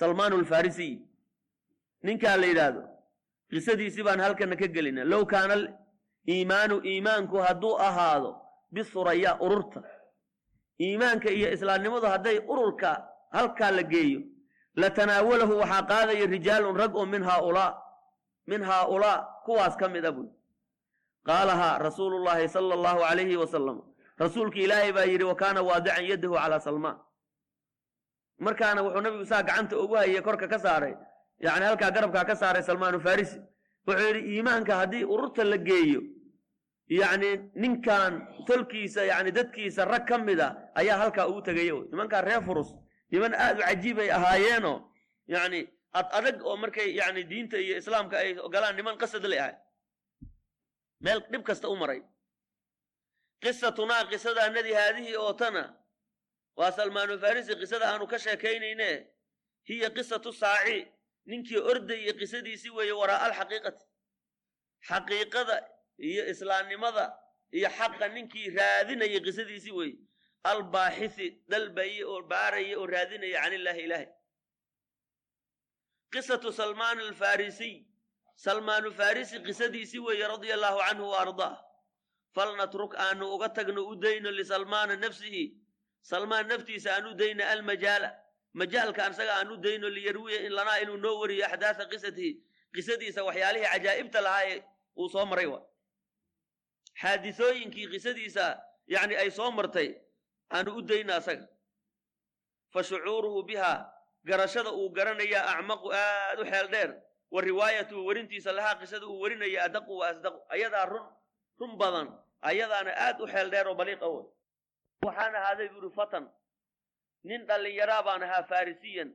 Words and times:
salmaan 0.00 0.32
alfarisiy 0.38 0.92
ninkaa 2.06 2.36
la 2.40 2.46
yidhaahdo 2.50 2.82
qisadiisii 3.50 4.04
baan 4.08 4.20
halkana 4.24 4.56
ka 4.60 4.66
gelina 4.74 5.02
low 5.12 5.22
kaana 5.32 5.54
aliimaanu 5.58 6.76
iimaanku 6.90 7.36
hadduu 7.46 7.74
ahaado 7.88 8.30
bisuraya 8.74 9.32
ururta. 9.46 9.80
Iimaanka 10.86 11.28
iyo 11.30 11.48
islaamnimadu 11.56 12.06
hadday 12.06 12.38
ururka 12.52 12.90
halkaa 13.36 13.70
la 13.76 13.82
geeyo 13.92 14.20
latanaawalahu 14.80 15.54
waxaa 15.60 15.82
qaadaya 15.90 16.26
rijaalun 16.34 16.76
rag 16.80 16.92
oo 16.96 17.06
min 17.06 17.22
haaulaa 17.28 17.70
min 18.50 18.62
haaulaa 18.68 19.18
kuwaas 19.46 19.76
ka 19.80 19.88
mid 19.94 20.04
a 20.04 20.12
buy 20.16 20.26
qaalahaa 21.28 21.78
rasuulu 21.86 22.16
llaahi 22.24 22.48
sala 22.48 22.74
allahu 22.78 23.00
calayhi 23.08 23.36
wasalam 23.42 23.78
rasuulki 24.22 24.60
ilaahay 24.66 24.92
baa 24.96 25.06
yidhi 25.12 25.24
wa 25.30 25.34
kaana 25.42 25.60
waadican 25.68 26.04
yadahu 26.10 26.34
calaa 26.34 26.60
salmaan 26.68 26.98
markaana 28.38 28.82
wuxuu 28.82 29.00
nabigu 29.00 29.24
saa 29.26 29.42
gacanta 29.42 29.76
ugu 29.78 29.94
hayay 29.96 30.22
korka 30.22 30.48
ka 30.48 30.58
saaray. 30.58 30.94
Yani 31.40 31.64
halkaa 31.68 31.90
garabkaa 31.90 32.24
ka 32.24 32.34
saaray 32.36 32.62
salmaanu 32.62 33.00
farisi 33.00 33.38
wuxuu 33.86 34.06
yidhi 34.08 34.20
iimaanka 34.36 34.76
haddii 34.80 35.04
ururta 35.04 35.44
la 35.44 35.56
geeyo 35.58 36.00
yacni 36.88 37.30
ninkan 37.54 38.12
tolkiisa 38.46 39.04
yani 39.04 39.30
dadkiisa 39.32 39.84
rag 39.84 40.04
ka 40.08 40.18
mid 40.18 40.40
a 40.40 40.48
ayaa 40.74 40.98
halkaa 41.02 41.26
ugu 41.30 41.42
tegaya 41.42 41.74
wy 41.74 41.82
nimankaa 41.90 42.20
reer 42.20 42.42
furus 42.46 42.68
niman 43.10 43.34
aad 43.34 43.58
u 43.58 43.62
cajiibay 43.62 44.10
ahaayeenoo 44.16 44.76
yani 45.26 45.60
ad 45.92 46.06
adag 46.18 46.36
oo 46.46 46.56
markay 46.56 46.88
yani 46.96 47.24
diinta 47.30 47.56
iyo 47.58 47.76
islaamka 47.78 48.18
ay 48.18 48.38
ogolaan 48.38 48.76
niman 48.76 48.96
qasad 48.98 49.24
la 49.24 49.36
ahay. 49.42 49.54
Meel 51.00 51.20
dhib 51.30 51.42
kasta 51.42 51.68
u 51.68 51.76
maray. 51.76 52.00
Qisatunaa 53.42 54.04
qisadaanadii 54.10 54.74
haadihii 54.80 55.16
oo 55.16 55.32
tana 55.32 55.62
waa 56.56 56.72
salmaanu 56.78 57.14
farisi 57.24 57.52
qisada 57.60 57.86
aanu 57.92 58.06
ka 58.12 58.18
sheekaynayne 58.24 58.90
hiya 59.68 59.90
qisatu 59.96 60.32
saaci. 60.32 60.78
Ninkii 61.30 61.58
ordayay 61.70 62.12
qisadiisii 62.20 62.70
weeye 62.76 62.92
waraa 63.00 63.20
alxaqiiqati. 63.26 63.84
Xaqiiqada 64.88 65.56
iyo 66.08 66.22
islaamnimada 66.32 67.04
iyo 67.56 67.68
xaqa 67.78 68.06
ninkii 68.14 68.50
raadinayay 68.58 69.20
qisadiisii 69.26 69.74
weeye. 69.78 69.98
Albaaxisi 70.50 71.26
dalbaye 71.50 72.04
oo 72.12 72.22
baaraya 72.30 72.78
oo 72.78 72.86
raadinaya 72.86 73.40
can 73.42 73.52
illaahi 73.58 73.82
ilaahay. 73.86 74.08
Qisatu 76.12 76.52
salmaan 76.52 76.98
alfarisiy 77.00 77.74
salmaanu 78.44 78.92
farisi 78.92 79.36
qisadiisii 79.46 79.98
weeye 80.06 80.28
radia 80.28 80.54
allaahu 80.54 80.78
canhu 80.86 81.06
wa 81.12 81.18
ardaah 81.24 81.54
falnatruk 82.34 82.92
aanu 82.94 83.24
uga 83.34 83.48
tagno 83.48 83.82
u 83.90 83.94
dayno 83.96 84.30
lisalmaana 84.30 84.96
nafsihi 84.96 85.44
salmaan 86.10 86.46
naftiisa 86.48 86.90
aan 86.94 87.06
u 87.10 87.14
dayno 87.20 87.44
almajaala. 87.52 88.10
Majaalka 88.60 89.04
ansaga 89.06 89.32
aan 89.38 89.50
u 89.52 89.56
dayno 89.56 89.88
liyarwiya 89.96 90.38
in 90.46 90.52
lanaa 90.58 90.78
inuu 90.82 90.96
noo 90.96 91.16
wariyo 91.20 91.44
axdaasa 91.46 91.84
qisatihi 91.92 92.30
qisadiisa 92.74 93.24
waxyaalihii 93.28 93.68
cajaa'ibta 93.72 94.20
lahaaye 94.26 94.56
uu 95.00 95.08
soo 95.14 95.24
maray 95.30 95.46
wa 95.46 95.60
xaadisooyinkii 97.00 97.86
qisadiisa 97.92 98.44
yani 98.86 99.14
ay 99.16 99.30
soo 99.30 99.50
martay 99.50 99.88
aanu 100.54 100.76
u 100.78 100.82
dayno 100.82 101.12
asaga. 101.14 101.46
Fa 102.72 102.82
shucuuruhu 102.82 103.42
bihaa 103.42 103.78
garashada 104.24 104.70
uu 104.72 104.88
garanayaa 104.90 105.44
acmaqu 105.58 105.88
aad 105.92 106.38
u 106.40 106.44
xeel 106.44 106.68
dheer. 106.74 106.90
Wa 107.30 107.42
riwaayatuhu 107.42 108.06
werintiisa 108.06 108.52
lahaa 108.52 108.78
qisada 108.80 109.06
uu 109.06 109.20
warinaya 109.20 109.64
adaqu 109.64 109.92
wa 109.98 110.08
asdaqu. 110.08 110.38
Ayadaa 110.48 110.86
run 110.86 111.06
run 111.60 111.76
badan 111.78 112.08
ayadaana 112.40 112.92
aad 113.06 113.20
u 113.20 113.26
xeel 113.26 113.50
dheer 113.50 113.68
oo 113.68 113.74
baliiqa 113.74 114.06
w 114.08 114.16
waxaan 115.04 115.34
ahaaday 115.34 115.68
buuri 115.68 115.90
fatan. 115.90 116.30
Nin 117.24 117.46
dhallinyaraa 117.46 118.02
baan 118.02 118.22
ahaa 118.22 118.42
farisiyan 118.42 119.10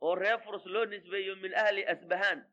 oo 0.00 0.14
reer 0.14 0.38
furus 0.44 0.66
loo 0.66 0.84
nisbeeyo 0.84 1.36
min 1.36 1.54
ahli 1.54 1.86
asbahaan 1.86 2.44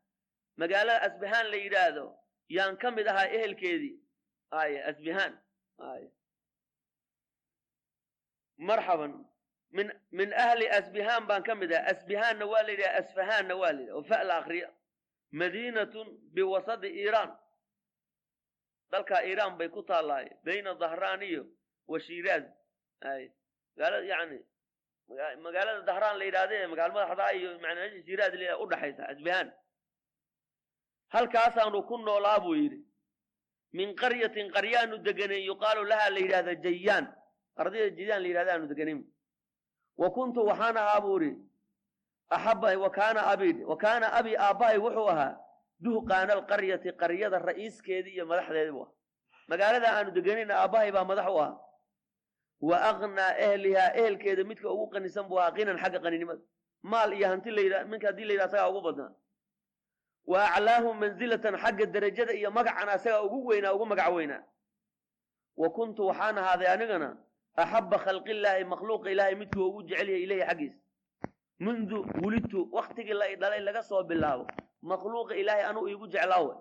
magaalada 0.56 1.00
asbahaan 1.08 1.50
la 1.50 1.56
yidhaahdo 1.56 2.06
yaan 2.48 2.76
ka 2.76 2.90
mid 2.90 3.06
ahaa 3.06 3.26
ehelkeedii. 3.26 4.00
Ay 4.50 4.82
asbahaan 4.90 5.40
ay 5.78 6.02
marxaban 8.56 9.12
min 9.70 9.92
min 10.10 10.32
ahli 10.32 10.68
asbahaan 10.68 11.26
baan 11.26 11.42
ka 11.42 11.54
mid 11.54 11.72
ahaa. 11.72 11.90
Asbahaanna 11.92 12.46
waa 12.46 12.62
la 12.62 12.72
yidhaha 12.72 12.98
asfahaanna 13.02 13.54
waa 13.56 13.72
la 13.72 13.80
yidhaha. 13.80 13.96
Oo 13.98 14.02
fa 14.02 14.24
la 14.24 14.44
madiinatun 15.32 16.08
biwasadi 16.34 16.88
iiraan. 16.88 17.38
Dalkaa 18.90 19.22
iiraan 19.26 19.58
bay 19.58 19.68
ku 19.68 19.82
taallaaye 19.82 20.30
bayna 20.44 20.74
dahraan 20.74 21.22
iyo 21.88 21.92
wa 21.92 22.00
shiiraaz 22.00 22.44
ay 23.00 23.30
magaalada 23.76 24.06
yani 24.06 24.38
magaalada 25.42 25.82
dahraan 25.82 26.18
la 26.18 26.24
yidhahde 26.24 26.66
magaala 26.66 26.94
madaxdaa 26.94 27.32
iyo 27.32 27.58
manaa 27.58 27.88
shiiraaz 28.06 28.34
la 28.34 28.58
u 28.58 28.66
dhaxaysa 28.66 29.08
asbahaan 29.08 29.52
halkaasaanu 31.08 31.82
ku 31.86 31.98
noolaa 31.98 32.40
buu 32.40 32.54
yidhi. 32.54 32.80
Min 33.72 33.94
qaryatin 33.96 34.50
qaryaanu 34.52 34.98
deganay 34.98 35.44
yuqaalu 35.46 35.84
lahaa 35.84 36.10
la 36.10 36.18
yidhahda 36.18 36.54
jayaan 36.54 37.06
ardayda 37.56 37.96
jayaan 37.96 38.22
la 38.22 38.28
yidhahda 38.28 38.52
aanu 38.52 38.66
deganayn 38.68 39.04
wa 39.96 40.10
kuntu 40.10 40.40
waxaan 40.46 40.76
ahaa 40.76 41.00
buu 41.00 41.18
idhi 41.20 41.36
axaba 42.30 42.78
wa 42.78 42.90
kaana 42.90 43.20
abi 43.32 43.64
wa 43.64 43.76
kaana 43.76 44.06
abi 44.12 44.36
aabbahay 44.36 44.78
wuxuu 44.78 45.08
ahaa 45.10 45.38
duhqaana 45.80 46.32
alqaryati 46.32 46.92
qaryada 46.92 47.38
ra'iiskeedii 47.38 48.14
iyo 48.14 48.26
madaxdeedii 48.26 48.72
buu 48.72 48.82
ahaa. 48.82 48.94
Magaalada 49.48 49.88
aanu 49.92 50.10
deganayna 50.10 50.54
aabbahay 50.62 50.90
baa 50.92 51.04
madax 51.04 51.26
u 51.28 51.38
ahaa 51.38 51.58
wa 52.68 52.76
aknaa 52.90 53.32
ehlihaa 53.46 53.90
ehelkeeda 54.00 54.42
midka 54.50 54.68
ugu 54.74 54.86
qanisan 54.92 55.28
buu 55.28 55.38
ahaa 55.40 55.56
qinan 55.56 55.78
xagga 55.82 55.98
qaninimada. 56.04 56.42
Maal 56.90 57.10
iyo 57.18 57.26
hanti 57.28 57.50
minka 57.90 58.06
haddii 58.08 58.24
la 58.28 58.32
yidhaha 58.32 58.48
asagaa 58.48 58.70
ugu 58.70 58.80
badnaa. 58.86 59.12
Wa 60.30 60.38
aclaahum 60.56 60.96
mansilatan 61.00 61.54
xagga 61.62 61.86
derajada 61.86 62.32
iyo 62.32 62.50
magacana 62.50 62.92
asagaa 62.92 63.22
ugu 63.26 63.46
weynaa 63.46 63.72
ugu 63.76 63.86
magac 63.86 64.12
weynaa. 64.16 64.42
Wa 65.56 65.68
kuntu 65.76 66.06
waxaan 66.06 66.38
ahaaday 66.38 66.68
anigana 66.74 67.08
axaba 67.62 67.98
khalqillaahi 68.04 68.64
makhluuqa 68.72 69.10
ilaahay 69.10 69.34
midkuu 69.34 69.66
ugu 69.68 69.82
jecel 69.88 70.08
yahay 70.08 70.22
ilayhi 70.26 70.46
xaggiisa. 70.48 70.78
Mundu 71.64 71.96
wulidtu 72.22 72.68
waktigii 72.72 73.14
la 73.20 73.26
dhalay 73.36 73.60
laga 73.60 73.82
soo 73.82 74.02
bilaabo 74.02 74.46
makhluuqa 74.82 75.34
ilaahay 75.36 75.64
anuu 75.70 75.88
iigu 75.88 76.06
jeclaawe 76.06 76.54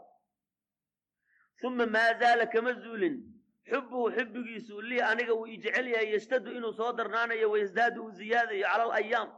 uma 1.63 1.85
maa 1.85 2.13
zaala 2.19 2.45
kama 2.53 2.73
zuulin 2.73 3.15
xubuhu 3.69 4.11
xubbigiisu 4.17 4.81
lii 4.81 5.01
aniga 5.01 5.33
uu 5.35 5.45
i 5.47 5.57
jecel 5.57 5.87
yahay 5.87 6.11
yashtadu 6.13 6.51
inuu 6.51 6.73
soo 6.73 6.91
darnaanayo 6.93 7.49
wayasdaadu 7.51 8.03
uu 8.05 8.11
ziyaadayo 8.11 8.63
cala 8.67 8.83
alayaam 8.83 9.29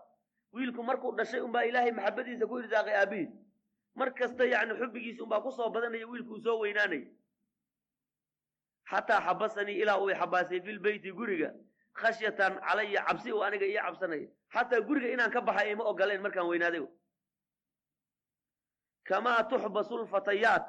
wiilku 0.53 0.84
markuu 0.84 1.12
dhashay 1.18 1.41
unbaa 1.41 1.63
ilaahay 1.69 1.91
maxabadiisa 1.91 2.47
ku 2.47 2.59
irsaaqay 2.59 2.96
aabihiis 3.02 3.30
mar 3.96 4.14
kasta 4.14 4.46
yacni 4.53 4.74
xubbigiisa 4.80 5.24
unbaa 5.24 5.41
ku 5.41 5.52
soo 5.52 5.69
badanaya 5.69 6.08
wiilku 6.08 6.34
uu 6.34 6.41
soo 6.47 6.58
weynaanaya 6.59 7.06
xataa 8.91 9.22
xabasanii 9.28 9.78
ilaa 9.81 9.97
uu 10.00 10.09
xabaasay 10.22 10.62
filbeyti 10.62 11.12
guriga 11.12 11.53
khashyatan 11.94 12.59
calaya 12.68 13.06
cabsi 13.08 13.31
uu 13.34 13.44
aniga 13.44 13.66
ii 13.66 13.78
cabsanaya 13.85 14.28
xataa 14.53 14.81
guriga 14.88 15.08
inaan 15.14 15.31
ka 15.31 15.41
baxay 15.41 15.72
ima 15.72 15.84
ogoleen 15.84 16.22
markaan 16.22 16.47
weynaaday. 16.47 16.84
Kamaa 19.08 19.44
tuxbasu 19.50 19.97
lfatayaat 20.03 20.66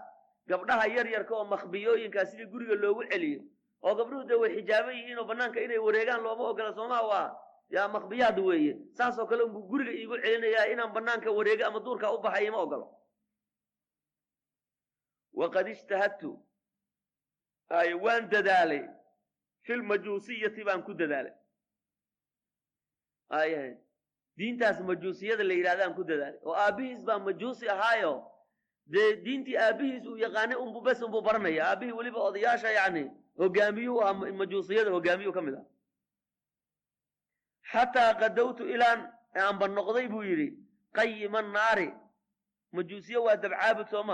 gabdhaha 0.48 0.86
yar 0.96 1.06
yarka 1.14 1.34
oo 1.34 1.44
makhbiyooyinkaa 1.44 2.24
sidii 2.24 2.46
guriga 2.52 2.74
loogu 2.74 3.02
celiyo 3.10 3.40
oo 3.82 3.94
gabdhuhu 3.94 4.24
dee 4.28 4.34
way 4.42 4.50
xijaaban 4.56 4.94
yihiin 4.96 5.18
oo 5.18 5.24
bannaanka 5.24 5.60
inay 5.60 5.78
wareegaan 5.78 6.22
looma 6.22 6.44
ogola 6.50 6.72
soomaa 6.74 7.02
waa 7.10 7.28
yaa 7.70 7.88
makhbiyaad 7.88 8.38
weeye. 8.38 8.74
Saasoo 8.92 9.26
kale 9.26 9.42
unbuu 9.42 9.62
guriga 9.70 9.92
iigu 9.92 10.16
celinayaa 10.22 10.66
inaan 10.72 10.92
bannaanka 10.92 11.30
wareega 11.30 11.66
ama 11.66 11.80
duurkaa 11.80 12.12
u 12.14 12.18
baxay 12.22 12.46
ima 12.46 12.58
ogolo. 12.58 12.86
Waqad 15.32 15.68
ijtahadtu 15.68 16.30
ay 17.68 17.94
waan 17.94 18.28
dadaalay 18.30 18.82
filmajuusiyati 19.66 20.64
baan 20.64 20.82
ku 20.82 20.94
dadaalay. 20.94 21.34
Ayahay 23.28 23.74
diintaas 24.38 24.80
majuusiyada 24.80 25.44
la 25.44 25.54
yidhahdaan 25.54 25.94
ku 25.94 26.04
dadaalay. 26.04 26.38
Oo 26.46 26.54
aabbihiis 26.54 27.02
baa 27.04 27.18
majuusi 27.18 27.68
ahaayo 27.68 28.12
dee 28.86 29.16
diintii 29.24 29.56
aabbihiis 29.58 30.04
uu 30.06 30.16
yaqaanay 30.16 30.56
unbu 30.64 30.80
bes 30.80 31.02
unbuu 31.02 31.22
baranaya 31.22 31.62
aabbihii 31.70 31.92
weliba 31.98 32.20
odayaasha 32.28 32.70
yacni 32.78 33.02
hogaamiyuu 33.38 34.00
ah 34.06 34.14
majuusiyada 34.14 34.90
hogaamiyuu 34.90 35.32
ka 35.32 35.42
mid 35.42 35.54
ah 35.54 35.64
xataa 37.72 38.14
qadowtu 38.20 38.62
ilaan 38.74 39.00
aanba 39.42 39.66
noqday 39.68 40.06
buu 40.08 40.22
yidhi 40.22 40.48
qayima 40.96 41.42
naari. 41.42 41.88
Majuusiye 42.72 43.18
waa 43.18 43.36
dab 43.36 43.52
caabud 43.52 43.86
soo 43.88 44.04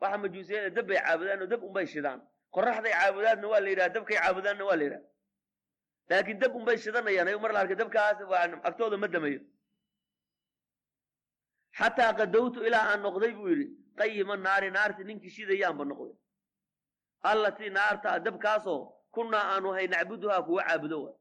waxa 0.00 0.18
majuusiyada 0.18 0.70
dab 0.70 0.86
bay 0.86 0.98
caabudaan 0.98 1.42
oo 1.42 1.46
dab 1.46 1.62
unbay 1.62 1.86
shidaan. 1.86 2.20
Qoraxday 2.54 2.92
caabudaadna 2.92 3.46
waa 3.48 3.60
la 3.60 3.68
yidhaha 3.68 3.88
dabkay 3.94 4.16
caabudaanna 4.16 4.64
waa 4.64 4.76
la 4.76 4.84
yidhaha. 4.84 5.02
Laakiin 6.10 6.38
dab 6.38 6.54
unbay 6.56 6.76
shidanayaan 6.78 7.28
ay 7.28 7.36
mar 7.44 7.52
la 7.52 7.60
arkay 7.60 7.76
dabkaas 7.76 8.18
agtooda 8.68 8.96
ma 8.96 9.08
damayo 9.08 9.40
xataa 11.78 12.12
qadowtu 12.18 12.64
ilaa 12.66 12.86
aan 12.92 13.00
noqday 13.02 13.32
buu 13.38 13.48
yidhi 13.48 13.66
qayima 13.98 14.36
naari 14.36 14.70
naarti 14.70 15.04
ninkii 15.04 15.30
shidayaanba 15.36 15.84
noqday. 15.84 16.14
Allatii 17.30 17.70
naarta 17.70 18.18
dabkaasoo 18.24 18.80
kunnaa 19.14 19.44
aanu 19.54 19.72
hay 19.76 19.86
nacbuduhaa 19.86 20.42
kuwa 20.42 20.62
caabudo 20.64 20.98
wa 21.04 21.12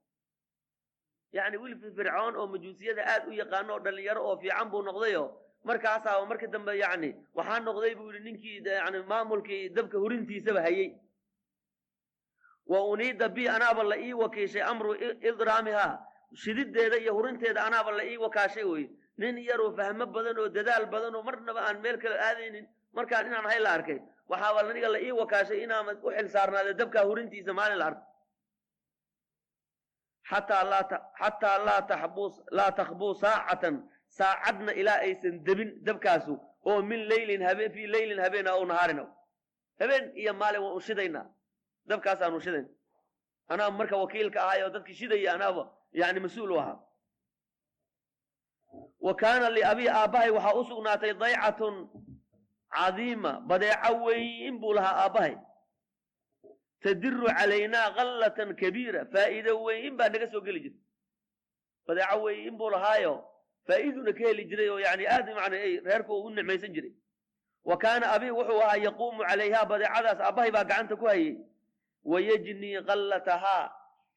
yacni 1.33 1.57
wiil 1.57 1.75
fircoon 1.95 2.35
oo 2.35 2.47
majuusiyada 2.47 3.03
aad 3.13 3.27
u 3.27 3.31
yaqaano 3.41 3.73
oo 3.73 3.79
dhallinyaro 3.85 4.21
oo 4.29 4.35
fiican 4.41 4.69
buu 4.71 4.81
noqdayo 4.87 5.23
markaasaa 5.67 6.25
markii 6.25 6.47
dambe 6.53 6.73
yacni 6.77 7.09
waxaa 7.37 7.59
noqday 7.67 7.95
buu 7.95 8.11
yidhi 8.11 8.23
ninkii 8.27 8.57
yani 8.65 8.99
maamulkii 9.11 9.69
dabka 9.69 9.97
hurintiisaba 9.97 10.61
hayey 10.61 10.89
wa 12.71 12.79
uniida 12.91 13.29
bi 13.29 13.47
anaaba 13.55 13.83
la 13.83 13.97
ii 13.97 14.13
wakiishay 14.13 14.61
amru 14.61 14.93
idraamihaa 15.29 15.99
shidideeda 16.41 16.97
iyo 16.97 17.13
hurinteeda 17.13 17.65
anaaba 17.65 17.91
la 17.91 18.03
ii 18.05 18.17
wakaashay 18.17 18.63
wey 18.63 18.85
nin 19.17 19.35
yaroo 19.49 19.71
fahmo 19.77 20.05
badan 20.15 20.37
oo 20.39 20.49
dadaal 20.57 20.85
badan 20.93 21.15
oo 21.15 21.23
marnaba 21.27 21.61
aan 21.67 21.77
meel 21.83 21.97
kale 22.03 22.17
aadaynin 22.27 22.65
markaan 22.95 23.25
inaan 23.27 23.45
hay 23.51 23.59
la 23.65 23.71
arkay 23.77 23.99
waxaaba 24.29 24.59
aniga 24.69 24.89
la 24.95 24.99
ii 25.07 25.11
wakaashay 25.21 25.59
inaan 25.65 25.85
u 26.05 26.09
xil 26.17 26.27
saarnaada 26.35 26.73
dabkaa 26.79 27.03
hurintiisa 27.09 27.53
maalin 27.59 27.77
la 27.81 27.85
arko. 27.89 28.03
Xataa 30.29 31.57
laa 32.57 32.71
takhbuu 32.79 33.13
saacatan 33.23 33.75
saacadna 34.17 34.71
ilaa 34.81 34.99
aysan 35.07 35.35
debin 35.45 35.69
dabkaasu 35.85 36.33
oo 36.69 36.81
min 36.81 37.01
leylin 37.09 37.41
habeen 37.47 37.71
fii 37.75 37.87
leylin 37.95 38.19
habeena 38.25 38.51
ow 38.57 38.65
nahaarina 38.65 39.03
habeen 39.79 40.11
iyo 40.21 40.33
maalin 40.33 40.61
waan 40.63 40.75
u 40.77 40.81
shidaynaa. 40.87 41.25
Dabkaasaan 41.89 42.33
u 42.33 42.39
shidayn. 42.45 42.67
Anaa 43.49 43.69
marka 43.71 43.97
wakiilka 43.97 44.39
ahay 44.45 44.63
oo 44.63 44.69
dadki 44.75 44.93
shidaya 44.99 45.33
anaaba 45.33 45.63
yani 45.91 46.19
mas'uul 46.25 46.51
u 46.51 46.57
ahaa 46.59 46.77
wa 49.05 49.13
kaana 49.21 49.49
liabii 49.55 49.89
aabbahay 49.89 50.29
waxaa 50.35 50.53
u 50.59 50.63
sugnaatay 50.69 51.13
daycatun 51.21 51.75
cadiima 52.75 53.31
badeeco 53.49 53.91
weyn 54.05 54.59
buu 54.61 54.73
lahaa 54.77 54.95
aabbahay 55.05 55.35
tadiru 56.83 57.27
calaynaa 57.37 57.89
kallatan 57.97 58.49
kabiira 58.61 59.01
faa'iido 59.13 59.53
weyn 59.65 59.93
baa 59.99 60.09
naga 60.13 60.27
soo 60.31 60.41
geli 60.47 60.59
jirta 60.65 60.79
badeeco 61.87 62.17
weyn 62.25 62.57
buu 62.59 62.69
lahaayo 62.75 63.13
faa'iiduna 63.67 64.11
ka 64.17 64.23
heli 64.27 64.43
jiray 64.49 64.69
oo 64.69 64.79
yani 64.85 65.07
aad 65.15 65.27
man 65.35 65.51
reerku 65.87 66.13
u 66.25 66.29
nicmaysan 66.29 66.73
jiray. 66.75 66.91
Wa 67.69 67.77
kaana 67.77 68.11
abii 68.15 68.31
wuxuu 68.39 68.61
ahaa 68.61 68.77
yaquumu 68.85 69.23
calayhaa 69.29 69.65
badeecadaas 69.71 70.19
aabbahay 70.19 70.51
baa 70.51 70.63
gacanta 70.63 70.95
ku 70.95 71.05
hayay. 71.07 71.35
Wayajnii 72.11 72.81
kallatahaa 72.87 73.71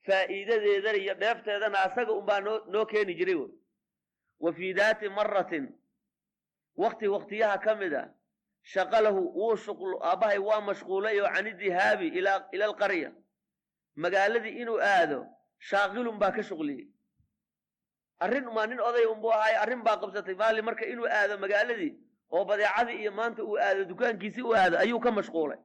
faa'iidadeedana 0.07 0.99
iyo 0.99 1.15
dheefteedana 1.15 1.79
asaga 1.87 2.13
unbaa 2.13 2.41
noo 2.73 2.85
keeni 2.87 3.15
jiray 3.15 3.39
wa 4.41 4.53
fii 4.53 4.73
daati 4.75 5.09
maratin 5.09 5.69
wakti 6.77 7.09
waktiyaha 7.09 7.59
ka 7.59 7.75
mid 7.75 7.95
a 7.95 8.15
shaqalahu 8.63 9.21
wuu 9.39 9.57
shuqlo 9.57 9.99
aabbahay 10.03 10.39
waa 10.39 10.61
mashquulay 10.61 11.21
oo 11.21 11.29
cani 11.35 11.53
dihaabi 11.53 12.09
ila 12.09 12.49
alqarya 12.65 13.13
magaaladii 13.97 14.59
inuu 14.63 14.81
aado 14.81 15.27
shaaqilun 15.59 16.19
baa 16.19 16.31
ka 16.33 16.43
shuqliyey. 16.43 16.87
Arrin 18.19 18.49
umaa 18.49 18.67
nin 18.67 18.81
oday 18.81 19.05
unbuu 19.07 19.31
ahaay 19.33 19.55
arrin 19.57 19.83
baa 19.83 19.97
qabsatay 19.97 20.35
maali 20.35 20.63
marka 20.63 20.85
inuu 20.87 21.07
aado 21.07 21.39
magaaladii 21.39 21.93
oo 22.31 22.45
badeecadii 22.45 23.01
iyo 23.03 23.13
maanta 23.13 23.45
uu 23.45 23.57
aado 23.59 23.85
dukaankiisii 23.85 24.43
u 24.43 24.55
aado 24.55 24.79
ayuu 24.79 25.01
ka 25.01 25.11
mashquulay. 25.13 25.59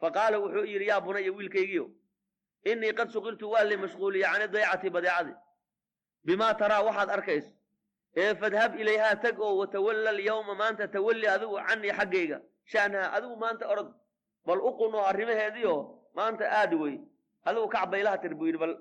Fa 0.00 0.10
qaala 0.10 0.38
wuxuu 0.38 0.64
yidhi 0.64 0.86
yaa 0.86 1.00
bunaya 1.00 1.32
wiilkaygiio 1.32 1.90
innii 2.64 2.92
qad 2.92 3.10
shuqiltu 3.10 3.50
waa 3.50 3.64
li 3.64 3.76
mashquuliye 3.76 4.24
cani 4.24 4.48
daycati 4.48 4.90
badeecadii 4.90 5.34
bimaa 6.26 6.54
taraa 6.60 6.82
waxaad 6.88 7.10
arkayso 7.16 7.50
ee 8.22 8.34
fadhab 8.40 8.74
ilayhaa 8.80 9.16
tag 9.24 9.40
oo 9.40 9.56
watawalla 9.60 10.10
alyawma 10.10 10.54
maanta 10.60 10.88
tawalli 10.88 11.26
adigu 11.34 11.56
canii 11.68 11.92
xaggayga 11.98 12.38
sha'naha 12.72 13.12
adigu 13.16 13.36
maanta 13.36 13.64
orod 13.72 13.88
bal 14.46 14.60
u 14.68 14.70
qunoo 14.80 15.04
arrimaheediio 15.10 15.74
maanta 16.18 16.44
aad 16.60 16.72
wey 16.82 16.94
adigu 17.48 17.68
kacbaylaha 17.74 18.18
tir 18.22 18.34
buu 18.34 18.46
yidhi 18.46 18.58
bal 18.64 18.74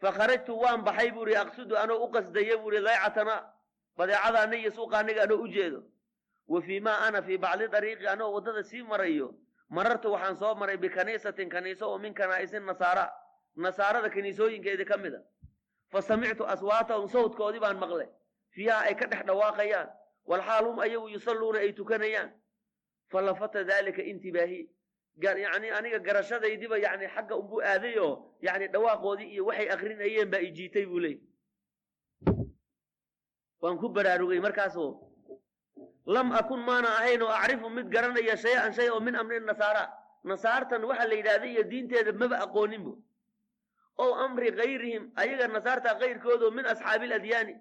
fa 0.00 0.12
kharajtu 0.18 0.52
waan 0.62 0.82
baxay 0.84 1.10
buu 1.16 1.26
ihi 1.28 1.36
aqsudu 1.44 1.76
anoo 1.82 1.98
u 2.06 2.10
qasdaya 2.14 2.56
buu 2.62 2.72
ihi 2.72 2.82
daycatana 2.88 3.36
badeecadaana 3.96 4.56
iyo 4.56 4.70
suuqa 4.70 4.98
aniga 4.98 5.22
anoo 5.22 5.40
u 5.44 5.48
jeedo 5.48 5.80
wa 6.48 6.62
fii 6.62 6.80
maa 6.80 6.98
ana 7.06 7.22
fii 7.22 7.38
bacdi 7.38 7.68
dariiqi 7.68 8.06
anoo 8.14 8.32
waddada 8.34 8.62
sii 8.70 8.82
marayo 8.82 9.28
marartu 9.68 10.12
waxaan 10.12 10.36
soo 10.36 10.54
maray 10.54 10.76
bikaniisatin 10.76 11.48
kaniiso 11.48 11.84
oo 11.90 11.98
min 11.98 12.14
kanaa'isi 12.14 12.60
nasaara 12.60 13.04
nasaarada 13.56 14.08
kaniisooyinkeedii 14.10 14.84
ka 14.84 14.96
mid 14.96 15.14
a 15.14 15.20
fa 15.92 16.02
samictu 16.02 16.44
aswaatahum 16.54 17.08
sawdkoodii 17.08 17.60
baan 17.60 17.78
maqlay 17.78 18.08
fiiha 18.54 18.78
ay 18.88 18.94
ka 18.94 19.06
dhex 19.06 19.24
dhawaaqayaan 19.26 19.88
walxaal 20.26 20.64
hum 20.68 20.78
ayagu 20.80 21.08
yusalluuna 21.08 21.58
ay 21.58 21.72
tukanayaan 21.72 22.30
falafata 23.12 23.64
daalika 23.64 24.02
intibaahi 24.02 24.60
yani 25.24 25.70
aniga 25.78 25.98
garashadaydiba 25.98 26.78
yani 26.78 27.06
xagga 27.14 27.36
unbuu 27.36 27.60
aaday 27.62 27.98
oo 27.98 28.34
yani 28.40 28.68
dhawaaqoodii 28.68 29.28
iyo 29.34 29.46
waxay 29.46 29.68
akrinayeen 29.74 30.30
baa 30.30 30.38
ijiitay 30.48 30.86
buu 30.86 30.98
leey 31.04 31.18
waan 33.60 33.78
ku 33.78 33.88
baraarugay 33.88 34.40
markaasoo 34.40 34.90
lam 36.06 36.32
akun 36.32 36.60
maana 36.68 36.88
ahayn 36.98 37.22
oo 37.22 37.28
acrifu 37.40 37.70
mid 37.70 37.86
garanaya 37.94 38.36
shay-an 38.36 38.72
shay 38.72 38.88
oo 38.90 39.00
min 39.00 39.14
amri 39.16 39.40
nasaara 39.40 39.84
nasaartan 40.24 40.84
waxa 40.84 41.04
la 41.08 41.14
yidhahda 41.14 41.46
iyo 41.46 41.62
diinteeda 41.70 42.12
maba 42.12 42.36
aqooninbo 42.44 42.92
ow 43.98 44.14
amri 44.24 44.52
kayrihim 44.52 45.10
ayaga 45.16 45.48
nasaarta 45.48 45.94
kayrkoodoo 46.00 46.50
min 46.50 46.64
asxaabi 46.66 47.04
aladyaani 47.06 47.54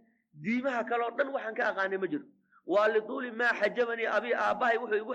diimaha 0.43 0.83
kaleo 0.89 1.09
dhan 1.17 1.29
waxaan 1.35 1.55
ka 1.55 1.63
aqaanay 1.71 1.97
ma 1.97 2.07
jiro. 2.07 2.25
Waa 2.65 2.87
lituuli 2.87 3.31
maa 3.31 3.53
xajabanii 3.59 4.05
abi 4.17 4.33
aabbahay 4.33 4.77
wuxuu 4.77 4.97
igu 5.03 5.13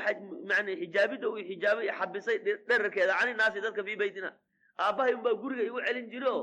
man 0.51 0.67
xijaabidda 0.81 1.27
uu 1.29 1.39
xijaabay 1.49 1.89
xabisay 1.99 2.39
dherarkeeda 2.69 3.15
cani 3.19 3.35
naasi 3.35 3.61
dadka 3.61 3.85
fii 3.85 3.97
beytina 3.97 4.31
aabbahay 4.79 5.15
unbaa 5.15 5.35
guriga 5.43 5.63
igu 5.63 5.81
celin 5.87 6.11
jiro 6.11 6.35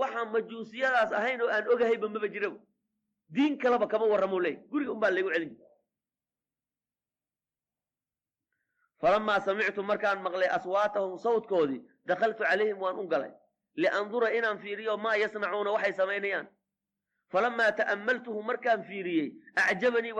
waxaan 0.00 0.28
majuusiyadaas 0.34 1.12
ahayn 1.12 1.40
oo 1.42 1.48
aan 1.48 1.68
ogahayba 1.72 2.08
maba 2.08 2.28
jiraba 2.34 2.58
diin 3.34 3.58
kaleba 3.58 3.86
kama 3.92 4.06
warramo 4.12 4.40
leey 4.40 4.56
guriga 4.70 4.92
unbaa 4.92 5.10
laygu 5.10 5.30
celin 5.34 5.50
jira 5.56 5.68
falamaa 9.00 9.40
samictu 9.46 9.82
markaan 9.82 10.18
maqlay 10.26 10.48
aswaatahum 10.58 11.18
sawdkoodii 11.24 11.80
dakhaltu 12.06 12.42
calayhim 12.44 12.78
waan 12.84 12.98
u 13.02 13.06
galay 13.12 13.32
liandura 13.82 14.28
inaan 14.38 14.58
fiiriyo 14.58 14.96
maa 14.96 15.16
yasnacuuna 15.22 15.70
waxay 15.76 15.92
samaynayaan 16.00 16.46
falamaa 17.32 17.72
ta'ammaltuhu 17.80 18.42
markaan 18.50 18.84
fiiriyey 18.88 19.28
acjabanii 19.70 20.12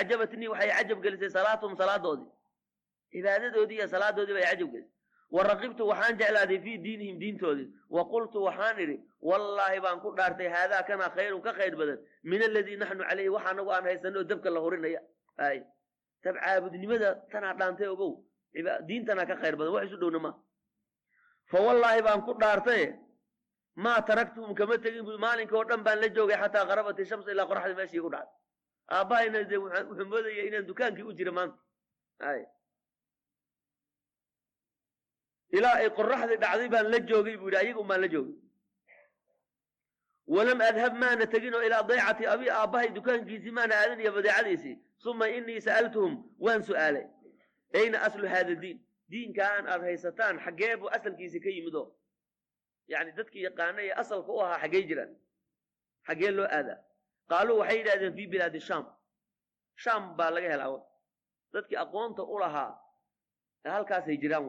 acjabatnii 0.00 0.48
waxay 0.54 0.70
cajab 0.78 1.02
gelisay 1.04 1.30
salaatuhum 1.38 1.76
salaadoodii 1.82 2.30
cibaadadoodii 3.12 3.76
iyo 3.78 3.88
salaadoodii 3.94 4.34
bay 4.38 4.42
cajab 4.50 4.70
gelisay 4.72 4.90
wa 5.36 5.42
raqibtu 5.50 5.86
waxaan 5.90 6.16
jeclaaday 6.20 6.58
fii 6.64 6.78
diinihim 6.86 7.18
diintoodii 7.22 7.68
wa 7.96 8.02
qultu 8.12 8.42
waxaan 8.46 8.80
idhi 8.84 8.96
wallaahi 9.28 9.80
baan 9.84 10.00
ku 10.00 10.10
dhaartay 10.18 10.48
haadaa 10.56 10.82
kanaa 10.88 11.10
khayrun 11.16 11.42
ka 11.46 11.52
khayr 11.58 11.76
badan 11.76 11.98
min 12.22 12.42
aladii 12.48 12.76
naxnu 12.82 13.04
calayhi 13.08 13.28
waxa 13.36 13.50
anagu 13.54 13.70
aan 13.76 13.84
haysanoo 13.90 14.24
dabka 14.24 14.50
la 14.50 14.60
hurinaya 14.64 15.00
ay 15.46 15.62
tab 16.24 16.36
caabudnimada 16.44 17.10
tanaa 17.32 17.54
dhaantay 17.60 17.88
ogow 17.94 18.12
diintanaa 18.88 19.26
ka 19.30 19.36
khayr 19.42 19.56
badan 19.56 19.72
wax 19.76 19.86
isu 19.88 19.96
dhowna 20.02 20.18
ma 20.26 20.32
fa 21.52 21.58
wallaahi 21.66 22.02
baan 22.06 22.22
ku 22.26 22.32
dhaartaye 22.42 22.86
maa 23.84 24.00
taraktuhum 24.10 24.54
kama 24.54 24.78
tegin 24.84 25.04
bu 25.08 25.18
maalinka 25.24 25.56
oo 25.58 25.64
dhan 25.70 25.82
baan 25.86 25.98
la 26.02 26.08
joogay 26.16 26.36
xataa 26.42 26.66
qarabati 26.70 27.04
shamsa 27.10 27.30
ilaa 27.34 27.46
qoraxda 27.50 27.74
meeshii 27.80 27.98
igu 28.02 28.10
dhacday 28.14 28.38
aabbahayna 28.96 29.44
de 29.50 29.56
wuxuu 29.62 30.06
moodaya 30.12 30.42
inaan 30.48 30.66
dukaankii 30.70 31.02
u 31.10 31.12
jira 31.18 31.32
maanta 31.38 31.58
ilaa 35.56 35.74
ay 35.82 35.88
qoraxdii 35.98 36.36
dhacday 36.44 36.68
baan 36.74 36.86
la 36.92 36.98
joogay 37.10 37.36
buu 37.40 37.48
yidhi 37.50 37.60
ayagun 37.62 37.86
baan 37.90 38.00
la 38.04 38.08
joogay 38.14 38.36
walam 40.34 40.60
adhab 40.70 40.94
maana 41.02 41.26
tegin 41.32 41.54
oo 41.54 41.62
ilaa 41.68 41.82
daycati 41.90 42.26
abi 42.34 42.46
aabbahay 42.50 42.88
dukaankiisii 42.96 43.50
maana 43.58 43.74
aadin 43.80 44.00
iyo 44.00 44.12
badeecadiisii 44.16 44.76
suma 45.04 45.28
inii 45.28 45.60
sa'altuhum 45.66 46.12
waan 46.44 46.62
su'aalay 46.68 47.06
ayna 47.80 48.02
aslu 48.06 48.28
haada 48.34 48.54
diin 48.62 48.78
diinkaan 49.12 49.64
aad 49.72 49.82
haysataan 49.88 50.38
xaggee 50.44 50.76
buu 50.80 50.88
asalkiisi 50.96 51.40
ka 51.44 51.50
yimid 51.56 51.74
oo 51.74 51.86
yani 52.92 53.12
dadkii 53.18 53.42
yaqaana 53.48 53.80
ee 53.82 53.92
asalka 54.02 54.32
u 54.32 54.40
ahaa 54.44 54.58
xaggey 54.62 54.82
jiraan 54.88 55.12
xaggee 56.06 56.30
loo 56.38 56.46
aadaa. 56.58 56.78
Qaaluu 57.30 57.58
waxay 57.60 57.78
yidhahdeen 57.78 58.14
fii 58.16 58.26
bilaadi 58.32 58.60
sham 58.68 58.84
sham 59.84 60.02
baa 60.16 60.30
laga 60.34 60.48
helaa 60.54 60.80
dadkii 61.54 61.78
aqoonta 61.84 62.22
u 62.34 62.38
lahaa 62.42 62.70
halkaasay 63.74 64.16
jiraan 64.22 64.46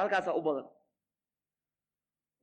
halkaasaa 0.00 0.34
u 0.40 0.42
badan. 0.48 0.66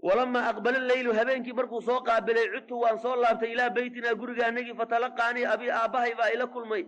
Walamaa 0.08 0.48
aqbala 0.52 0.80
leylu 0.92 1.14
habeenkii 1.20 1.54
markuu 1.60 1.82
soo 1.82 2.00
qaabilay 2.08 2.48
cudtu 2.54 2.76
waan 2.84 2.98
soo 3.04 3.16
laabtay 3.24 3.52
ilaa 3.54 3.70
beytinaa 3.78 4.14
gurigaanagii 4.22 4.76
fatalaqaanii 4.82 5.46
abii 5.54 5.72
aabbahay 5.80 6.14
baa 6.20 6.30
ila 6.36 6.48
kulmay 6.56 6.84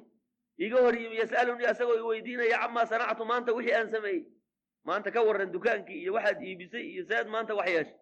iga 0.58 0.82
hor 0.82 0.96
yimi 0.96 1.16
yas'alunii 1.18 1.66
asagoo 1.66 1.98
i 1.98 2.02
weydiinaya 2.02 2.58
camaa 2.60 2.86
sanactu 2.86 3.26
maanta 3.26 3.54
wixii 3.54 3.74
aan 3.74 3.90
sameeyey. 3.92 4.24
Maanta 4.86 5.12
ka 5.12 5.22
warran 5.24 5.52
dukaankii 5.52 6.02
iyo 6.04 6.14
waxaad 6.14 6.42
iibisay 6.42 6.82
iyo 6.94 7.04
seed 7.06 7.28
maanta 7.28 7.56
wax 7.56 7.68
yeeshay 7.70 7.96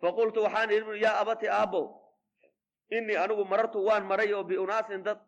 faqultu 0.00 0.42
waxaan 0.42 0.70
idhi 0.70 1.02
yaa 1.02 1.18
abati 1.20 1.48
aabbow 1.48 1.86
innii 2.90 3.16
anigu 3.16 3.44
marartu 3.44 3.84
waan 3.84 4.04
maray 4.06 4.32
oo 4.34 4.44
biunaasin 4.44 5.02
dad 5.02 5.18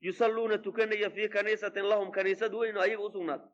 yusalluuna 0.00 0.58
tukanaya 0.58 1.10
fii 1.10 1.28
kaniisatin 1.28 1.84
lahum 1.84 2.10
kaniisad 2.10 2.54
weyn 2.54 2.76
oo 2.76 2.82
ayaga 2.82 3.02
u 3.02 3.10
sugnaatay. 3.10 3.48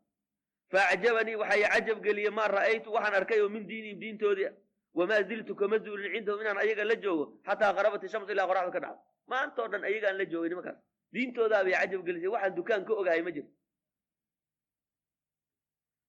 Faacjabanii 0.71 1.35
waxay 1.37 1.63
cajab 1.63 2.03
geliyey 2.03 2.31
maa 2.31 2.49
ra'aytu 2.49 2.93
waxaan 2.93 3.15
arkay 3.15 3.41
oo 3.41 3.49
min 3.49 3.67
diinihim 3.67 3.99
diintoodii 4.01 4.51
wamaa 4.95 5.23
ziltu 5.23 5.55
kama 5.55 5.79
zuulin 5.79 6.13
cindahum 6.13 6.41
inaan 6.41 6.59
ayaga 6.59 6.85
la 6.85 6.95
joogo 6.97 7.25
xataa 7.47 7.73
qarabat 7.75 8.05
ishamsu 8.05 8.33
ilaa 8.33 8.47
qoraxdu 8.47 8.73
ka 8.73 8.81
dhacdo. 8.81 9.01
Maantao 9.27 9.69
dhan 9.69 9.85
ayagaan 9.85 10.19
la 10.19 10.25
joogay 10.25 10.49
nimankaas 10.49 10.77
diintoodaa 11.17 11.65
bay 11.67 11.75
cajab 11.81 12.03
gelisay 12.07 12.31
waxaan 12.35 12.55
dukaan 12.59 12.85
ka 12.89 12.93
ogahay 13.01 13.23
ma 13.27 13.31
jirto 13.37 13.53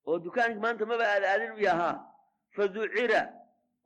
oo 0.08 0.20
dukaanki 0.26 0.60
maanta 0.66 0.86
maba 0.86 1.06
aada 1.14 1.28
aadin 1.34 1.52
u 1.58 1.60
yahaa. 1.68 1.96
faducira 2.56 3.22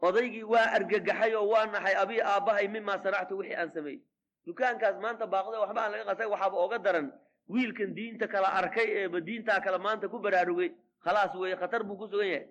odaygii 0.08 0.44
waa 0.54 0.68
argagaxay 0.78 1.34
oo 1.36 1.48
waa 1.54 1.66
naxay 1.66 1.96
abii 2.04 2.22
aabbahay 2.32 2.68
mimaa 2.68 3.00
sanactu 3.04 3.38
wixii 3.38 3.56
aan 3.62 3.72
sameeyey. 3.74 4.02
dukaankaas 4.46 4.98
maanta 5.04 5.26
baaqda 5.34 5.60
waxba 5.64 5.82
aan 5.84 5.92
laga 5.92 6.06
qasay 6.10 6.28
waxaaba 6.34 6.58
oga 6.66 6.78
daran 6.86 7.08
wiilkan 7.54 7.94
diinta 7.98 8.28
kala 8.28 8.48
arkay 8.60 8.88
eeba 9.00 9.20
diintaa 9.28 9.60
kale 9.66 9.78
maanta 9.78 10.08
ku 10.10 10.20
baraarugay. 10.20 10.70
khalaas 11.04 11.34
weeye 11.36 11.56
khatar 11.62 11.84
buu 11.84 11.98
ku 11.98 12.08
sugan 12.12 12.28
yahay. 12.34 12.48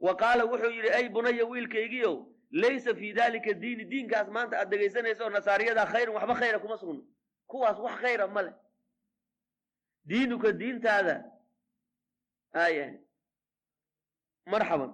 wa 0.00 0.12
qaala 0.16 0.44
wuxuu 0.50 0.70
yidhi 0.76 0.90
ay 0.98 1.08
bunaya 1.08 1.44
wiilkaygiiow 1.46 2.16
laysa 2.52 2.94
fii 2.94 3.12
daalika 3.12 3.52
diini 3.62 3.84
diinkaas 3.84 4.28
maanta 4.28 4.58
aad 4.60 4.70
dhegaysanayso 4.70 5.24
oo 5.24 5.30
nasaariyadaa 5.30 5.86
khayran 5.92 6.14
waxba 6.14 6.34
khayra 6.40 6.58
kuma 6.58 6.76
sugno 6.78 7.02
kuwaas 7.46 7.78
wax 7.78 7.96
khayra 8.02 8.26
ma 8.34 8.42
leh 8.42 8.54
diinuka 10.04 10.52
diintaada 10.52 11.14
aya 12.52 12.86
marxaban 14.46 14.92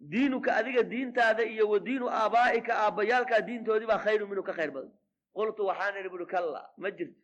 diinuka 0.00 0.50
adiga 0.56 0.82
diintaada 0.82 1.42
iyo 1.44 1.68
wa 1.72 1.78
diinu 1.78 2.06
aabaa'ika 2.10 2.72
aabbayaalkaa 2.84 3.40
diintoodii 3.48 3.86
baa 3.86 3.98
khayru 4.04 4.26
minhu 4.28 4.42
ka 4.42 4.52
khayr 4.52 4.70
badan 4.70 4.92
qultu 5.36 5.66
waxaan 5.66 5.96
idhi 6.00 6.08
buhi 6.08 6.26
kalla 6.26 6.62
ma 6.76 6.90
jirto 6.90 7.20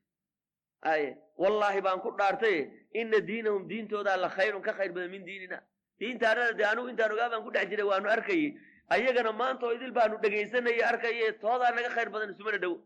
aye 0.92 1.16
wallaahi 1.42 1.80
baan 1.86 2.00
ku 2.00 2.10
dhaartaye 2.18 2.60
ina 3.00 3.20
diinahum 3.20 3.68
diintoodaa 3.68 4.16
la 4.16 4.28
khayrun 4.36 4.62
ka 4.62 4.72
khayr 4.78 4.92
badan 4.92 5.10
min 5.10 5.24
diinina 5.24 5.58
diintaanada 6.00 6.52
dee 6.58 6.64
anugu 6.72 6.88
intaan 6.88 7.12
ogaa 7.12 7.28
baan 7.32 7.42
ku 7.44 7.50
dhex 7.50 7.68
jiray 7.70 7.86
waanu 7.90 8.08
arkayey 8.16 8.48
ayagana 8.94 9.32
maantoo 9.32 9.72
idil 9.76 9.92
baanu 9.92 10.18
dhegaysanayay 10.22 10.82
arkaye 10.90 11.32
toodaa 11.42 11.70
naga 11.76 11.90
khayr 11.96 12.10
badan 12.10 12.30
isumana 12.34 12.58
dhowo 12.58 12.78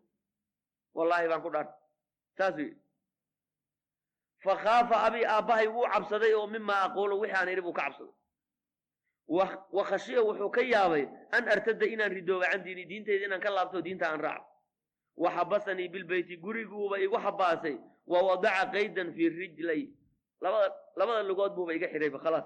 wallaahi 0.94 1.28
baan 1.28 1.42
ku 1.42 1.50
dhaartay 1.50 1.78
saas 2.38 2.54
uu 2.54 2.62
yidhi 2.68 2.82
fakhaafa 4.44 4.96
abii 5.06 5.24
aabbahay 5.24 5.68
wuu 5.68 5.86
cabsaday 5.92 6.34
oo 6.34 6.46
mimaa 6.46 6.82
aquulu 6.86 7.20
wixii 7.20 7.36
aan 7.36 7.62
buu 7.62 7.72
ka 7.72 7.82
cabsaday. 7.82 8.14
Wa 9.28 9.84
khashiya 9.84 10.22
wuxuu 10.22 10.50
ka 10.50 10.62
yaabay 10.62 11.08
an 11.30 11.48
artada 11.48 11.86
inaan 11.86 12.12
ridooba 12.12 12.50
can 12.50 12.64
diini 12.64 12.84
diintayda 12.86 13.26
inaan 13.26 13.40
ka 13.40 13.50
laabto 13.50 13.82
diinta 13.82 14.10
aan 14.10 14.20
raaco. 14.20 14.46
Wa 15.16 15.30
xabasanii 15.30 15.88
bilbeyti 15.88 16.36
guriguuba 16.36 16.98
igu 16.98 17.16
xabaasay 17.16 17.78
wa 18.06 18.22
wadaca 18.22 18.66
qaydan 18.72 19.14
fii 19.14 19.28
rijlay. 19.28 19.82
Labada 20.40 21.22
lugood 21.22 21.54
buuba 21.54 21.74
iga 21.74 21.88
xidhayba 21.88 22.18
khalaas 22.18 22.44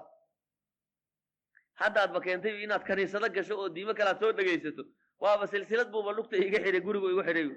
haddaadba 1.81 2.19
keentay 2.25 2.63
inaad 2.63 2.83
kaniisado 2.89 3.27
gasho 3.35 3.53
oo 3.61 3.69
diimo 3.75 3.93
kalaad 3.99 4.19
soo 4.19 4.31
dhegaysato 4.37 4.83
waaba 5.23 5.47
silsilad 5.47 5.89
buuba 5.93 6.11
lugta 6.17 6.35
iga 6.37 6.59
xidhay 6.65 6.81
gurigu 6.87 7.07
igu 7.13 7.23
xidhay 7.27 7.47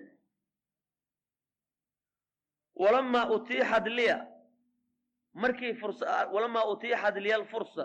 walamaa 2.82 3.26
utiixad 3.36 3.86
liya 3.98 4.16
markii 5.42 5.74
fursa 5.80 6.06
walamaa 6.34 6.64
utiixad 6.72 7.16
liya 7.24 7.36
alfursa 7.36 7.84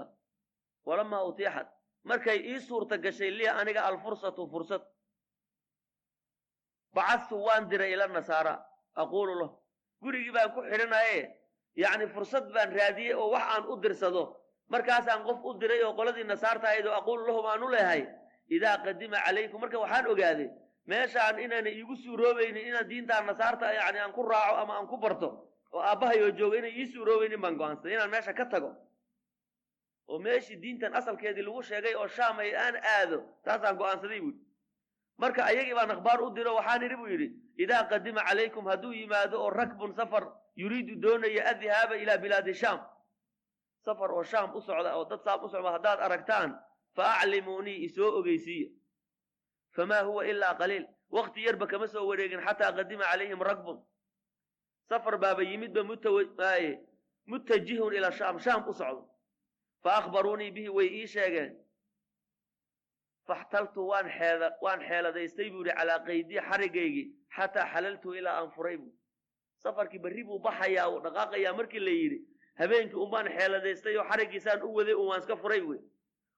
walamaa 0.85 1.23
utiixad 1.29 1.67
markay 2.09 2.37
ii 2.51 2.59
suurta 2.59 2.97
gashay 2.97 3.31
liya 3.31 3.55
aniga 3.59 3.81
alfursatu 3.85 4.47
fursad. 4.47 4.81
Bacadtu 6.95 7.35
waan 7.45 7.69
diray 7.69 7.93
ila 7.93 8.07
nasaara 8.07 8.53
aquulu 8.95 9.33
lahu 9.39 9.55
gurigii 10.01 10.31
baan 10.31 10.51
ku 10.55 10.61
xidhanaye 10.61 11.17
yacni 11.75 12.07
fursad 12.07 12.45
baan 12.53 12.69
raadiyey 12.77 13.13
oo 13.13 13.29
wax 13.33 13.43
aan 13.53 13.65
u 13.71 13.75
dirsado 13.83 14.23
markaasaan 14.69 15.23
qof 15.23 15.39
u 15.45 15.53
diray 15.59 15.83
oo 15.83 15.93
qoladii 15.95 16.23
nasaarta 16.23 16.67
ahayd 16.67 16.85
oo 16.87 16.93
aquulu 16.93 17.27
lahum 17.27 17.45
aan 17.45 17.63
u 17.63 17.69
leehay 17.69 18.07
idaa 18.49 18.77
qadima 18.85 19.17
calaykum 19.25 19.61
marka 19.61 19.79
waxaan 19.79 20.07
ogaaday 20.07 20.49
meeshaan 20.87 21.39
inaana 21.39 21.69
iigu 21.69 21.95
suuroobaynin 21.95 22.67
inaan 22.67 22.87
diintaan 22.89 23.25
nasaarta 23.25 23.73
yani 23.73 23.99
aan 23.99 24.11
ku 24.13 24.23
raaco 24.23 24.55
ama 24.61 24.73
aan 24.77 24.87
ku 24.87 24.97
barto 24.97 25.29
oo 25.71 25.79
aabbahay 25.81 26.21
oo 26.23 26.31
jooga 26.31 26.57
inay 26.57 26.73
ii 26.81 26.85
suuroobaynin 26.93 27.41
baan 27.41 27.55
go'aansaday 27.57 27.93
inaan 27.93 28.09
meesha 28.09 28.33
ka 28.33 28.45
tago. 28.45 28.71
Oo 30.07 30.19
meeshii 30.19 30.55
diintan 30.61 30.93
asalkeedii 30.95 31.41
lagu 31.43 31.61
sheegay 31.63 31.95
oo 31.95 32.07
shaamay 32.07 32.55
aan 32.55 32.75
aado 32.75 33.17
taasaan 33.43 33.77
go'aansaday 33.77 34.19
buuhi 34.21 34.37
marka 35.17 35.43
ayagii 35.45 35.73
baan 35.73 35.91
akhbaar 35.91 36.21
u 36.21 36.29
diro 36.35 36.55
waxaan 36.55 36.83
idhi 36.83 36.95
buu 36.95 37.07
yidhi 37.07 37.27
idaa 37.57 37.83
qadima 37.89 38.21
calaykum 38.27 38.65
hadduu 38.67 38.93
yimaado 38.93 39.41
oo 39.43 39.49
rakbun 39.49 39.93
safar 39.95 40.23
yuriidu 40.55 40.95
doonaya 41.01 41.45
adhaaba 41.51 41.95
ilaa 41.97 42.17
bilaadi 42.17 42.53
shaam 42.53 42.79
safar 43.85 44.11
oo 44.11 44.23
shaam 44.23 44.55
u 44.55 44.61
socda 44.61 44.95
oo 44.97 45.05
dad 45.09 45.21
saam 45.23 45.43
u 45.43 45.49
socda 45.49 45.71
haddaad 45.75 45.99
aragtaan 45.99 46.51
fa 46.95 47.03
aclimuunii 47.19 47.83
isoo 47.87 48.09
ogeysiiya 48.19 48.69
famaa 49.75 50.03
huwa 50.03 50.25
ilaa 50.27 50.55
qaliil. 50.55 50.85
Wakti 51.09 51.43
yarba 51.45 51.67
kama 51.67 51.87
soo 51.87 52.07
wareegin 52.07 52.41
xataa 52.45 52.71
qadima 52.77 53.03
calayhim 53.11 53.41
rakbun 53.41 53.77
safar 54.89 55.17
baaba 55.17 55.43
yimidba 55.43 55.83
mutawaaye 55.83 56.71
mutajihun 57.25 57.93
ila 57.97 58.11
shaam 58.11 58.39
shaam 58.39 58.67
u 58.69 58.73
socdo. 58.73 59.03
Fa 59.83 59.91
akhbaruunii 59.99 60.51
bihi 60.51 60.69
way 60.69 60.87
ii 60.99 61.07
sheegeen. 61.07 61.51
Faxtaltu 63.27 63.87
waan 63.89 64.09
xeeda 64.17 64.47
waan 64.61 64.79
xeeladaystay 64.87 65.49
buu 65.51 65.63
yidhi 65.63 65.75
calaa 65.77 65.99
qaydii 66.07 66.41
xarigaygii 66.49 67.05
xataa 67.35 67.65
xalaltu 67.73 68.13
ilaa 68.13 68.35
aan 68.39 68.51
furay 68.55 68.77
buu. 68.77 68.93
Safarkii 69.63 69.99
berri 69.99 70.23
buu 70.23 70.39
baxayaa 70.39 70.87
uu 70.89 70.99
dhaqaaqayaa 71.05 71.53
markii 71.59 71.79
la 71.87 71.91
yidhi 72.01 72.19
habeenkii 72.59 72.99
unbaan 73.05 73.27
xeeladaystay 73.35 73.97
oo 73.97 74.05
xariggiisaan 74.09 74.61
u 74.63 74.73
waday 74.77 74.93
un 74.93 75.07
waan 75.09 75.19
iska 75.21 75.35
furay 75.43 75.61
buy 75.61 75.77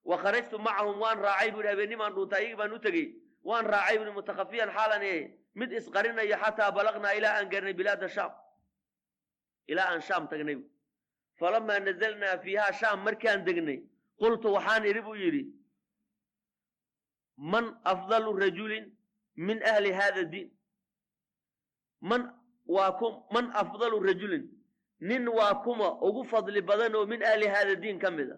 wa 0.04 0.16
kharajtu 0.22 0.58
macahum 0.58 0.98
waan 1.00 1.18
raacay 1.18 1.50
buu 1.50 1.60
yidhi. 1.60 1.68
Habeennimaan 1.70 2.12
dhuunta 2.14 2.36
ayagii 2.36 2.56
baan 2.56 2.72
u 2.72 2.78
tegey. 2.78 3.06
Waan 3.44 3.66
raacay 3.66 3.98
buu 3.98 4.12
mutakhafiyan 4.12 4.70
xaalan 4.76 5.02
mid 5.54 5.70
isqarinaya 5.72 6.36
xataa 6.42 6.70
balaqnaa 6.72 7.12
ilaa 7.18 7.34
aan 7.38 7.48
garnay 7.50 7.74
bilaada 7.74 8.08
shaam. 8.08 8.32
Ilaa 9.68 9.88
aan 9.92 10.00
shaam 10.08 10.28
tagnay 10.28 10.56
falamaa 11.38 11.78
nazalnaa 11.80 12.38
fiihaa 12.44 12.72
shaam 12.80 12.98
markaan 13.06 13.44
degnay 13.46 13.78
qultu 14.20 14.48
waxaan 14.54 14.84
idhi 14.90 15.00
buu 15.06 15.14
yidhi 15.24 15.42
man 17.36 17.64
afdalu 17.84 18.32
rajulin 18.44 18.84
min 19.36 19.62
ahli 19.62 19.92
hada 19.92 20.24
diin. 20.32 20.48
Man 22.00 22.22
waa 22.66 22.90
ku 22.98 23.06
man 23.34 23.50
afdalu 23.62 24.00
rajulin 24.08 24.44
nin 25.00 25.28
waa 25.28 25.54
kuma 25.64 25.88
ugu 26.02 26.24
fadli 26.24 26.60
badan 26.62 26.94
oo 26.94 27.06
min 27.06 27.22
ahli 27.22 27.46
hada 27.46 27.74
diin 27.74 27.98
ka 27.98 28.10
mid 28.10 28.30
a. 28.30 28.36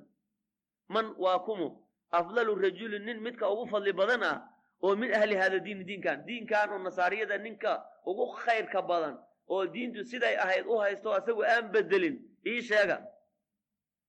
Man 0.88 1.14
waa 1.18 1.38
kumo 1.38 1.88
afdalu 2.10 2.54
rajulin 2.54 3.04
nin 3.04 3.20
midka 3.20 3.50
ugu 3.50 3.66
fadli 3.66 3.92
badan 3.92 4.22
ah 4.22 4.36
oo 4.82 4.96
min 4.96 5.14
ahli 5.14 5.36
hada 5.36 5.58
diini 5.58 5.84
diinkan. 5.84 6.26
Diinkan 6.26 6.70
oo 6.70 6.78
nasaariyada 6.78 7.38
ninka 7.38 7.84
ugu 8.06 8.26
khayrka 8.44 8.82
badan 8.82 9.18
oo 9.48 9.66
diintu 9.66 10.04
siday 10.04 10.36
ahayd 10.36 10.66
u 10.66 10.78
haysto 10.78 11.12
asagu 11.12 11.42
aan 11.44 11.72
bedelin 11.72 12.16
ii 12.46 12.62
sheega. 12.62 12.98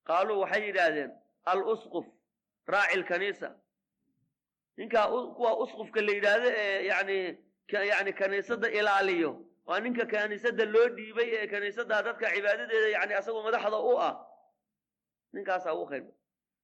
Qaaluu 0.08 0.40
waxay 0.42 0.66
yidhaahdeen 0.68 1.12
al 1.46 1.62
usquf 1.74 2.06
raaci 2.68 2.98
lkaniisa 3.00 3.56
ninkaa 4.78 5.08
kuwa 5.36 5.60
usqufka 5.64 6.02
la 6.02 6.12
yidhaahdo 6.14 6.50
ee 6.56 6.86
yani 6.86 7.38
yani 7.92 8.14
kaniisada 8.14 8.68
ilaaliyo 8.70 9.46
waa 9.72 9.80
ninka 9.80 10.06
kaniisada 10.06 10.66
loo 10.66 10.88
dhiibay 10.98 11.30
ee 11.36 11.48
kaniisada 11.48 12.02
dadka 12.08 12.26
cibaadadeeda 12.36 12.90
yani 12.98 13.14
asagoo 13.20 13.44
madaxda 13.48 13.78
u 13.92 13.94
ah 14.10 14.14
ninkaasaa 15.34 15.74
ugu 15.74 15.88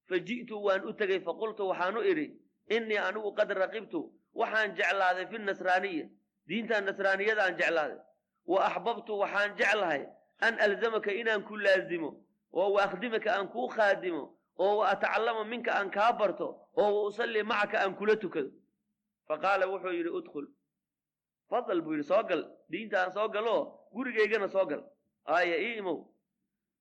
fa 0.08 0.16
ji'tu 0.28 0.56
waan 0.66 0.84
u 0.88 0.92
tegey 0.92 1.20
faqultu 1.20 1.68
waxaanu 1.70 2.00
idhi 2.10 2.26
innii 2.76 3.00
anigu 3.08 3.30
qad 3.38 3.50
raqibtu 3.62 4.00
waxaan 4.40 4.74
jeclaaday 4.78 5.26
fi 5.30 5.38
nasraaniya 5.38 6.06
diinta 6.48 6.80
nasraaniyadaan 6.80 7.56
jeclaaday. 7.60 7.98
Wa 8.46 8.58
axbabtu 8.68 9.18
waxaan 9.22 9.56
jeclahay 9.56 10.02
an 10.46 10.54
alzamaka 10.66 11.12
inaan 11.12 11.42
ku 11.48 11.56
laazimo 11.56 12.10
oo 12.52 12.68
wa 12.74 12.82
akhdimaka 12.86 13.28
aan 13.36 13.48
kuu 13.48 13.68
khaadimo 13.68 14.24
oo 14.58 14.76
wa 14.78 14.88
atacallama 14.92 15.44
minka 15.44 15.72
aan 15.78 15.90
kaa 15.90 16.12
barto 16.12 16.48
oo 16.76 16.90
wa 16.96 17.02
usalli 17.08 17.42
macaka 17.42 17.80
aan 17.80 17.94
kula 17.96 18.16
tukado. 18.16 18.50
Fa 19.28 19.38
qaala 19.38 19.66
wuxuu 19.72 19.92
yidhi 19.98 20.08
udkhul 20.18 20.46
fadal 21.50 21.80
buu 21.82 21.92
yidhi 21.94 22.04
soo 22.08 22.22
gal. 22.28 22.42
Diintaan 22.70 23.12
soo 23.12 23.28
galoo 23.28 23.88
gurigaygana 23.92 24.48
soo 24.48 24.66
gal. 24.66 24.82
Aaya 25.26 25.56
ii 25.58 25.76
imow. 25.78 25.98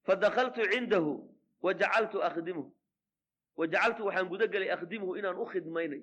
Fa 0.06 0.16
dakaltu 0.16 0.62
cindahu 0.72 1.14
wa 1.62 1.74
jacaltu 1.74 2.24
akhdimuhu. 2.24 2.72
Wa 3.58 3.68
jacaltu 3.68 4.06
waxaan 4.06 4.28
guda 4.30 4.48
gelay 4.48 4.70
akhdimuhu 4.72 5.16
inaan 5.20 5.38
u 5.38 5.46
khidmaynay. 5.46 6.02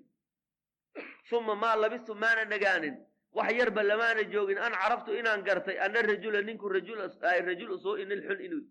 Uma 1.32 1.54
maa 1.54 1.76
labistu 1.76 2.14
maana 2.14 2.44
nagaanin. 2.44 2.96
Wax 3.32 3.52
yarba 3.52 3.82
lamaana 3.82 4.22
joogin. 4.32 4.58
An 4.58 4.72
caraftu 4.72 5.12
inaan 5.18 5.42
gartay 5.44 5.78
ana 5.78 6.02
rajula 6.02 6.42
ninku 6.42 6.68
rajul 6.68 7.00
usuu'in 7.76 8.08
nin 8.08 8.20
xun 8.26 8.40
inuu. 8.46 8.64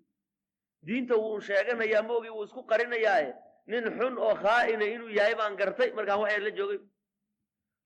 Diinta 0.86 1.16
wuu 1.16 1.40
sheeganayaa 1.42 2.02
maogii 2.04 2.30
wuu 2.30 2.44
isku 2.44 2.64
qarinayaaye 2.70 3.34
nin 3.68 3.84
xun 3.98 4.18
oo 4.18 4.36
khaa'ina 4.44 4.86
inuu 4.86 5.10
yahay 5.10 5.36
baan 5.36 5.56
gartay. 5.56 5.92
Markaan 5.92 6.20
wax 6.22 6.32
yar 6.34 6.42
la 6.42 6.52
joogay 6.52 6.80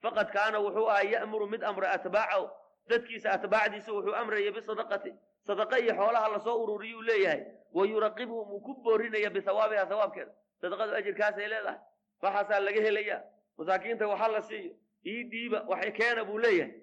faqad 0.01 0.32
kaana 0.32 0.60
wuxuu 0.60 0.89
ahaa 0.89 1.04
ya'muru 1.04 1.48
mid 1.50 1.63
amra 1.63 1.92
atbaacahu. 1.92 2.50
Dadkiisa 2.89 3.32
atbaacdiisa 3.32 3.92
wuxuu 3.94 4.16
amraya 4.16 4.51
bisadaqati 4.51 5.13
sadaqa 5.48 5.80
iyo 5.80 5.94
xoolaha 5.96 6.30
la 6.30 6.39
soo 6.39 6.63
ururiyuu 6.63 7.01
leeyahay. 7.01 7.42
Wa 7.74 7.86
yuraqibhum 7.88 8.50
wuu 8.50 8.62
ku 8.62 8.74
boorinaya 8.84 9.30
bihawaabiha 9.30 9.86
hawaabkeeda 9.86 10.32
sadaqadu 10.62 10.96
ajirkaasay 10.96 11.48
leedahay. 11.48 11.80
Waxaasaa 12.22 12.60
laga 12.60 12.82
helayaa. 12.82 13.22
Masaakiinta 13.58 14.08
waxa 14.08 14.27
la 14.27 14.42
siiyo. 14.42 14.74
Ii 15.06 15.24
dhiiba 15.24 15.63
waxay 15.68 15.92
keena 15.92 16.25
buu 16.25 16.38
leeyahay. 16.39 16.74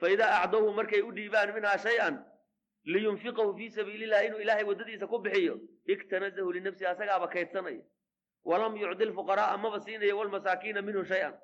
Fa 0.00 0.10
idaa 0.10 0.42
acdowhu 0.42 0.72
markay 0.72 1.02
u 1.02 1.12
dhiibaan 1.12 1.54
minhaa 1.54 1.78
shay-an 1.78 2.24
liyunfiqahu 2.84 3.56
fii 3.56 3.70
sabiililah 3.70 4.26
inuu 4.26 4.38
ilaahay 4.40 4.64
waddadiisa 4.64 5.06
ku 5.06 5.18
bixiyo 5.18 5.58
iktanazahu 5.86 6.52
linafsihi 6.52 6.86
asagaaba 6.86 7.28
kaydsanaya. 7.28 7.82
Walam 8.44 8.76
yucdi 8.76 9.04
lfuqaraaa 9.04 9.56
maba 9.56 9.80
siinayo 9.80 10.18
walmasaakiina 10.18 10.82
minhu 10.82 11.04
shay-an 11.04 11.34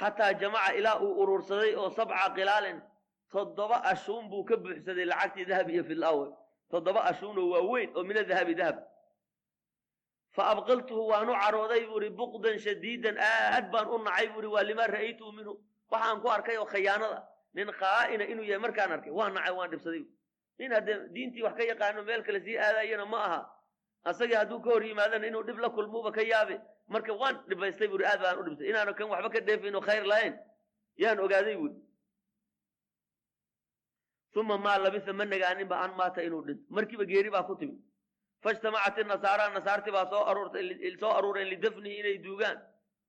xataa 0.00 0.32
jamaca 0.40 0.72
ilaa 0.78 0.98
uu 1.04 1.12
urursaday 1.22 1.74
oo 1.76 1.90
sabca 1.90 2.30
qilaalin 2.36 2.78
toddoba 3.32 3.76
ashuun 3.92 4.28
buu 4.30 4.44
ka 4.44 4.56
buuxsaday 4.56 5.04
lacagtii 5.04 5.44
dahab 5.50 5.68
iyo 5.70 5.84
fidlaawe 5.84 6.26
toddoba 6.70 7.00
ashuunoo 7.10 7.48
waaweyn 7.52 7.90
oo 7.96 8.02
min 8.04 8.16
adahabi 8.16 8.54
dahab. 8.54 8.76
Fa 10.36 10.42
abqaltuhu 10.52 11.02
waanu 11.10 11.32
carooday 11.42 11.82
buu 11.86 12.00
ihi 12.02 12.10
buqdan 12.20 12.58
shadiidan 12.58 13.16
aad 13.18 13.70
baan 13.72 13.86
u 13.94 13.98
nacay 13.98 14.26
buu 14.32 14.40
ihi 14.40 14.52
waa 14.54 14.62
limaa 14.70 14.86
ra'aytuhu 14.86 15.32
minhu. 15.38 15.54
Waxaan 15.90 16.20
ku 16.22 16.28
arkay 16.36 16.56
oo 16.58 16.66
khayaanada 16.66 17.18
nin 17.54 17.68
khaa'ina 17.80 18.24
inuu 18.32 18.44
yahay 18.50 18.62
markaan 18.66 18.92
arkay 18.92 19.12
waan 19.18 19.34
nacay 19.34 19.52
waan 19.58 19.70
dhibsaday. 19.70 20.04
Nin 20.58 20.72
haddee 20.72 20.98
diintii 21.14 21.42
wax 21.42 21.54
ka 21.58 21.64
yaqaano 21.64 22.02
meel 22.04 22.22
kale 22.22 22.40
sii 22.40 22.56
aadayana 22.58 23.04
ma 23.06 23.18
aha. 23.26 23.40
Asagii 24.04 24.34
hadduu 24.42 24.60
ka 24.64 24.70
hor 24.70 24.82
yimaadana 24.84 25.26
inuu 25.26 25.42
dhib 25.42 25.58
la 25.58 25.68
kulmuuba 25.70 26.12
ka 26.12 26.22
yaabe 26.22 26.60
marka 26.92 27.12
waan 27.20 27.36
dhibaystay 27.48 27.88
buuri 27.92 28.04
aad 28.10 28.20
baan 28.24 28.36
u 28.40 28.42
dhibsay 28.46 28.66
inaanu 28.70 28.92
kan 28.98 29.06
waxba 29.12 29.28
ka 29.34 29.40
dheefin 29.48 29.74
oo 29.78 29.84
khayr 29.88 30.04
lahayn 30.12 30.34
yaan 31.02 31.18
ogaaday 31.24 31.56
buuri 31.60 31.76
uma 34.40 34.56
maa 34.58 34.78
labisa 34.78 35.12
ma 35.12 35.24
nagaaninba 35.24 35.76
an 35.84 35.92
maata 36.00 36.22
inuu 36.22 36.42
dhinto 36.46 36.64
markiiba 36.76 37.04
geeri 37.10 37.30
baa 37.30 37.42
ku 37.48 37.54
timi. 37.60 37.76
Faijtamacat 38.42 38.98
inasaara 39.02 39.44
nasaartii 39.56 39.92
baa 39.96 40.06
soo 40.12 40.22
aruurtay 40.30 40.96
soo 41.00 41.10
aruureen 41.18 41.48
lidafnihi 41.52 41.96
inay 42.00 42.18
duugaan. 42.24 42.58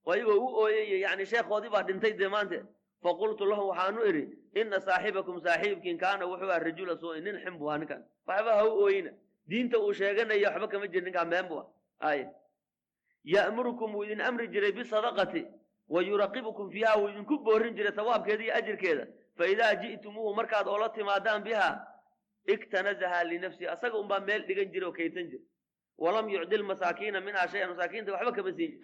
Oo 0.06 0.14
iyagoo 0.16 0.40
u 0.46 0.48
ooyaya 0.62 0.98
yani 1.06 1.26
sheekhoodii 1.32 1.70
baa 1.76 1.84
dhintay 1.88 2.14
dee 2.20 2.28
maante 2.36 2.58
faqultu 3.04 3.46
lahum 3.52 3.68
waxaanu 3.72 4.02
idhi 4.10 4.24
ina 4.60 4.80
saaxibakum 4.88 5.36
saaxiibkiin 5.46 5.98
kaana 6.04 6.26
wuxuu 6.32 6.50
aha 6.54 6.60
rajula 6.68 6.94
suuin 7.02 7.24
nin 7.24 7.38
xin 7.44 7.56
bu 7.60 7.70
ahaa 7.70 7.78
ninkaan 7.82 8.04
waxba 8.28 8.52
ha 8.58 8.64
u 8.70 8.72
ooyina. 8.84 9.12
Diinta 9.50 9.78
uu 9.80 9.94
sheeganaya 9.94 10.50
waxba 10.52 10.68
kama 10.68 10.88
jir 10.94 11.04
ninkaan 11.04 11.30
been 11.30 11.48
bu 11.50 11.56
ah. 11.62 11.68
Ay 12.10 12.20
ya'murukum 13.24 13.96
wuu 13.96 14.04
idin 14.04 14.22
amri 14.22 14.48
jiray 14.48 14.72
bisadaqati 14.72 15.46
wa 15.88 16.02
yuraqibukum 16.04 16.72
fiiha 16.72 16.98
wuu 17.00 17.10
idinku 17.10 17.38
boorin 17.44 17.76
jiray 17.76 17.92
sawaabkeeda 17.96 18.44
iyo 18.44 18.56
ajirkeeda. 18.56 19.08
Faidaa 19.38 19.76
ji'tumuuhu 19.76 20.36
markaad 20.36 20.68
oola 20.68 20.90
timaadaan 20.90 21.44
biha 21.44 21.88
iktanazaha 22.48 23.24
linafsihi 23.24 23.68
asaga 23.68 23.98
unbaa 23.98 24.20
meel 24.20 24.44
dhigan 24.48 24.72
jira 24.74 24.88
oo 24.88 24.92
kaydsan 24.94 25.30
jira 25.32 25.44
walam 25.98 26.30
yucdi 26.30 26.58
lmasaakiina 26.58 27.22
minhaa 27.22 27.48
shayan 27.48 27.70
masaakiinta 27.70 28.12
waxba 28.14 28.32
kama 28.32 28.52
siin 28.58 28.72
jir 28.72 28.82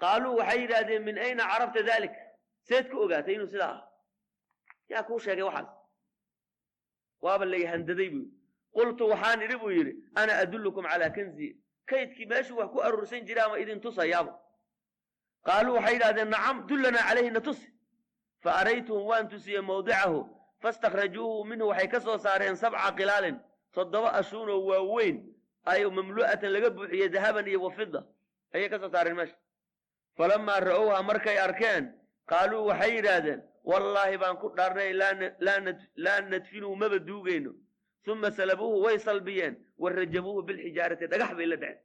qaaluu 0.00 0.36
waxay 0.38 0.60
yidhaahdeen 0.62 1.02
min 1.04 1.18
ayna 1.18 1.44
carabta 1.50 1.82
dalik? 1.82 2.12
Seed 2.68 2.88
ku 2.90 2.96
ogaatay 3.04 3.34
inuu 3.34 3.46
sidaa 3.46 3.70
ah 3.74 3.80
yaa 4.88 5.02
kuu 5.02 5.18
sheegay 5.18 5.42
waxaas. 5.44 5.68
Waaba 7.22 7.44
lay 7.44 7.64
handaday 7.66 8.08
buu 8.10 8.26
qultu 8.76 9.08
waxaan 9.12 9.42
idhi 9.42 9.56
buu 9.62 9.70
yidhi 9.70 9.92
ana 10.14 10.32
adullukum 10.42 10.84
calaa 10.84 11.10
kanzi 11.10 11.56
kaydkii 11.86 12.26
meeshuu 12.26 12.56
wax 12.58 12.70
ku 12.72 12.80
aruursan 12.82 13.26
jira 13.26 13.44
ama 13.44 13.58
idin 13.58 13.80
tusayaaba 13.80 14.32
qaaluu 15.46 15.74
waxay 15.76 15.94
yidhahdeen 15.94 16.28
nacam 16.30 16.66
dullanaa 16.68 17.08
calayhi 17.08 17.30
na 17.30 17.40
tusi. 17.40 17.68
Fa 18.42 18.50
araytuhum 18.60 19.06
waan 19.06 19.28
tusiyey 19.28 19.60
mawdicahu 19.60 20.26
fastakhrajuuhu 20.62 21.44
minhu 21.44 21.68
waxay 21.68 21.88
ka 21.88 22.00
soo 22.00 22.18
saareen 22.18 22.56
sabca 22.56 22.92
qilaalin 22.98 23.36
toddoba 23.74 24.12
ashuunoo 24.12 24.60
waaweyn 24.66 25.16
ay 25.64 25.84
mamlu'atan 25.84 26.52
laga 26.52 26.70
buuxiyey 26.70 27.08
dahaban 27.08 27.46
iyo 27.46 27.62
wafida 27.62 28.04
ayay 28.54 28.68
ka 28.68 28.78
soo 28.78 28.90
saareen 28.90 29.16
meesha. 29.16 29.36
Falamaa 30.16 30.60
ra'owha 30.60 31.02
markay 31.02 31.38
arkeen 31.38 31.94
qaaluu 32.26 32.66
waxay 32.66 32.94
yidhaahdeen 32.96 33.42
wallaahi 33.64 34.18
baan 34.18 34.36
ku 34.36 34.48
dhaarnay 34.56 34.92
laa 36.04 36.20
nadfinuhu 36.20 36.76
maba 36.76 36.98
duugayno 36.98 37.52
uma 38.06 38.30
salabuuhu 38.30 38.82
way 38.84 38.98
salbiyeen 38.98 39.56
wa 39.78 39.90
rajabuuhu 39.90 40.42
bilxijaarati 40.42 41.06
dhagax 41.06 41.34
bay 41.36 41.46
la 41.46 41.56
dhaceen 41.56 41.78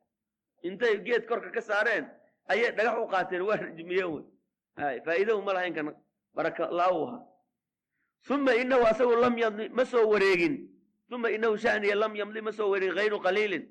intay 0.64 0.98
geed 1.06 1.26
korka 1.28 1.50
ka 1.52 1.62
saareen 1.62 2.06
ayay 2.48 2.72
dhagax 2.72 2.98
u 3.04 3.08
qaateen 3.08 3.42
waa 3.42 3.56
rajmiyeen 3.56 4.10
wey 4.14 5.00
faa'iidahu 5.06 5.42
ma 5.42 5.54
lahayn 5.54 5.74
kana 5.74 5.92
baraka 6.34 6.70
laawuha 6.72 7.18
uma 8.30 8.54
inahu 8.56 8.84
asagu 8.92 9.16
lam 9.16 9.38
yamdi 9.38 9.70
ma 9.70 9.86
soo 9.86 10.08
wareegin 10.10 10.56
uma 11.12 11.30
inahu 11.32 11.58
shaniya 11.58 11.96
lam 11.96 12.16
yamdi 12.16 12.42
ma 12.42 12.52
soo 12.52 12.70
wareegin 12.72 12.98
hayru 12.98 13.20
qaliilin 13.22 13.64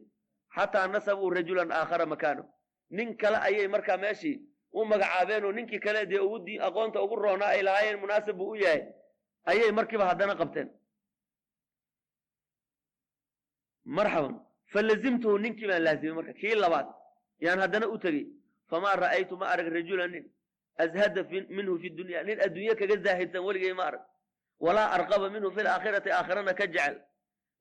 xataa 0.57 0.87
nasabuu 0.87 1.31
rajulan 1.31 1.71
aakhara 1.73 2.07
makaano 2.07 2.45
nin 2.91 3.17
kale 3.17 3.37
ayay 3.37 3.69
markaa 3.69 3.97
meeshii 3.97 4.41
u 4.73 4.85
magacaabeen 4.85 5.45
oo 5.45 5.53
ninkii 5.53 5.79
kale 5.81 6.07
dee 6.07 6.59
aqoonta 6.67 7.03
ugu 7.03 7.17
roonaa 7.17 7.49
ay 7.55 7.63
lahaayeen 7.63 8.01
munaasib 8.01 8.37
buu 8.37 8.51
u 8.51 8.57
yahay 8.57 8.83
ayay 9.45 9.71
markiiba 9.73 10.07
haddana 10.11 10.35
qabteen 10.41 10.69
marxaban 13.97 14.35
falazimtuhu 14.73 15.39
ninkii 15.45 15.67
baan 15.71 15.83
laazimay 15.87 16.15
marka 16.19 16.33
kii 16.41 16.55
labaad 16.65 16.87
yaan 17.45 17.59
haddana 17.65 17.87
u 17.95 17.99
tegey 18.05 18.27
famaa 18.71 18.97
ra'aytu 19.05 19.35
ma 19.41 19.47
arag 19.53 19.69
rajulan 19.79 20.11
nin 20.15 20.25
azhada 20.85 21.23
minhu 21.57 21.79
fi 21.83 21.89
dunya 21.91 22.23
nin 22.29 22.39
adduunye 22.47 22.75
kaga 22.81 22.97
zaahidsan 23.05 23.43
weligay 23.49 23.73
ma 23.81 23.85
arag 23.91 24.03
walaa 24.65 24.89
arqaba 24.97 25.27
minhu 25.35 25.49
fi 25.55 25.61
laakhirati 25.69 26.11
aakhirana 26.19 26.53
ka 26.59 26.67
jecel 26.75 26.97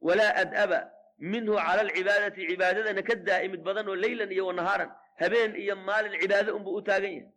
walaa 0.07 0.33
ad'aba 0.43 0.79
minhu 1.33 1.53
cala 1.65 1.81
alcibaadati 1.87 2.41
cibaadadana 2.49 3.01
ka 3.07 3.15
daa'imid 3.27 3.61
badan 3.67 3.85
oo 3.91 3.95
leylan 4.05 4.31
iyo 4.35 4.43
wanahaaran 4.49 4.89
habeen 5.21 5.51
iyo 5.63 5.75
maalin 5.87 6.13
cibaado 6.21 6.49
unbuu 6.57 6.75
u 6.79 6.81
taagan 6.87 7.13
yahay. 7.17 7.31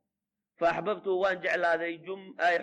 Faaxbabtuhu 0.58 1.20
waan 1.22 1.38
jeclaaday 1.42 1.94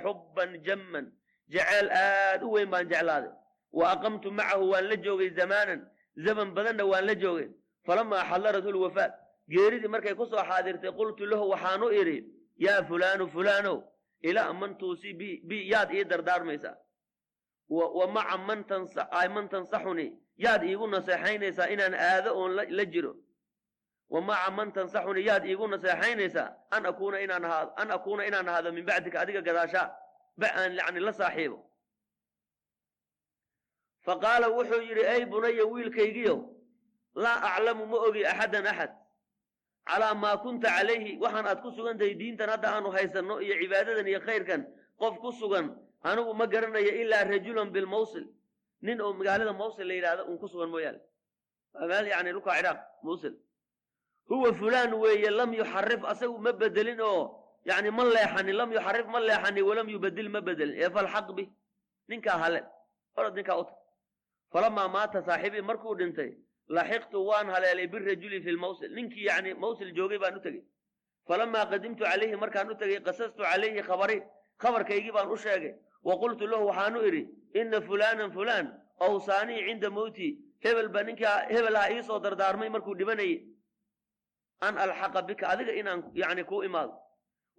xubban 0.04 0.52
jamman 0.66 1.06
jeceel 1.54 1.88
aad 1.92 2.42
u 2.44 2.52
weyn 2.56 2.70
baan 2.74 2.86
jeclaaday. 2.92 3.32
Wa 3.80 3.86
aqamtu 3.94 4.28
macahu 4.32 4.64
waan 4.72 4.86
la 4.92 4.96
joogay 5.06 5.30
zamaanan 5.40 5.82
zaman 6.16 6.54
badanna 6.54 6.86
waan 6.86 7.06
la 7.06 7.16
joogay 7.16 7.50
falamaa 7.86 8.24
xadarathu 8.30 8.72
lwafaat 8.72 9.14
geeridii 9.50 9.88
markay 9.88 10.16
ku 10.16 10.26
soo 10.26 10.44
xaadirtay 10.50 10.92
qultu 10.92 11.26
lahu 11.26 11.50
waxaanu 11.50 11.92
idhi 12.02 12.18
yaa 12.66 12.84
fulaanu 12.90 13.28
fulaanow 13.30 13.78
ilaa 14.22 14.54
man 14.54 14.78
tuusi 14.78 15.14
bi 15.48 15.58
yaad 15.72 15.90
ii 15.94 16.04
dardaarmaysaa 16.04 16.76
wa 17.70 18.08
maca 18.08 18.38
man 18.38 19.50
tansaxunii 19.50 20.12
yaad 20.38 20.64
iigu 20.64 20.88
naseexaynaysaa 20.88 21.68
inaan 21.68 21.94
aado 21.94 22.30
oon 22.40 22.52
la 22.56 22.86
jiro. 22.86 23.16
Wa 24.10 24.22
maca 24.22 24.52
man 24.52 24.72
tansaxunii 24.72 25.26
yaad 25.26 25.46
iigu 25.46 25.68
naseexaynaysaa 25.68 26.48
an 26.72 26.86
akuuna 26.86 28.26
inaan 28.26 28.48
ahaado 28.50 28.72
min 28.72 28.86
bacdika 28.86 29.20
adiga 29.22 29.42
gadaashaa. 29.42 29.88
Ba 30.38 30.48
aan 30.56 30.76
yani 30.76 31.00
la 31.00 31.14
saaxiibo 31.14 31.58
fa 34.06 34.14
qaala 34.24 34.48
wuxuu 34.58 34.82
yidhi 34.90 35.04
ey 35.14 35.22
bunaya 35.26 35.66
wiilkaygiyo 35.74 36.36
laa 37.24 37.38
aclamu 37.50 37.86
ma 37.92 37.98
ogi 38.08 38.26
axadan 38.32 38.66
axad. 38.72 38.92
Calaa 39.88 40.14
maa 40.24 40.38
kunta 40.44 40.68
calayhi 40.76 41.12
waxaan 41.24 41.46
aad 41.48 41.60
ku 41.64 41.70
sugan 41.78 41.98
tahay 42.00 42.16
diintan 42.22 42.50
hadda 42.54 42.68
aanu 42.76 42.90
haysanno 42.96 43.36
iyo 43.46 43.56
cibaadadan 43.62 44.08
iyo 44.12 44.20
khayrkan 44.28 44.62
qof 45.00 45.16
ku 45.24 45.32
sugan 45.40 45.66
anigu 46.08 46.34
ma 46.40 46.46
garanayo 46.54 46.92
ilaa 47.02 47.24
rajulan 47.34 47.70
bilmawsil 47.76 48.26
nin 48.86 48.98
oo 49.02 49.14
magaalada 49.20 49.54
mawsil 49.54 49.86
la 49.90 49.94
yidhahdo 49.94 50.24
un 50.30 50.38
ku 50.42 50.48
sugan 50.48 50.70
mooyaane. 50.74 51.00
Meel 51.90 52.06
yani 52.14 52.30
dhulka 52.34 52.52
ciraaq 52.58 52.80
mawsil. 53.04 53.34
Huwa 54.30 54.50
fulaan 54.60 54.92
weeye 55.04 55.30
lam 55.40 55.52
yuxarif 55.54 56.02
asagu 56.12 56.38
ma 56.46 56.52
bedelin 56.62 57.00
oo 57.02 57.24
yani 57.70 57.90
ma 57.98 58.04
leexanin 58.16 58.56
lam 58.62 58.70
yuxarif 58.78 59.06
ma 59.14 59.20
leexanin 59.20 59.64
walam 59.70 59.88
yubadil 59.96 60.30
ma 60.36 60.40
bedelin. 60.48 60.76
Ee 60.84 60.90
falxaq 60.96 61.28
bi 61.38 61.44
ninkaa 62.10 62.38
hale 62.44 62.60
orod 63.18 63.34
ninkaa 63.38 63.58
uta 63.62 63.74
falamaa 64.56 64.88
maata 64.96 65.22
saaxibii 65.28 65.62
markuu 65.70 65.96
dhintay 66.00 66.32
laxiqtu 66.78 67.18
waan 67.30 67.48
haleelay 67.56 67.88
birajuli 67.94 68.40
fi 68.44 68.52
lmawsil 68.58 68.92
ninkii 68.98 69.26
yani 69.30 69.54
mawsil 69.64 69.92
joogay 69.98 70.20
baan 70.24 70.38
u 70.38 70.42
tegey 70.46 70.64
falamaa 71.28 71.66
qadimtu 71.72 72.04
calayhi 72.10 72.36
markaan 72.44 72.72
u 72.74 72.76
tegey 72.82 73.00
qasastu 73.08 73.44
calayhi 73.50 73.82
khabari 73.90 74.18
khabarkaygii 74.64 75.12
baan 75.18 75.32
u 75.36 75.38
sheegay 75.46 75.74
wa 76.08 76.16
qultu 76.24 76.48
lahu 76.52 76.68
waxaanu 76.70 77.00
idhi 77.10 77.24
ina 77.62 77.82
fulaanan 77.88 78.32
fulaan 78.38 78.66
awsaanii 79.08 79.62
cinda 79.68 79.90
mowtii 79.98 80.32
hebel 80.66 80.90
ba 80.96 81.04
ninkaa 81.08 81.38
hebel 81.54 81.76
ha 81.82 81.86
iisoo 81.96 82.20
dardaarmay 82.26 82.70
markuu 82.76 82.96
dhibanayay 83.00 83.38
an 84.68 84.78
alxaqa 84.86 85.22
bika 85.30 85.46
adiga 85.54 85.74
inaan 85.82 86.04
yani 86.22 86.44
kuu 86.50 86.64
imaado 86.70 86.94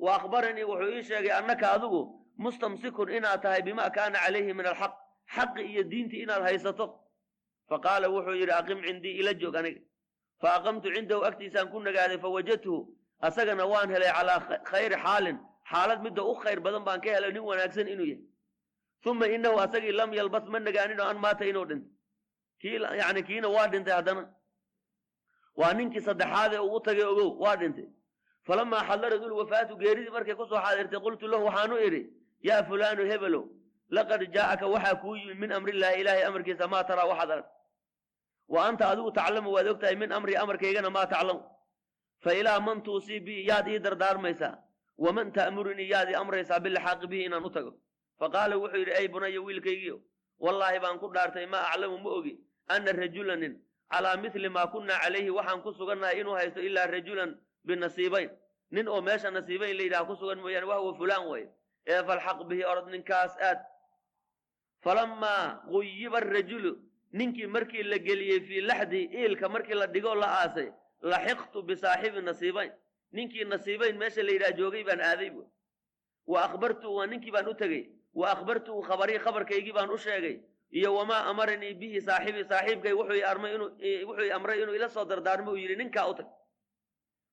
wa 0.04 0.10
akhbaranii 0.18 0.64
wuxuu 0.70 0.92
ii 0.98 1.02
sheegay 1.10 1.32
annaka 1.40 1.72
adigu 1.76 2.00
mustamsikun 2.44 3.08
inaad 3.16 3.42
tahay 3.42 3.62
bima 3.62 3.90
kaana 3.96 4.18
calayhi 4.24 4.52
min 4.58 4.66
alxaq 4.72 4.92
xaqi 5.34 5.62
iyo 5.70 5.82
diintii 5.92 6.22
inaad 6.24 6.42
haysato. 6.48 6.86
Faqaala 7.68 8.06
wuxuu 8.14 8.36
yidhi 8.40 8.52
aqim 8.60 8.78
cindii 8.86 9.18
ila 9.20 9.32
joog 9.40 9.56
aniga. 9.60 9.80
Fa 10.40 10.48
aqamtu 10.58 10.88
cindahu 10.94 11.22
agtiisaan 11.28 11.68
ku 11.72 11.78
nagaaday 11.80 12.18
fawajadtuhu 12.24 12.80
asagana 13.26 13.64
waan 13.72 13.88
helay 13.94 14.12
calaa 14.16 14.40
khayri 14.70 14.96
xaalin 15.04 15.36
xaalad 15.70 15.98
midda 16.06 16.22
u 16.30 16.34
khayr 16.42 16.58
badan 16.66 16.82
baan 16.88 17.00
ka 17.04 17.10
helay 17.16 17.32
nin 17.32 17.42
wanaagsan 17.50 17.88
inuu 17.94 18.06
yahay. 18.12 18.22
Uma 19.10 19.26
inahu 19.36 19.56
asagii 19.64 19.92
lam 20.00 20.10
yalbas 20.18 20.44
ma 20.52 20.58
nagaanin 20.58 21.00
an 21.00 21.18
maata 21.24 21.44
inuu 21.50 21.64
dhinto 21.70 21.88
yani 23.00 23.20
kiina 23.28 23.48
waa 23.56 23.66
dhintay 23.72 23.94
haddana. 23.98 24.22
Waa 25.60 25.72
ninkii 25.78 26.00
saddexaad 26.08 26.52
ee 26.54 26.58
ugu 26.66 26.78
tagay 26.86 27.04
ogow 27.12 27.30
waa 27.44 27.56
dhintay. 27.60 27.86
Falamaa 28.46 28.82
xadarat 28.88 29.22
ulwafaatu 29.28 29.76
geeridii 29.82 30.10
markay 30.16 30.34
ku 30.40 30.44
soo 30.50 30.60
xaadirtay 30.64 31.00
qultu 31.04 31.26
lahu 31.32 31.44
waxaanu 31.48 31.76
idhi 31.86 32.02
yaa 32.48 32.62
fulaanu 32.68 33.02
hebelow 33.10 33.44
laqad 33.90 34.22
jaa'aka 34.34 34.66
waxaa 34.74 34.94
kuu 35.02 35.16
yimid 35.16 35.38
min 35.38 35.52
amrillaahi 35.52 36.00
ilaahay 36.00 36.24
amarkiisa 36.24 36.68
maa 36.68 36.84
taraa 36.84 37.06
waxaad 37.10 37.30
arag 37.30 37.46
wa 38.48 38.66
anta 38.68 38.88
adigu 38.92 39.10
taclamu 39.12 39.50
waad 39.56 39.66
og 39.66 39.80
tahay 39.80 39.96
min 39.96 40.12
amrii 40.12 40.36
amarkaygana 40.44 40.90
maa 40.90 41.06
taclamu 41.06 41.42
fa 42.24 42.34
ilaa 42.34 42.60
man 42.60 42.82
tuusii 42.82 43.20
bii 43.20 43.46
yaad 43.50 43.68
ii 43.68 43.78
dardaarmaysaa 43.86 44.54
waman 44.98 45.32
ta'murunii 45.32 45.88
yaad 45.94 46.08
ii 46.10 46.14
amraysaa 46.22 46.60
bilixaaqi 46.60 47.06
bihi 47.06 47.24
inaan 47.28 47.44
u 47.44 47.50
tago 47.50 47.72
faqaala 48.20 48.56
wuxuu 48.62 48.78
yidhi 48.82 48.92
ey 49.00 49.08
bunaya 49.08 49.40
wiilkaygiio 49.46 49.96
wallaahi 50.44 50.78
baan 50.84 50.98
ku 50.98 51.06
dhaartay 51.14 51.46
maa 51.46 51.64
aclamu 51.72 51.98
ma 52.04 52.10
ogi 52.18 52.34
anna 52.74 52.92
rajulanin 52.92 53.54
calaa 53.92 54.16
mithli 54.24 54.48
maa 54.56 54.66
kunnaa 54.74 54.98
calayhi 55.04 55.30
waxaan 55.38 55.62
ku 55.62 55.72
sugannahay 55.78 56.20
inuu 56.20 56.34
haysto 56.40 56.60
ilaa 56.68 56.86
rajulan 56.86 57.30
binasiibayn 57.66 58.30
nin 58.70 58.88
oo 58.88 59.00
meesha 59.08 59.30
nasiibayn 59.30 59.76
la 59.78 59.82
yidhaha 59.82 60.04
ku 60.10 60.16
sugan 60.16 60.38
mooyaane 60.44 60.66
wahwa 60.72 60.94
fulaan 61.00 61.24
way 61.32 61.44
ee 61.86 62.02
falxaq 62.08 62.38
bihi 62.50 62.64
orod 62.72 62.88
ninkaas 62.94 63.36
aad 63.48 63.58
falammaa 64.86 65.66
guyiba 65.70 66.18
arajulu 66.22 66.72
ninkii 67.18 67.46
markii 67.46 67.82
la 67.92 67.98
geliyey 67.98 68.40
fii 68.48 68.60
laxdi 68.70 69.00
iilka 69.20 69.48
markii 69.48 69.74
la 69.80 69.86
dhigoo 69.94 70.14
la 70.22 70.28
aasay 70.40 70.68
laxiqtu 71.12 71.62
bisaaxibi 71.68 72.20
nasiibayn 72.28 72.72
ninkii 73.12 73.44
nasiibayn 73.52 73.96
meesha 74.02 74.22
la 74.22 74.32
yidhaha 74.32 74.56
joogay 74.58 74.84
baan 74.88 75.00
aaday 75.00 75.30
bu 75.30 75.42
wa 76.32 76.44
akhbartuhu 76.46 76.94
waa 76.98 77.06
ninkii 77.06 77.30
baan 77.36 77.48
u 77.48 77.54
tegey 77.62 77.82
wa 78.14 78.30
akhbartuhu 78.34 78.82
khabarii 78.88 79.18
khabarkaygii 79.24 79.72
baan 79.78 79.90
u 79.90 79.98
sheegay 80.06 80.36
iyo 80.78 80.94
wamaa 80.94 81.24
amaranii 81.30 81.74
bihi 81.80 82.00
saaxibii 82.08 82.44
saaxiibkay 82.52 82.92
wuxuu 82.92 83.22
amray 84.38 84.62
inuu 84.62 84.74
ila 84.78 84.88
soo 84.88 85.04
dardaarmo 85.04 85.50
uu 85.50 85.56
yidhi 85.56 85.76
ninkaa 85.76 86.06
u 86.10 86.14
tag 86.14 86.28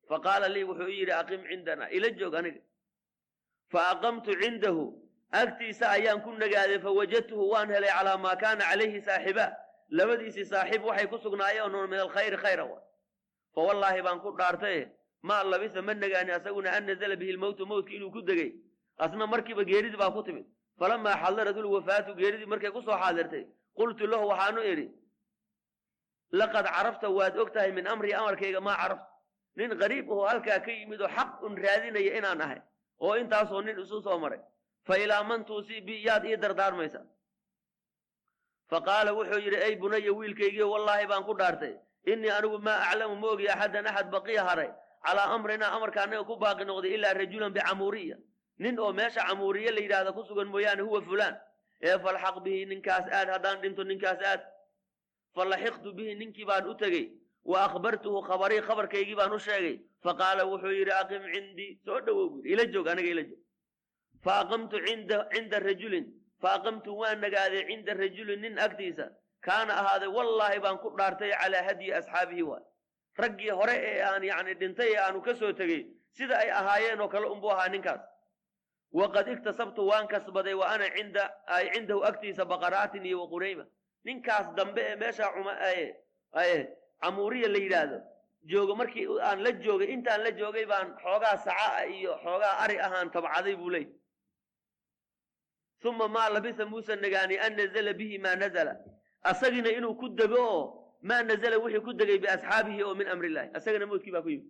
fa 0.10 0.20
qaala 0.26 0.48
lii 0.56 0.64
wuxuu 0.64 0.90
yidhi 0.98 1.12
aqim 1.22 1.42
cindana 1.50 1.90
ila 1.98 2.10
joog 2.20 2.36
aniga 2.36 2.62
fa 3.72 3.80
aqamtu 3.94 4.32
cindahu 4.42 4.84
agtiisa 5.42 5.86
ayaan 5.96 6.22
ku 6.26 6.30
nagaaday 6.44 6.80
fawajadtuhu 6.86 7.44
waan 7.54 7.70
helay 7.76 7.90
calaa 7.98 8.18
maa 8.26 8.36
kaana 8.44 8.64
calayhi 8.70 9.02
saaxiba. 9.08 9.46
Labadiisii 9.98 10.46
saaxiib 10.54 10.82
waxay 10.90 11.08
ku 11.12 11.18
sugnaayeen 11.26 11.72
noon 11.72 11.90
min 11.90 12.00
alkhayri 12.06 12.38
khayra 12.44 12.66
wa. 12.72 12.80
Fa 13.56 13.62
wallaahi 13.68 14.02
baan 14.06 14.20
ku 14.24 14.30
dhaartaye 14.40 14.84
maa 15.28 15.44
labisa 15.52 15.82
ma 15.82 15.94
nagaani 15.94 16.32
asaguna 16.38 16.70
an 16.78 16.84
nazala 16.90 17.16
bihi 17.22 17.32
lmowtu 17.38 17.66
mowtka 17.72 17.94
inuu 17.98 18.12
ku 18.16 18.22
degay. 18.30 18.52
Asna 19.04 19.26
markiiba 19.34 19.64
geeridii 19.70 19.98
baa 20.04 20.12
ku 20.16 20.22
timid. 20.28 20.46
Falamaa 20.80 21.18
xadarat 21.24 21.58
ulwafaatu 21.62 22.16
geeridii 22.22 22.46
markay 22.54 22.72
ku 22.76 22.82
soo 22.82 22.98
xaadirtay 23.04 23.44
qultu 23.78 24.04
lahu 24.12 24.26
waxaanu 24.32 24.62
idhi 24.72 24.88
laqad 26.40 26.66
carafta 26.76 27.08
waad 27.18 27.38
og 27.42 27.50
tahay 27.54 27.72
min 27.72 27.86
amrii 27.94 28.14
amarkayga 28.22 28.60
maa 28.68 28.78
carafta 28.82 29.08
nin 29.56 29.70
qariib 29.82 30.06
ahoo 30.12 30.26
halkaa 30.32 30.60
ka 30.66 30.72
yimid 30.72 31.02
oo 31.02 31.08
xaq 31.18 31.32
un 31.46 31.54
raadinaya 31.66 32.12
inaan 32.20 32.42
ahay 32.46 32.62
oo 33.04 33.14
intaasoo 33.22 33.62
nin 33.62 33.78
isu 33.84 34.02
soo 34.06 34.18
maray 34.24 34.40
fa 34.88 34.98
ilaa 35.04 35.24
man 35.24 35.46
tuusii 35.46 35.82
bi 35.82 36.04
yaad 36.08 36.26
ii 36.26 36.38
dardaarmaysaa 36.44 37.06
fa 38.70 38.82
qaala 38.88 39.12
wuxuu 39.18 39.40
yidhi 39.46 39.60
ey 39.68 39.76
bunaya 39.76 40.12
wiilkaygiio 40.20 40.68
wallaahi 40.74 41.08
baan 41.12 41.24
ku 41.28 41.34
dhaartay 41.40 41.74
innii 42.12 42.30
anigu 42.38 42.58
maa 42.68 42.80
aclamu 42.90 43.16
ma 43.22 43.28
ogi 43.34 43.48
axadan 43.54 43.88
axad 43.88 44.08
baqiya 44.16 44.44
haray 44.50 44.70
calaa 45.06 45.28
amrinaa 45.36 45.72
amarka 45.78 46.00
annaga 46.04 46.24
ku 46.30 46.36
baaqi 46.44 46.64
noqday 46.66 46.94
ilaa 46.98 47.14
rajulan 47.22 47.54
bicamuuriya 47.58 48.18
nin 48.64 48.80
oo 48.80 48.92
meesha 49.00 49.22
camuuriye 49.28 49.72
la 49.72 49.82
yidhaahda 49.86 50.12
ku 50.18 50.22
sugan 50.30 50.48
mooyaane 50.54 50.82
huwa 50.88 51.02
fulaan 51.08 51.36
ee 51.88 51.98
falxaq 52.04 52.36
bihi 52.46 52.66
ninkaas 52.72 53.06
aad 53.18 53.28
haddaan 53.34 53.62
dhinto 53.62 53.84
ninkaas 53.84 54.20
aad 54.32 54.42
falaxiqtu 55.36 55.90
bihi 55.98 56.16
ninkii 56.22 56.46
baan 56.50 56.68
u 56.72 56.76
tegey 56.82 57.06
wa 57.52 57.58
akhbartuhu 57.68 58.22
khabarii 58.30 58.62
khabarkaygii 58.68 59.16
baan 59.22 59.34
u 59.38 59.40
sheegay 59.48 59.76
faqaala 60.04 60.44
wuxuu 60.52 60.74
yidhi 60.80 60.92
aqim 61.02 61.24
cindii 61.34 61.72
soo 61.86 62.00
dhowow 62.06 62.28
buuri 62.34 62.52
ila 62.54 62.64
joog 62.74 62.88
aniga 62.94 63.10
ila 63.14 63.24
joog 63.30 63.42
fa 64.24 64.32
aqamtu 64.44 64.78
cinda 65.34 65.60
rajulin 65.70 66.06
fa 66.42 66.50
aqamtu 66.58 66.92
waan 67.02 67.20
nagaaday 67.26 67.64
cinda 67.70 67.94
rajulin 68.04 68.40
nin 68.42 68.60
agtiisa 68.66 69.06
kaana 69.48 69.74
ahaaday 69.82 70.08
wallaahi 70.18 70.60
baan 70.66 70.78
ku 70.84 70.90
dhaartay 70.98 71.32
calaa 71.42 71.64
hadyi 71.70 71.94
asxaabihi 72.00 72.44
waay 72.50 72.64
raggii 73.24 73.50
hore 73.60 73.76
ee 73.90 74.02
aan 74.10 74.24
yacni 74.24 74.54
dhintay 74.62 74.90
ee 74.94 74.98
aanu 75.06 75.22
ka 75.22 75.34
soo 75.36 75.52
tegey 75.54 75.82
sida 76.18 76.36
ay 76.44 76.50
ahaayeen 76.60 77.02
oo 77.02 77.08
kale 77.14 77.28
unbuu 77.36 77.52
ahaa 77.56 77.68
ninkaas 77.76 78.02
waqad 79.00 79.28
iktasabtu 79.36 79.82
waan 79.90 80.08
kasbaday 80.08 80.54
wa 80.62 80.68
ana 80.74 80.88
cinda 80.96 81.24
ay 81.56 81.66
cindahu 81.74 82.02
agtiisa 82.10 82.46
baqaraatin 82.46 83.06
iyo 83.06 83.18
waqurayma 83.24 83.66
ninkaas 84.06 84.48
dambe 84.58 84.82
ee 84.92 84.96
meesha 84.96 85.28
cuma 85.36 85.54
camuuriya 87.02 87.48
la 87.50 87.60
yidhaahdo 87.66 87.98
joogo 88.52 88.76
markii 88.76 89.08
aan 89.30 89.44
la 89.44 89.52
joogay 89.66 89.88
intaan 89.96 90.24
la 90.24 90.32
joogay 90.32 90.66
baan 90.66 90.96
xoogaa 91.04 91.38
saca 91.38 91.86
iyo 91.86 92.18
xoogaa 92.24 92.54
ari 92.64 92.80
ahaan 92.80 93.12
tabcaday 93.12 93.56
buu 93.56 93.70
leey 93.70 93.88
uma 95.90 96.08
maa 96.16 96.30
labisa 96.30 96.66
muusa 96.66 96.96
nagaani 96.96 97.36
an 97.46 97.54
nazala 97.60 97.94
bihi 98.00 98.18
maa 98.26 98.36
nazala 98.36 98.74
asagina 99.32 99.70
inuu 99.78 99.96
ku 100.02 100.08
dego 100.20 100.40
oo 100.56 100.64
maa 101.10 101.22
nazala 101.30 101.58
wixii 101.64 101.84
ku 101.88 101.92
degay 102.00 102.18
biasxaabihi 102.24 102.84
oo 102.84 102.96
min 103.00 103.08
amri 103.14 103.28
illahi 103.32 103.50
asagana 103.58 103.86
moodkii 103.92 104.12
baa 104.16 104.22
ku 104.26 104.30
yimid 104.34 104.50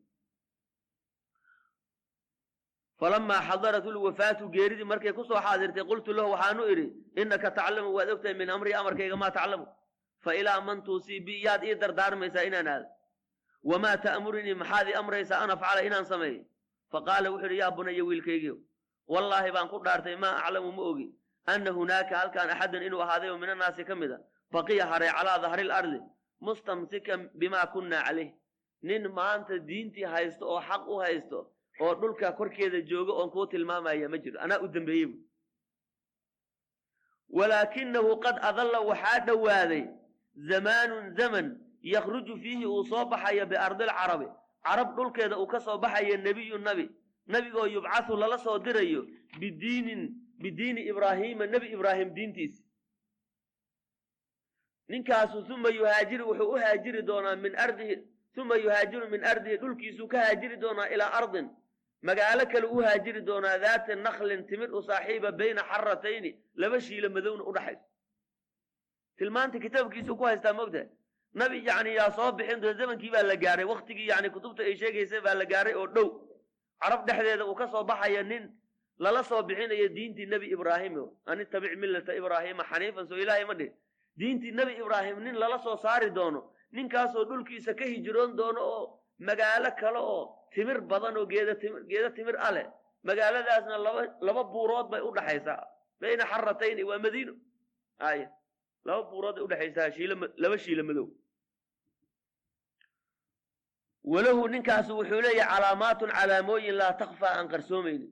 falamaa 3.00 3.42
xadarat 3.50 3.86
ulwafaatu 3.86 4.50
geeridii 4.56 4.84
markay 4.92 5.14
ku 5.14 5.24
soo 5.26 5.40
xaadirtay 5.46 5.84
qultu 5.92 6.14
lahu 6.18 6.32
waxaanu 6.34 6.64
idhi 6.74 6.86
innaka 7.22 7.52
taclamu 7.58 7.90
waad 7.98 8.10
ogtahay 8.16 8.36
min 8.42 8.50
amrii 8.56 8.74
amarkayga 8.82 9.16
maa 9.24 9.32
taclamu 9.38 9.66
fa 10.24 10.32
ilaa 10.40 10.62
man 10.68 10.84
tuusii 10.84 11.20
bi 11.20 11.34
yaad 11.46 11.64
ii 11.64 11.76
dardaarmaysaa 11.82 12.44
inaan 12.50 12.68
aado 12.74 12.88
wamaa 13.70 13.98
ta'murinii 14.06 14.54
maxaad 14.62 14.88
ii 14.90 14.94
amraysaa 15.02 15.40
an 15.44 15.52
afcala 15.56 15.82
inaan 15.88 16.06
sameeyo 16.06 16.44
faqaala 16.92 17.32
wuxuu 17.32 17.46
idhi 17.50 17.58
yaa 17.64 17.72
bunaya 17.78 18.04
wiilkaygiio 18.10 18.56
wallaahi 19.14 19.52
baan 19.56 19.68
ku 19.74 19.78
dhaartay 19.86 20.16
maa 20.24 20.36
aclamu 20.46 20.72
ma 20.78 20.84
ogi 20.92 21.08
anna 21.46 21.72
hunaaka 21.72 22.18
halkaan 22.20 22.50
axadan 22.50 22.84
inuu 22.84 23.02
ahaaday 23.06 23.30
oo 23.30 23.38
min 23.38 23.50
annaasi 23.50 23.84
ka 23.86 23.96
mid 23.96 24.12
a 24.12 24.20
baqiya 24.52 24.86
haray 24.92 25.10
calaa 25.18 25.40
dahri 25.44 25.64
lardi 25.64 26.00
mustamsikan 26.42 27.30
bimaa 27.40 27.66
kunnaa 27.74 28.04
calayh 28.08 28.30
nin 28.82 29.08
maanta 29.18 29.58
diintii 29.70 30.04
haysto 30.14 30.44
oo 30.54 30.62
xaq 30.70 30.88
u 30.88 30.98
haysto 31.04 31.40
oo 31.82 31.94
dhulka 32.02 32.32
korkeeda 32.32 32.82
jooga 32.82 33.14
oon 33.14 33.30
kuu 33.32 33.46
tilmaamaya 33.48 34.10
ma 34.10 34.18
jiro 34.18 34.40
anaa 34.46 34.60
u 34.66 34.68
dambeeyey 34.68 35.06
bu 35.12 35.18
walaakinahu 37.30 38.20
qad 38.26 38.36
adalla 38.50 38.80
waxaa 38.90 39.20
dhowaaday 39.28 39.84
zamaanun 40.50 41.16
zaman 41.20 41.46
yakhruju 41.82 42.38
fiihi 42.44 42.66
uu 42.66 42.84
soo 42.86 43.06
baxayo 43.06 43.46
biardi 43.46 43.84
alcarabi 43.84 44.28
carab 44.64 44.96
dhulkeeda 44.96 45.38
uu 45.40 45.48
ka 45.48 45.60
soo 45.60 45.78
baxayo 45.78 46.18
nebiyu 46.18 46.58
nabi 46.58 46.90
nebigoo 47.28 47.66
yubcasu 47.68 48.18
lala 48.18 48.38
soo 48.38 48.60
dirayo 48.60 49.02
bidiinin 49.40 50.02
bidiini 50.44 50.82
ibraahiima 50.92 51.46
nebi 51.54 51.68
ibraahim 51.76 52.10
diintiisi 52.16 52.62
ninkaasu 54.90 55.38
uma 55.56 55.70
yuhaajiru 55.70 56.24
wuxuu 56.30 56.52
u 56.54 56.58
haajiri 56.64 57.02
doonaa 57.10 57.36
min 57.36 57.56
ardihi 57.66 57.96
uma 58.42 58.56
yuhaajiru 58.56 59.10
min 59.10 59.24
ardihi 59.32 59.58
dhulkiisuu 59.58 60.08
ka 60.08 60.18
haajiri 60.26 60.58
doonaa 60.64 60.88
ilaa 60.94 61.12
ardin. 61.20 61.48
Magaalo 62.02 62.46
kale 62.52 62.66
u 62.68 62.82
haajiri 62.86 63.22
doonaa 63.22 63.58
daata 63.58 63.96
naklin 63.96 64.46
timir 64.48 64.70
u 64.76 64.82
saaxiiba 64.84 65.32
bayna 65.32 65.62
xaratayni 65.70 66.32
laba 66.56 66.82
shiilo 66.82 67.10
madowna 67.10 67.44
u 67.44 67.54
dhaxayso 67.54 67.86
tilmaanta 69.18 69.60
kitaabkiisuu 69.60 70.16
ku 70.18 70.24
haystaa 70.30 70.54
mogtahay 70.54 70.88
nabi 71.34 71.58
yani 71.68 71.96
yaa 71.96 72.12
soo 72.18 72.32
bixin 72.32 72.60
doona 72.62 72.78
zamankii 72.80 73.12
baa 73.16 73.24
la 73.24 73.36
gaaray 73.44 73.66
waktigii 73.66 74.08
yani 74.08 74.30
kutubta 74.30 74.64
ay 74.64 74.76
sheegaysa 74.82 75.22
baa 75.22 75.34
la 75.42 75.46
gaaray 75.46 75.74
oo 75.74 75.88
dhow. 75.96 76.10
Carab 76.82 77.06
dhexdeeda 77.08 77.46
uu 77.46 77.56
ka 77.56 77.68
soo 77.72 77.84
baxaya 77.84 78.24
nin 78.24 78.44
lala 79.00 79.24
soo 79.24 79.42
bixinayo 79.44 79.88
diintii 79.90 80.26
nebi 80.26 80.48
ibraahim. 80.56 80.96
An 81.26 81.40
ittabic 81.42 81.78
millata 81.78 82.14
ibraahiima 82.16 82.64
xaniifan 82.64 83.08
soo 83.08 83.18
ilaahay 83.18 83.46
ma 83.46 83.54
dhihin 83.54 83.74
diintii 84.20 84.52
nebi 84.52 84.74
ibraahim 84.82 85.20
nin 85.24 85.36
lala 85.36 85.58
soo 85.64 85.78
saari 85.78 86.10
doono 86.12 86.42
ninkaasoo 86.72 87.26
dhulkiisa 87.30 87.74
ka 87.74 87.86
hijroon 87.86 88.36
doono 88.38 88.62
oo 88.62 88.86
magaalo 89.20 89.70
kale 89.80 90.00
oo 90.00 90.24
timir 90.54 90.82
badan 90.82 91.18
oo 91.18 91.26
geeda 91.26 92.10
timir 92.18 92.36
a 92.48 92.52
leh. 92.52 92.68
Magaaladaasna 93.04 93.78
laba 93.78 94.02
laba 94.22 94.44
buurood 94.44 94.88
bay 94.92 95.02
u 95.02 95.12
dhaxaysaa. 95.16 95.64
Bayna 96.00 96.24
xaratayni 96.32 96.84
waa 96.84 97.00
madiino 97.00 97.34
ay 98.00 98.20
laba 98.86 99.04
buurood 99.12 99.36
bay 99.36 99.44
udhaxaysaa 99.48 99.92
shiilo 99.96 100.16
laba 100.38 100.58
shiilo 100.58 100.84
madow. 100.84 101.08
Walahu 104.04 104.48
ninkaasu 104.48 104.98
wuxuu 105.00 105.22
leeyahay 105.22 105.50
calaamaatun 105.56 106.10
calaamooyin 106.12 106.76
laa 106.82 106.94
takfaa 107.02 107.34
aan 107.38 107.48
qarsoomaynin 107.54 108.12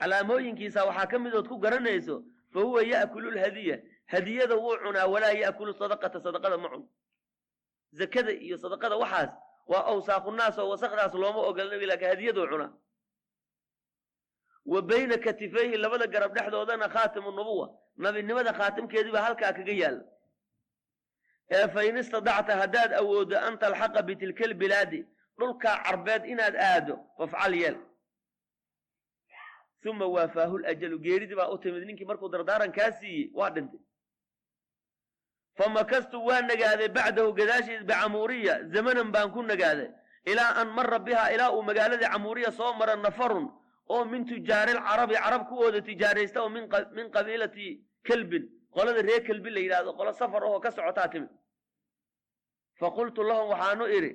calaamooyinkiisa 0.00 0.84
waxaa 0.84 1.06
ka 1.06 1.18
midood 1.18 1.48
ku 1.48 1.58
garanayso 1.58 2.22
fa 2.52 2.60
huwa 2.60 2.82
ya'kulu 2.82 3.30
lhadiya 3.30 3.78
hadiyada 4.06 4.54
wuu 4.56 4.76
cunaa 4.84 5.06
walaa 5.06 5.32
ya'kulu 5.32 5.72
sadaqata 5.74 6.20
sadaqada 6.20 6.58
ma 6.58 6.68
cuno 6.68 6.88
zakada 7.92 8.32
iyo 8.32 8.56
sadaqada 8.58 8.96
waxaas 8.96 9.30
waa 9.66 9.84
awsaaqunaas 9.92 10.58
oo 10.58 10.68
wasakdaas 10.68 11.14
looma 11.14 11.40
ogola 11.48 11.70
nabi 11.70 11.86
laakiin 11.86 12.08
hadiyaduu 12.10 12.46
cunaa. 12.46 12.72
Wa 14.66 14.82
bayna 14.82 15.18
katifayhi 15.18 15.76
labada 15.76 16.06
garab 16.06 16.34
dhexdoodana 16.34 16.88
khaatimu 16.88 17.30
nubuwa 17.30 17.70
nabinimada 17.96 18.52
khaatimkeedii 18.52 19.10
baa 19.12 19.22
halkaa 19.22 19.52
kaga 19.52 19.72
yaalla. 19.72 20.04
Ee 21.50 21.68
fa 21.68 21.84
in 21.84 21.96
istadacta 21.96 22.56
haddaad 22.56 22.92
awooddo 22.92 23.38
an 23.38 23.58
talxaqa 23.58 24.02
bitilka 24.02 24.44
albilaadi 24.44 25.06
dhulkaa 25.38 25.82
carbeed 25.84 26.24
inaad 26.26 26.56
aado 26.56 26.98
fafcal 27.18 27.54
yeel 27.54 27.76
uma 29.88 30.06
waafaahu 30.16 30.58
lajalu 30.58 30.98
geeridii 31.06 31.34
baa 31.40 31.48
u 31.54 31.58
timid 31.58 31.82
ninkii 31.86 32.04
markuu 32.10 32.28
dardaaran 32.28 32.72
kaa 32.72 32.90
siiyey 32.98 33.30
waa 33.34 33.50
dhintay 33.50 33.80
famakastu 35.58 36.24
waa 36.26 36.40
nagaaday 36.40 36.88
bacdahu 36.88 37.32
gadaashiis 37.32 37.82
bicamuuriya 37.88 38.54
zamanan 38.72 39.12
baan 39.12 39.30
ku 39.32 39.42
nagaaday 39.42 39.88
ilaa 40.24 40.54
an 40.60 40.68
mara 40.76 40.98
bihaa 40.98 41.30
ilaa 41.34 41.50
uu 41.56 41.62
magaaladii 41.62 42.08
camuuriya 42.12 42.50
soo 42.52 42.72
mara 42.80 42.96
nafarun 42.96 43.46
oo 43.88 44.04
min 44.04 44.24
tujaari 44.26 44.72
lcarabi 44.78 45.14
carab 45.14 45.42
kuwooda 45.48 45.80
tijaaraysta 45.88 46.42
oo 46.42 46.48
min 46.96 47.10
qabiilati 47.10 47.80
kelbin 48.06 48.44
qolada 48.74 49.02
reer 49.02 49.22
kelbin 49.28 49.54
la 49.54 49.60
yidhahdo 49.60 49.92
qolo 49.98 50.12
safar 50.12 50.42
ahoo 50.44 50.60
ka 50.60 50.70
socotaa 50.70 51.08
timid 51.08 51.30
faqultu 52.80 53.22
lahum 53.22 53.48
waxaanu 53.52 53.84
idhi 53.98 54.12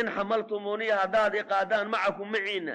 in 0.00 0.06
xamaltumuuniya 0.16 0.96
haddaad 1.02 1.34
iqaadaan 1.34 1.88
macakum 1.94 2.28
maciina 2.34 2.74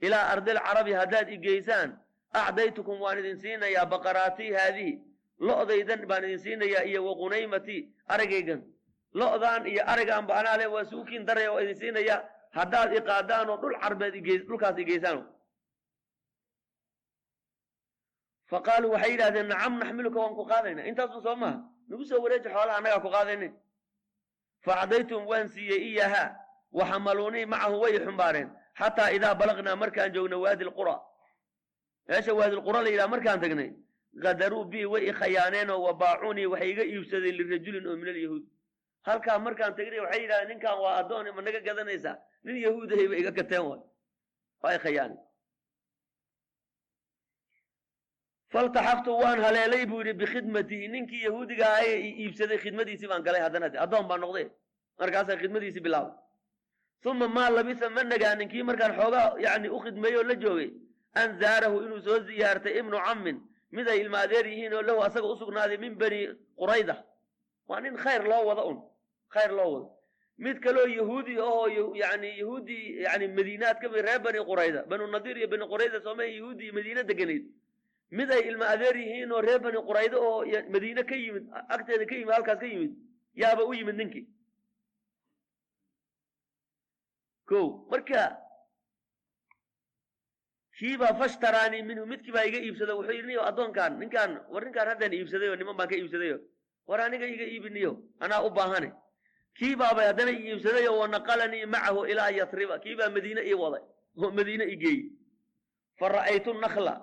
ilaa 0.00 0.28
ardilcarabi 0.32 0.92
haddaad 0.92 1.28
igeysaan 1.28 1.98
acdaytukum 2.32 3.00
waan 3.00 3.18
idin 3.18 3.36
siinayaa 3.36 3.86
baqaraatii 3.86 4.52
haadihi 4.52 4.92
lo'daydan 5.38 6.06
baan 6.06 6.24
idin 6.24 6.38
siinayaa 6.38 6.82
iyo 6.84 7.04
waqunaymatii 7.06 7.80
aragaygan 8.06 8.62
lo'daan 9.14 9.66
iyo 9.66 9.82
arigaan 9.86 10.26
ba 10.26 10.34
anaa 10.40 10.56
le 10.56 10.66
waa 10.66 10.84
suukiin 10.84 11.26
daraya 11.26 11.52
waa 11.52 11.62
idin 11.62 11.76
siinayaa 11.76 12.22
haddaad 12.50 12.92
iqaadaan 12.96 13.50
oo 13.50 13.56
dhul 13.62 13.76
carbeed 13.80 14.14
dhulkaas 14.48 14.78
igeysaan 14.78 15.20
fa 18.50 18.60
qaaluu 18.66 18.90
waxay 18.94 19.10
yidhahdeen 19.12 19.46
nacam 19.48 19.78
naxmiluka 19.78 20.18
waan 20.20 20.34
ku 20.34 20.44
qaadayna 20.52 20.82
intaasu 20.90 21.20
soo 21.22 21.36
maha 21.36 21.62
nagu 21.88 22.04
soo 22.04 22.20
wareeji 22.24 22.48
xoolaha 22.48 22.76
annagaa 22.78 23.00
ku 23.04 23.10
qaadaynin 23.16 23.52
fa 24.64 24.72
acdaytum 24.82 25.26
waan 25.30 25.48
siiyey 25.48 25.80
iyahaa 25.90 26.34
waxamaluunii 26.72 27.46
macahu 27.46 27.80
way 27.82 27.98
xumbaareen 28.04 28.48
xataa 28.80 29.10
idaa 29.16 29.34
balaqnaa 29.40 29.76
markaan 29.82 30.12
joogno 30.14 30.36
waadi 30.44 30.64
lqura 30.70 30.96
meesha 32.08 32.32
waadilqura 32.40 32.82
la 32.84 32.90
yidhaha 32.92 33.08
markaan 33.14 33.40
tagnay 33.44 33.70
qadaruu 34.24 34.64
bii 34.72 34.84
way 34.92 35.02
ikhayaaneenoo 35.10 35.80
wabaacunii 35.86 36.46
waxay 36.52 36.70
iga 36.74 36.84
iibsadeen 36.92 37.34
lirajulin 37.38 37.86
oo 37.90 37.96
min 38.00 38.08
alyahuud. 38.14 38.44
Halkaa 39.08 39.38
markaan 39.46 39.72
tagnay 39.78 40.00
waxay 40.04 40.20
yidhahdeen 40.24 40.48
ninkan 40.52 40.76
waa 40.82 40.94
addoon 41.00 41.26
ma 41.36 41.42
naga 41.46 41.60
gadanaysaa 41.68 42.16
nin 42.44 42.56
yahuudahay 42.66 43.06
ba 43.10 43.16
iga 43.22 43.30
gateen 43.38 43.64
waay. 43.68 43.80
Waa 44.62 44.74
ikhayaane 44.78 45.16
faltaxaqtu 48.52 49.10
waan 49.22 49.38
haleelay 49.46 49.84
buu 49.90 50.00
yidhi 50.02 50.14
bikhidmatihi 50.22 50.88
ninkii 50.94 51.22
yahuudiga 51.28 51.64
ahaye 51.72 51.94
i 52.08 52.10
iibsaday 52.24 52.58
khidmadiisii 52.64 53.08
baan 53.12 53.22
galay 53.26 53.40
haddana 53.46 53.66
addoon 53.84 54.06
baan 54.10 54.20
noqday. 54.24 54.46
Markaasaan 55.00 55.38
khidmadiisii 55.42 55.82
bilaabay 55.86 56.14
uma 57.04 57.28
maa 57.28 57.50
labisa 57.50 57.90
ma 57.90 58.02
nagaanin 58.04 58.48
kii 58.48 58.62
markaan 58.62 58.92
xoogaa 58.98 59.34
yani 59.46 59.68
u 59.68 59.78
khidmeeyey 59.84 60.18
oo 60.18 60.22
la 60.30 60.34
joogay 60.34 60.70
an 61.14 61.38
zaarahu 61.40 61.76
inuu 61.84 62.00
soo 62.06 62.18
ziyaartay 62.28 62.78
ibnu 62.80 62.96
cammin 63.06 63.38
mid 63.72 63.88
ay 63.88 64.00
ilma 64.00 64.18
adeer 64.24 64.46
yihiin 64.46 64.72
oo 64.74 64.82
lahu 64.82 65.00
asaga 65.06 65.26
u 65.32 65.36
sugnaaday 65.36 65.76
min 65.84 65.94
bani 66.02 66.20
qurayda 66.60 66.96
waa 67.68 67.80
nin 67.80 67.96
khayr 68.04 68.22
loo 68.30 68.44
wada 68.48 68.62
un 68.70 68.78
khayr 69.34 69.50
loo 69.58 69.68
wado 69.74 69.88
mid 70.38 70.56
kaloo 70.64 70.86
yahuudi 70.98 71.34
ahoo 71.38 71.94
yani 72.02 72.30
yahuudi 72.40 72.78
yani 73.06 73.28
madiinaad 73.28 73.76
ka 73.82 73.88
mid 73.88 74.00
reer 74.06 74.20
bani 74.26 74.38
qurayda 74.50 74.80
banu 74.90 75.06
nadiir 75.06 75.36
iyo 75.38 75.48
bani 75.48 75.64
qurayda 75.72 76.00
soomaya 76.06 76.30
yahuudi 76.38 76.72
madiine 76.72 77.02
deganayd 77.10 77.44
mid 78.18 78.30
ay 78.30 78.42
ilma 78.50 78.64
adeer 78.74 78.96
yihiin 78.96 79.32
oo 79.32 79.40
reer 79.40 79.60
bani 79.66 79.78
qurayda 79.88 80.16
oo 80.28 80.44
madiine 80.74 81.02
ka 81.10 81.14
yimid 81.24 81.44
agteeda 81.74 82.04
ka 82.06 82.14
yimid 82.14 82.32
halkaas 82.34 82.58
ka 82.60 82.66
yimid 82.66 82.92
yaaba 83.42 83.62
u 83.70 83.74
yimid 83.74 83.96
ninkii 83.96 84.26
ko 87.48 87.86
marka 87.90 88.22
kiibaa 90.78 91.14
fashtaraanii 91.20 91.82
minhu 91.82 92.06
midkii 92.06 92.32
baa 92.36 92.44
iga 92.50 92.58
iibsado 92.58 92.96
wuxuu 92.98 93.12
yidhi 93.16 93.26
niyo 93.28 93.42
addoonkaan 93.50 93.98
ninkaan 94.00 94.32
war 94.52 94.64
ninkaan 94.64 94.88
haddaan 94.88 95.12
iibsaday 95.18 95.48
oo 95.50 95.56
niman 95.56 95.76
baan 95.76 95.88
ka 95.88 95.96
iibsadayo. 95.96 96.38
War 96.88 97.00
aniga 97.00 97.26
iga 97.26 97.44
iibiniyo 97.44 97.92
anaa 98.20 98.42
u 98.46 98.50
baahane 98.50 98.90
kiibaabay 99.58 100.06
haddana 100.06 100.30
i 100.30 100.40
iibsaday 100.50 100.86
oo 100.88 100.98
wanaqalanii 101.02 101.66
macahu 101.66 102.06
ilaa 102.06 102.30
yatriba 102.30 102.78
kiibaa 102.78 103.10
madiine 103.16 103.42
ii 103.46 103.54
waday 103.62 103.82
oo 104.22 104.30
madiine 104.30 104.64
i 104.64 104.76
geeyey. 104.76 105.02
Fa 105.98 106.08
ra'aytu 106.08 106.54
nakla 106.54 106.94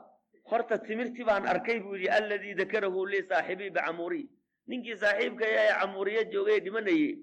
horta 0.49 0.77
timirtii 0.77 1.23
baan 1.23 1.47
arkay 1.47 1.79
buu 1.79 1.95
yidhi 1.95 2.09
alladii 2.09 2.53
dakarahu 2.61 3.05
lii 3.07 3.23
saaxibii 3.29 3.69
bicamuuriy 3.69 4.25
ninkii 4.67 4.97
saaxiibkaya 4.97 5.61
ee 5.65 5.73
camuuriya 5.79 6.23
joogay 6.33 6.59
dhimanayey 6.59 7.15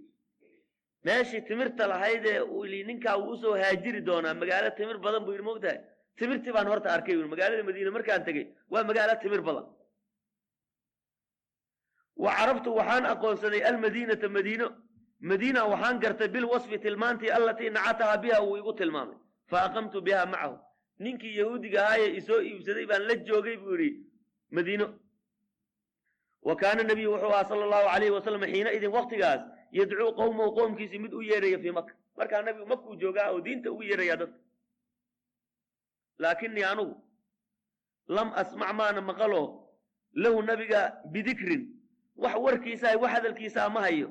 meeshii 1.05 1.43
timirta 1.49 1.85
lahaydee 1.93 2.39
li 2.73 2.79
ninkaa 2.89 3.17
wuu 3.23 3.33
u 3.33 3.37
soo 3.43 3.55
haajiri 3.63 4.01
doonaa. 4.09 4.35
Magaalo 4.43 4.71
timir 4.79 4.99
badan 5.05 5.25
buu 5.25 5.33
yidhi 5.35 5.45
mogtahay 5.51 5.79
timirtii 6.19 6.53
baan 6.57 6.67
horta 6.73 6.89
arkay 6.97 7.15
bui 7.19 7.29
magaalada 7.35 7.63
madiine 7.69 7.91
markaan 7.97 8.25
tegey 8.27 8.47
waa 8.73 8.85
magaalo 8.91 9.15
timir 9.23 9.43
badan. 9.49 9.67
Wa 12.25 12.31
carabtu 12.39 12.71
waxaan 12.79 13.05
aqoonsaday 13.13 13.63
almadiinata 13.71 14.29
madiino. 14.37 14.69
Madiina 15.31 15.61
waxaan 15.73 16.01
gartay 16.03 16.29
bilwasfi 16.35 16.79
tilmaantii 16.85 17.31
allatii 17.39 17.71
nacataha 17.77 18.17
biha 18.23 18.39
uu 18.47 18.57
igu 18.61 18.73
tilmaamay. 18.81 19.17
Fa 19.51 19.57
aqamtu 19.67 20.01
biha 20.07 20.27
macahu. 20.27 20.57
Ninkii 21.05 21.37
yahuudiga 21.41 21.79
ahaayee 21.87 22.17
isoo 22.19 22.41
iibsaday 22.49 22.87
baan 22.91 23.03
la 23.09 23.15
joogay 23.29 23.57
buu 23.63 23.77
yidhi 23.77 23.91
madiino. 24.51 24.87
Wa 26.43 26.55
kaana 26.57 26.83
nabiyu 26.83 27.11
wuxuu 27.13 27.33
ahaa 27.33 27.45
sala 27.51 27.65
allahu 27.67 27.89
alayhi 27.95 28.11
wasalam 28.19 28.43
xiina 28.53 28.71
idin 28.77 28.91
waqtigaas 28.99 29.41
yadcuu 29.73 30.13
qowmahu 30.21 30.55
qoomkiisii 30.59 30.99
mid 30.99 31.13
u 31.15 31.23
yeeraya 31.23 31.59
fii 31.59 31.71
maka 31.79 31.95
markaa 32.17 32.43
nabigu 32.43 32.67
makuu 32.67 32.97
joogaa 32.97 33.31
oo 33.33 33.41
diinta 33.41 33.71
ugu 33.73 33.83
yeerayaa 33.83 34.17
dadka 34.17 34.39
laakinii 36.19 36.63
anugu 36.73 36.95
lam 38.09 38.33
asmac 38.35 38.73
maana 38.75 39.01
maqalo 39.01 39.43
lahu 40.15 40.43
nabiga 40.43 40.81
bidikrin. 41.13 41.63
Wax 42.17 42.35
warkiisaa 42.45 42.97
wax 43.03 43.11
hadalkiisaa 43.15 43.69
ma 43.69 43.81
hayo. 43.81 44.09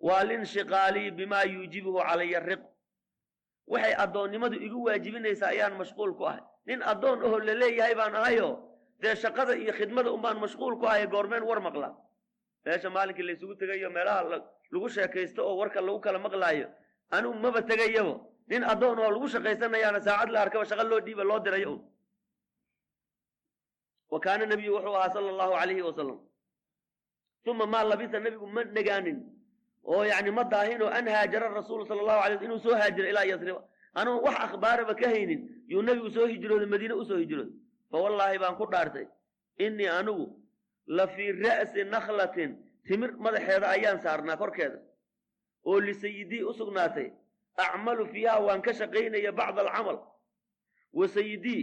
Waa 0.00 0.24
linshiqaalii 0.24 1.10
bimaa 1.10 1.42
yuujibuhu 1.44 1.98
calaya 2.08 2.40
riq. 2.40 2.60
Waxay 3.66 3.94
addoonnimadu 4.04 4.56
igu 4.66 4.84
waajibinaysaa 4.84 5.48
ayaan 5.48 5.74
mashquul 5.80 6.14
ku 6.14 6.24
ahay. 6.26 6.42
Nin 6.66 6.82
addoon 6.82 7.24
ahoo 7.24 7.38
la 7.38 7.54
leeyahay 7.54 7.94
baan 7.94 8.14
ahayo 8.14 8.48
dee 9.00 9.14
shaqada 9.16 9.56
iyo 9.56 9.72
khidmada 9.72 10.12
unbaan 10.12 10.38
mashquul 10.38 10.76
ku 10.78 10.86
ahay 10.86 11.06
goormeen 11.06 11.42
war 11.42 11.60
maqlaa 11.60 11.94
meesha 12.64 12.90
maalinkii 12.90 13.22
laysugu 13.28 13.54
tegayo 13.54 13.90
meelaha 13.90 14.40
lagu 14.72 14.88
sheekaysto 14.94 15.40
oo 15.48 15.56
warka 15.60 15.80
lagu 15.80 16.00
kala 16.00 16.18
maqlaayo 16.18 16.68
anigu 17.10 17.34
maba 17.44 17.60
tegayabo. 17.62 18.14
Nin 18.50 18.62
addoon 18.72 18.98
oo 18.98 19.10
lagu 19.14 19.26
shaqaysanayaana 19.34 20.00
saacad 20.06 20.30
la 20.34 20.40
arkaba 20.44 20.64
shaqa 20.70 20.84
loo 20.90 21.00
dhiiba 21.06 21.24
loo 21.30 21.40
dirayo. 21.44 21.70
Un 21.72 21.80
wa 24.10 24.20
kaana 24.20 24.46
nabiyu 24.46 24.72
wuxuu 24.76 24.96
ahaa 24.96 25.12
sala 25.14 25.28
allahu 25.34 25.54
alayhi 25.62 25.82
wasalam 25.88 26.18
uma 27.46 27.66
maa 27.66 27.84
labisa 27.84 28.18
nabigu 28.20 28.46
ma 28.46 28.64
negaanin. 28.64 29.18
Oo 29.84 30.02
yani 30.04 30.30
ma 30.30 30.44
daahin 30.44 30.82
oo 30.82 30.88
an 30.98 31.06
haajara 31.14 31.48
rasuulu 31.58 31.86
sala 31.86 32.00
allahu 32.04 32.20
alay 32.24 32.38
inuu 32.44 32.58
soo 32.64 32.74
haajiro 32.80 33.08
ilaa 33.08 33.24
yasriba. 33.32 33.62
Anugu 33.94 34.24
wax 34.26 34.36
akhbaaraba 34.46 34.94
ka 35.00 35.06
haynin 35.12 35.40
yuu 35.72 35.82
nabigu 35.82 36.10
soo 36.10 36.26
hijrooday 36.26 36.66
madiine 36.74 36.94
u 36.94 37.04
soo 37.04 37.16
hijrooday. 37.22 37.52
Fa 37.90 37.96
wallaahi 38.04 38.38
baan 38.38 38.56
ku 38.60 38.66
dhaartay 38.72 39.06
innii 39.64 39.88
anigu 39.98 40.26
la 40.86 41.06
fii 41.14 41.32
ra'si 41.44 41.84
nakhlatin 41.84 42.50
timir 42.88 43.10
madaxeeda 43.24 43.66
ayaan 43.76 43.98
saarnaa 44.04 44.36
korkeeda. 44.36 44.78
Oo 45.68 45.80
lisayidii 45.80 46.42
u 46.50 46.52
sugnaatay 46.60 47.08
acmalu 47.64 48.06
fiiha 48.12 48.40
waan 48.46 48.62
ka 48.62 48.72
shaqaynaya 48.80 49.32
bacda 49.32 49.60
alcamal 49.66 49.98
wa 50.98 51.08
sayidii 51.16 51.62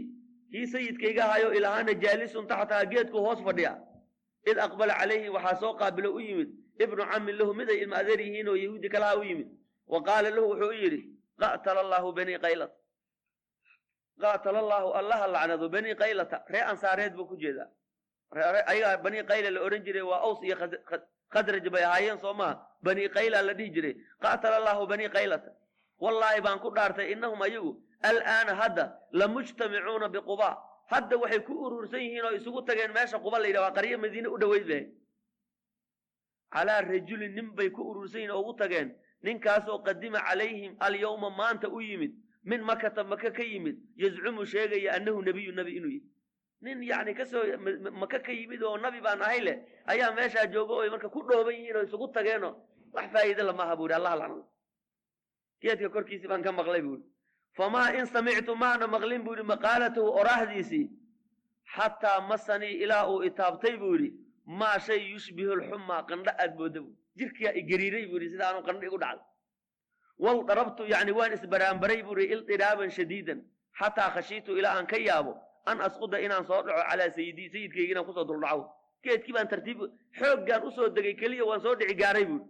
kii 0.52 0.68
sayidkayga 0.74 1.24
ahayo 1.26 1.50
ilahaana 1.58 1.94
jaalisun 2.04 2.48
taxtaha 2.48 2.86
geedku 2.86 3.18
hoos 3.26 3.42
fadhiya. 3.48 3.74
Id 4.50 4.58
aqbala 4.68 4.94
calayhi 5.00 5.30
waxaa 5.36 5.60
soo 5.60 5.74
qaabilo 5.80 6.14
u 6.18 6.20
yimid 6.20 6.50
ibnu 6.84 7.04
cammin 7.12 7.36
lahu 7.40 7.54
mid 7.60 7.70
ay 7.70 7.80
ilma 7.84 7.96
adeer 8.02 8.20
yihiin 8.22 8.48
oo 8.48 8.56
yahuudi 8.56 8.90
kalaha 8.90 9.16
u 9.20 9.24
yimid. 9.24 9.48
Wa 9.88 10.00
qaala 10.08 10.30
lahu 10.30 10.48
wuxuu 10.52 10.70
u 10.70 10.78
yidhi 10.84 11.02
qatala 11.40 11.80
allaahu 11.86 12.14
banii 12.14 12.38
qaylata. 12.46 12.76
Qatala 14.22 14.60
allaahu 14.60 14.90
allaha 15.00 15.28
lacnado 15.28 15.70
banii 15.70 15.96
qaylata. 15.96 16.44
Ree 16.50 16.62
ansaareed 16.72 17.14
buu 17.18 17.26
ku 17.28 17.36
jeedaa. 17.38 17.70
Ayagaa 18.72 18.98
banii 19.04 19.24
qayla 19.32 19.50
la 19.56 19.62
odhan 19.66 19.84
jiray 19.86 20.02
waa 20.12 20.22
aws 20.28 20.40
iyo 20.44 20.56
khadraj 21.30 21.68
bay 21.70 21.84
ahaayeen 21.84 22.20
soo 22.20 22.34
maha. 22.34 22.62
Banii 22.84 23.10
qayla 23.10 23.42
la 23.42 23.54
dhihi 23.54 23.72
jiray. 23.74 23.96
Qatala 24.22 24.56
allaahu 24.58 24.88
banii 24.88 25.10
qaylata 25.10 25.52
wallaahi 26.00 26.42
baan 26.42 26.60
ku 26.60 26.70
dhaartay 26.70 27.12
innahum 27.14 27.42
ayagu 27.42 27.72
al'aana 28.04 28.56
hadda 28.62 28.86
lamujtamicuuna 29.12 30.10
biquba 30.10 30.58
hadda 30.92 31.18
waxay 31.18 31.40
ku 31.48 31.54
urursan 31.66 32.00
yihiin 32.02 32.26
oo 32.26 32.36
isugu 32.36 32.62
tageen 32.66 32.92
meesha 32.94 33.18
quba 33.20 33.40
la 33.40 33.48
yidhaha 33.48 33.66
waa 33.68 33.76
qaryo 33.78 33.98
madiine 33.98 34.28
u 34.28 34.38
dhoweyd 34.38 34.68
bay 34.68 34.84
calaa 36.54 36.82
rajulin 36.82 37.34
nin 37.36 37.48
bay 37.56 37.70
ku 37.70 37.82
urursan 37.92 38.20
yihiin 38.22 38.32
oo 38.32 38.42
ugu 38.42 38.54
tageen. 38.58 38.96
Ninkaasoo 39.24 39.80
qadima 39.84 40.20
calayhim 40.28 40.76
alyawma 40.80 41.30
maanta 41.30 41.68
u 41.70 41.82
yimid 41.82 42.12
min 42.44 42.62
makata 42.62 43.04
maka 43.04 43.32
ka 43.32 43.44
yimid 43.44 43.78
yazcumu 43.98 44.46
sheegaya 44.46 44.94
annahu 44.96 45.22
nebiyu 45.24 45.52
nebi 45.52 45.78
inuu 45.78 45.90
yihi 45.90 46.04
nin 46.66 46.84
yacni 46.92 47.14
ka 47.20 47.26
soo 47.32 47.44
maka 48.02 48.20
ka 48.26 48.32
yimid 48.40 48.62
oo 48.64 48.78
nabi 48.86 49.00
baan 49.06 49.22
ahay 49.22 49.40
leh 49.48 49.58
ayaa 49.92 50.12
meeshaa 50.18 50.46
jooga 50.54 50.74
oo 50.74 50.90
marka 50.94 51.10
ku 51.16 51.20
dhooban 51.30 51.56
yihiin 51.56 51.76
oo 51.78 51.84
isugu 51.88 52.08
tageenoo 52.16 52.54
wax 52.96 53.08
faa'iida 53.14 53.44
lamaha 53.50 53.76
buu 53.78 53.86
yidhi 53.88 53.96
allah 54.00 54.14
lacnad 54.22 54.46
geedka 55.62 55.90
korkiisii 55.96 56.28
baan 56.32 56.44
ka 56.44 56.52
maqlay 56.52 56.82
buu 56.82 56.96
yidhi. 56.98 57.08
Famaa 57.58 57.90
in 58.00 58.06
samictu 58.14 58.56
maana 58.64 58.88
maqlin 58.96 59.24
buu 59.26 59.34
yidhi 59.36 59.46
maqaalatahu 59.54 60.08
oraahdiisii 60.20 60.86
xataa 61.76 62.20
masanii 62.30 62.74
ilaa 62.84 63.04
uu 63.12 63.22
itaabtay 63.30 63.76
buu 63.82 63.94
yidhi 63.96 64.10
maa 64.60 64.80
shay 64.88 65.00
yushbihu 65.14 65.56
lxumaa 65.60 66.02
qandho 66.10 66.32
aad 66.44 66.52
mooda 66.60 66.80
buu 66.86 66.94
jirkiyaa 67.20 67.54
igariiray 67.62 68.06
buu 68.10 68.18
yidhi 68.20 68.30
sida 68.34 68.46
aanu 68.50 68.62
qandho 68.68 68.86
igu 68.90 68.98
dhacday 69.04 69.26
wal 70.24 70.40
darabtu 70.50 70.84
yacni 70.94 71.12
waan 71.20 71.34
isbaraanbaray 71.38 72.00
buu 72.08 72.18
yidhi 72.20 72.34
ildiraaban 72.36 72.90
shadiidan 72.98 73.40
xataa 73.80 74.10
khashiitu 74.16 74.58
ilaa 74.60 74.76
aan 74.78 74.88
ka 74.92 74.98
yaabo 75.08 75.34
an 75.72 75.78
asquda 75.88 76.18
inaan 76.26 76.46
soo 76.50 76.62
dhaco 76.66 76.82
calaa 76.90 77.10
sayidii 77.18 77.50
sayidkayga 77.54 77.92
inaan 77.94 78.06
ku 78.06 78.14
soo 78.14 78.26
duldhaco. 78.30 78.64
Geedkii 79.04 79.34
baan 79.34 79.48
tartiib 79.48 79.80
xooggaan 80.20 80.62
u 80.68 80.72
soo 80.78 80.90
degay 80.96 81.16
keliya 81.22 81.46
waan 81.50 81.62
soo 81.62 81.76
dhici 81.80 81.96
gaaray 82.02 82.26
buu 82.26 82.42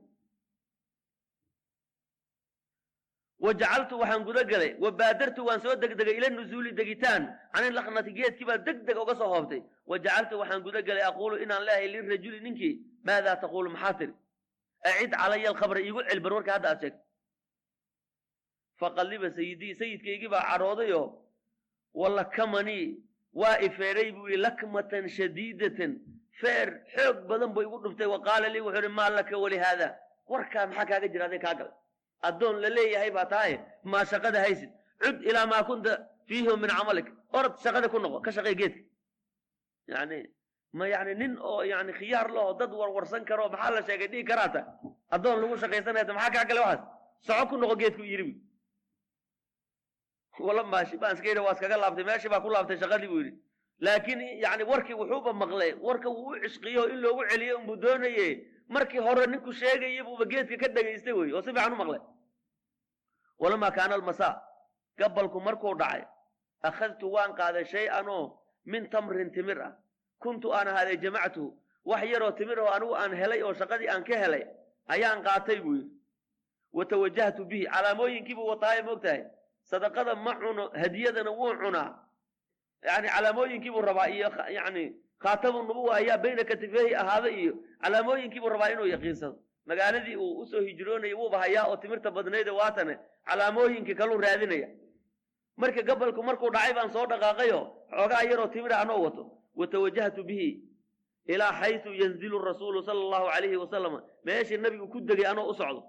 wajacaltu 3.46 4.00
waxaan 4.02 4.24
guda 4.28 4.44
galay 4.52 4.72
wabaadartu 4.84 5.42
waan 5.48 5.62
soo 5.62 5.76
degdegay 5.82 6.16
ila 6.20 6.30
nusuuli 6.30 6.72
degitaan 6.80 7.24
cani 7.54 7.70
laknati 7.78 8.12
geedkii 8.18 8.46
baan 8.50 8.64
deg 8.68 8.78
deg 8.88 8.98
uga 9.04 9.16
soo 9.16 9.30
hoobtay. 9.34 9.62
Wajacaltu 9.92 10.40
waxaan 10.42 10.62
guda 10.66 10.82
galay 10.88 11.04
aquulu 11.10 11.36
inaan 11.44 11.64
leehay 11.68 11.88
lirajuli 11.94 12.40
ninkii 12.46 12.74
maadaa 13.06 13.36
taquulu 13.44 13.70
maxaa 13.76 13.94
tiri 14.00 14.14
acid 14.90 15.12
calaya 15.22 15.48
alkhabra 15.52 15.80
iigu 15.82 16.02
celbar 16.10 16.34
warka 16.38 16.52
hadda 16.56 16.68
aad 16.70 16.80
sheegto 16.82 17.02
faqalliba 18.80 19.30
sayidii 19.38 19.74
sayidkaygii 19.82 20.28
baa 20.34 20.44
cadhoodayoo 20.50 21.06
walakamanii 22.02 22.88
waa 23.34 23.58
ifeedhay 23.68 24.12
buu 24.12 24.28
yihi 24.28 24.42
lakmatan 24.46 25.10
shadiidatan. 25.18 25.92
Feer 26.40 26.70
xoog 26.96 27.18
badan 27.30 27.54
buu 27.54 27.62
igu 27.68 27.78
dhuftay. 27.84 28.08
Wa 28.08 28.40
lii 28.54 28.62
wuxuu 28.68 28.84
ihi 28.86 28.98
maa 29.00 29.10
laka 29.10 29.38
walihaada 29.38 29.88
warkaa 30.28 30.66
maxaa 30.68 30.86
kaaga 30.86 31.08
jira? 31.08 31.26
Adin 31.26 31.40
kaa 31.46 31.56
galay 31.60 31.74
addoon 32.28 32.56
la 32.62 32.70
leeyahay 32.70 33.12
baa 33.12 33.26
tahay 33.26 33.60
maa 33.84 34.06
shaqada 34.06 34.40
haysid? 34.46 34.70
Cud 35.04 35.18
ilaa 35.30 35.46
maa 35.46 35.64
kunta 35.64 35.92
fiihi 36.28 36.58
min 36.64 36.70
camalik 36.70 37.08
orad 37.34 37.54
shaqada 37.64 37.88
ku 37.90 38.00
noqo 38.00 38.20
ka 38.26 38.32
shaqay 38.32 38.56
geedka. 38.56 38.82
Yani 39.88 40.20
ma 40.74 40.88
yani 40.88 41.14
nin 41.22 41.38
oo 41.40 41.62
yani 41.64 41.94
khiyaar 42.00 42.30
laho 42.38 42.54
dad 42.60 42.72
warwarsan 42.80 43.26
karo 43.26 43.50
maxaa 43.50 43.72
la 43.76 43.82
sheegay? 43.88 44.08
Dhihi 44.08 44.24
karaata 44.32 44.62
addoon 45.16 45.42
lagu 45.42 45.58
shaqaysanaysa 45.64 46.14
maxaa 46.14 46.34
kaa 46.36 46.46
galay 46.50 46.64
waxaas? 46.64 46.82
Soco 47.26 47.44
ku 47.50 47.56
noqo 47.58 47.76
geedku 47.82 48.04
yidhi 48.04 48.36
bu 50.38 50.46
wala 50.48 50.64
maashi 50.64 50.98
baan 50.98 51.16
iska 51.16 51.28
yidhi 51.28 51.40
waa 51.40 51.54
iskaga 51.54 51.78
laabtay 51.78 52.04
meeshii 52.04 52.30
baa 52.30 52.42
ku 52.42 52.50
laabtay 52.50 52.78
shaqadii 52.78 53.08
buu 53.08 53.20
yidhi. 53.24 53.34
Laakiin 53.80 54.22
yani 54.40 54.64
warkii 54.64 54.94
wuxuuba 54.94 55.34
maqlay 55.34 55.74
warka 55.82 56.10
wuu 56.10 56.30
u 56.36 56.40
cishqiyo 56.44 56.90
in 56.90 57.00
loogu 57.02 57.24
celiyo 57.30 57.58
unbuu 57.60 57.76
doonaye 57.76 58.28
markii 58.70 59.00
hore 59.00 59.26
ninku 59.28 59.54
sheegaya 59.54 60.04
buuba 60.04 60.26
geedka 60.26 60.58
ka 60.58 60.68
dhegaystay 60.68 61.14
wey 61.14 61.34
oo 61.34 61.42
si 61.42 61.52
fiican 61.54 61.74
u 61.74 61.76
maqlay. 61.76 62.00
Walamaa 63.40 63.72
kaana 63.72 63.96
almasaa 63.96 64.42
gabalku 64.98 65.42
markuu 65.42 65.76
dhacay 65.76 66.04
akhadtu 66.64 67.12
waan 67.14 67.36
qaaday 67.36 67.66
shay-an 67.66 68.08
oo 68.10 68.40
min 68.66 68.90
tamrin 68.90 69.32
timir 69.32 69.62
ah. 69.62 69.74
Kuntu 70.20 70.54
aan 70.54 70.68
ahaaday 70.68 70.98
jamactuhu 70.98 71.52
wax 71.86 72.04
yaroo 72.04 72.32
timir 72.32 72.60
oo 72.60 72.70
anigu 72.76 72.96
aan 72.96 73.14
helay 73.14 73.42
oo 73.44 73.54
shaqadii 73.54 73.90
aan 73.90 74.04
ka 74.04 74.18
helay 74.18 74.44
ayaan 74.88 75.24
qaatay 75.24 75.60
buu 75.62 75.76
yidhi. 75.76 75.92
Wa 76.74 76.86
tawajahtu 76.86 77.46
bihi 77.46 77.66
calaamooyinkiibuu 77.66 78.48
wataaye 78.48 78.82
moogtahay 78.82 79.24
sadaqada 79.72 80.16
ma 80.16 80.34
cuno 80.42 80.70
hadiyadana 80.82 81.32
wuu 81.32 81.54
cunaa 81.62 81.90
yani 82.88 83.08
calaamooyinkiibuu 83.10 83.82
rabaa 83.82 84.08
iyo 84.10 84.30
yani 84.58 84.84
khaatamu 85.24 85.64
nubuwa 85.64 85.96
ayaa 85.98 86.18
bayna 86.18 86.44
katifeehi 86.44 86.96
ahaada 86.96 87.30
iyo 87.30 87.54
calaamooyinkiibuu 87.82 88.50
rabaa 88.50 88.70
inuu 88.72 88.86
yaqiinsado. 88.88 89.38
Magaaladii 89.66 90.16
uu 90.16 90.40
u 90.42 90.46
soo 90.46 90.62
hijroonayay 90.62 91.14
wuuba 91.14 91.38
hayaa 91.40 91.66
oo 91.68 91.78
timirta 91.78 92.12
badnayda 92.12 92.54
waatane 92.54 93.00
calaamooyinkii 93.26 93.96
kaluu 93.96 94.18
raadinaya. 94.18 94.70
Marka 95.58 95.82
gabalku 95.82 96.24
markuu 96.24 96.50
dhacay 96.54 96.74
baan 96.74 96.90
soo 96.94 97.06
dhaqaaqayo 97.06 97.60
xoogaa 97.90 98.24
yaroo 98.30 98.48
timira 98.48 98.78
anoo 98.80 99.02
wato 99.04 99.32
wa 99.56 99.68
tawajahtu 99.68 100.24
bihi 100.24 100.62
ilaa 101.28 101.52
xaysu 101.62 101.94
yanzilu 101.94 102.40
rasuulu 102.40 102.84
sala 102.84 103.00
allahu 103.00 103.26
calayhi 103.34 103.58
wasalama 103.58 104.04
meeshii 104.24 104.58
nabigu 104.58 104.88
ku 104.88 105.00
degay 105.02 105.26
anoo 105.26 105.50
u 105.50 105.54
socdo 105.54 105.82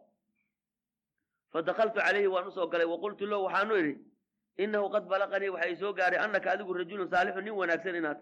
fadakaltu 1.56 2.00
calayhi 2.00 2.28
waan 2.34 2.46
u 2.48 2.52
soo 2.52 2.66
galay 2.72 2.86
waqultu 2.86 3.26
lahu 3.26 3.44
waxaanu 3.48 3.76
idhi 3.80 3.94
innahu 4.62 4.90
qad 4.94 5.04
balaqanii 5.08 5.48
waxa 5.54 5.68
i 5.68 5.76
soo 5.76 5.92
gaaray 5.92 6.18
annaka 6.24 6.50
adigu 6.52 6.72
rajulun 6.72 7.08
saalixun 7.08 7.44
nin 7.44 7.54
wanaagsan 7.60 7.94
inaad 8.00 8.18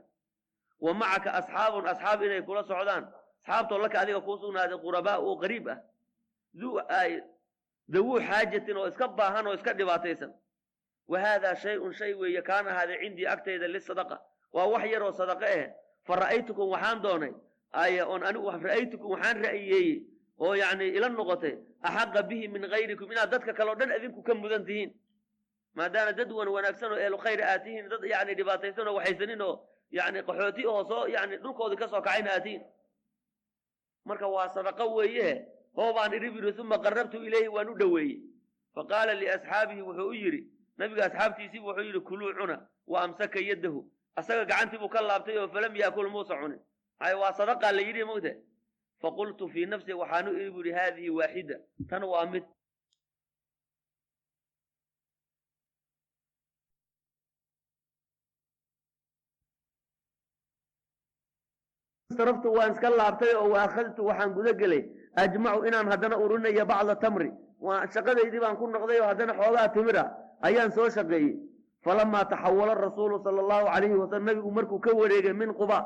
wa 0.85 0.95
macaka 0.95 1.31
asxaabun 1.41 1.87
asxaab 1.93 2.23
inay 2.23 2.43
kula 2.43 2.63
socdaan. 2.65 3.05
Asxaabtoo 3.43 3.79
laka 3.79 4.01
adiga 4.01 4.21
kuu 4.21 4.39
sugnaaday 4.39 4.79
qurabaa 4.79 5.19
oo 5.19 5.37
qariib 5.43 5.69
ah. 5.69 5.79
Dawuu 7.89 8.21
xaajatin 8.21 8.77
oo 8.77 8.89
iska 8.89 9.09
baahan 9.09 9.47
oo 9.47 9.55
iska 9.55 9.73
dhibaataysan. 9.73 10.33
Wa 11.09 11.21
haadaa 11.21 11.55
shay-un 11.57 11.93
shay 11.93 12.15
weeye 12.15 12.43
kaana 12.43 12.71
ahaaday 12.71 12.99
cindii 13.03 13.27
agtayda 13.27 13.69
lisadaqa 13.69 14.17
waa 14.53 14.67
wax 14.67 14.85
yaroo 14.93 15.13
sadaqa 15.13 15.47
eh. 15.59 15.73
Fa 16.07 16.17
ra'aytukum 16.17 16.69
waxaan 16.75 17.03
doonay. 17.03 17.33
Aya 17.73 18.07
oon 18.07 18.23
anigu 18.25 18.51
ra'aytukum 18.51 19.11
waxaan 19.11 19.43
ra'yeeyey 19.45 20.03
oo 20.41 20.55
yacni 20.55 20.89
ila 20.97 21.09
noqotay 21.09 21.55
axaqa 21.83 22.23
bihi 22.23 22.49
min 22.49 22.63
gayrikum 22.69 23.13
inaad 23.13 23.31
dadka 23.31 23.53
kaleo 23.55 23.75
dhan 23.75 23.91
adinku 23.93 24.23
ka 24.23 24.35
mudan 24.35 24.65
tihiin. 24.67 24.91
Maadaama 25.75 26.13
dad 26.13 26.33
wan 26.33 26.49
wanaagsan 26.49 26.93
oo 26.93 26.97
ehlu 26.99 27.19
khayr 27.19 27.41
aad 27.43 27.65
tihiin 27.65 27.89
dad 27.89 28.05
yani 28.05 28.35
dhibaataysan 28.35 28.89
oo 28.89 28.95
waxaysanin 28.95 29.41
oo 29.43 29.61
yani 29.91 30.23
qaxooti 30.23 30.67
oo 30.67 30.85
soo 30.85 31.07
yani 31.07 31.37
dhulkoodii 31.39 31.77
ka 31.77 31.89
soo 31.89 32.01
kacayna 32.03 32.31
aad 32.33 32.43
tihiin. 32.43 32.63
Marka 34.05 34.27
waa 34.29 34.49
sadaqo 34.55 34.95
weeye 34.95 35.47
hoobaan 35.77 36.13
idhi 36.15 36.31
biri 36.31 36.53
uma 36.61 36.79
qarabtu 36.79 37.17
ilayhi 37.27 37.49
waan 37.49 37.69
u 37.69 37.75
dhoweeyey. 37.79 38.21
Faqaala 38.75 39.15
liasxaabihi 39.15 39.83
wuxuu 39.83 40.09
u 40.09 40.15
yidhi 40.15 40.41
nabiga 40.79 41.05
asxaabtiisiibu 41.07 41.67
wuxuu 41.67 41.83
yidhi 41.89 42.01
kuluu 42.01 42.33
cuna 42.39 42.57
wa 42.87 43.03
amsaka 43.03 43.41
yaddahu 43.41 43.81
asaga 44.17 44.45
gacantii 44.45 44.79
buu 44.79 44.89
ka 44.89 45.01
laabtay 45.01 45.39
oo 45.39 45.49
falam 45.49 45.77
yaakul 45.77 46.11
muusa 46.11 46.35
cunin. 46.41 46.61
Hay 47.01 47.15
waa 47.15 47.33
sadaqaa 47.33 47.73
la 47.73 47.83
yidhi 47.83 48.05
mogta 48.05 48.33
faqultu 49.05 49.49
fii 49.55 49.67
nafsi 49.73 49.93
waxaanu 50.03 50.31
idhi 50.39 50.51
bu 50.55 50.61
yidhi 50.65 50.77
haadihi 50.79 51.11
waaxida 51.19 51.57
tan 51.91 52.03
waa 52.13 52.27
mid 52.33 52.45
saraftu 62.17 62.49
waan 62.57 62.73
iska 62.73 62.91
laabtay 62.91 63.35
oo 63.35 63.49
waakhadtu 63.55 64.01
waxaan 64.09 64.35
guda 64.37 64.53
gelay 64.61 64.83
ajmacu 65.23 65.65
inaan 65.69 65.89
haddana 65.93 66.17
urinayo 66.25 66.65
bacda 66.67 66.95
tamri 67.05 67.31
shaqadaydii 67.95 68.41
baan 68.45 68.57
ku 68.57 68.67
noqday 68.75 68.99
oo 69.01 69.09
haddana 69.11 69.33
xoogaa 69.41 69.69
timira 69.75 70.05
ayaan 70.47 70.71
soo 70.77 70.89
shaqeeyey 70.97 71.35
falamaa 71.85 72.25
taxawala 72.33 72.75
rasuulu 72.87 73.23
sala 73.25 73.41
allahu 73.45 73.67
calayhi 73.75 73.97
wasalam 74.03 74.25
nabigu 74.25 74.51
markuu 74.59 74.79
ka 74.81 74.91
wareegay 75.01 75.33
min 75.33 75.51
quba 75.61 75.79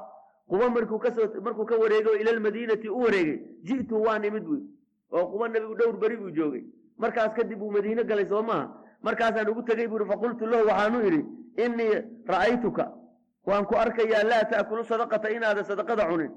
quba 0.48 0.70
markuu 0.70 1.64
ka 1.66 1.76
wareegay 1.78 2.12
oo 2.12 2.16
ila 2.20 2.30
almadiinati 2.30 2.88
u 2.88 2.98
wareegay. 3.00 3.38
Ji'tu 3.64 4.02
waan 4.02 4.24
imid 4.24 4.44
buy 4.44 4.60
oo 5.12 5.26
quba 5.32 5.48
nabigu 5.48 5.74
dhowr 5.74 5.96
beri 5.98 6.16
buu 6.16 6.30
joogay. 6.30 6.64
Markaas 6.98 7.34
kadib 7.34 7.62
uu 7.62 7.70
madiine 7.70 8.04
galay 8.04 8.26
soo 8.26 8.42
maaha 8.42 8.68
markaasaan 9.02 9.48
ugu 9.48 9.62
tegey 9.62 9.86
buu 9.88 9.98
ihi 10.00 10.08
faqultu 10.10 10.46
lahu 10.46 10.66
waxaanu 10.68 11.06
idhi 11.06 11.24
innii 11.64 12.02
ra'aytuka. 12.26 12.92
Waan 13.46 13.64
ku 13.66 13.74
arkayaa 13.76 14.24
laa 14.24 14.44
ta'kulu 14.44 14.84
sadaqata 14.84 15.30
inaada 15.30 15.64
sadaqada 15.64 16.04
cunin. 16.10 16.30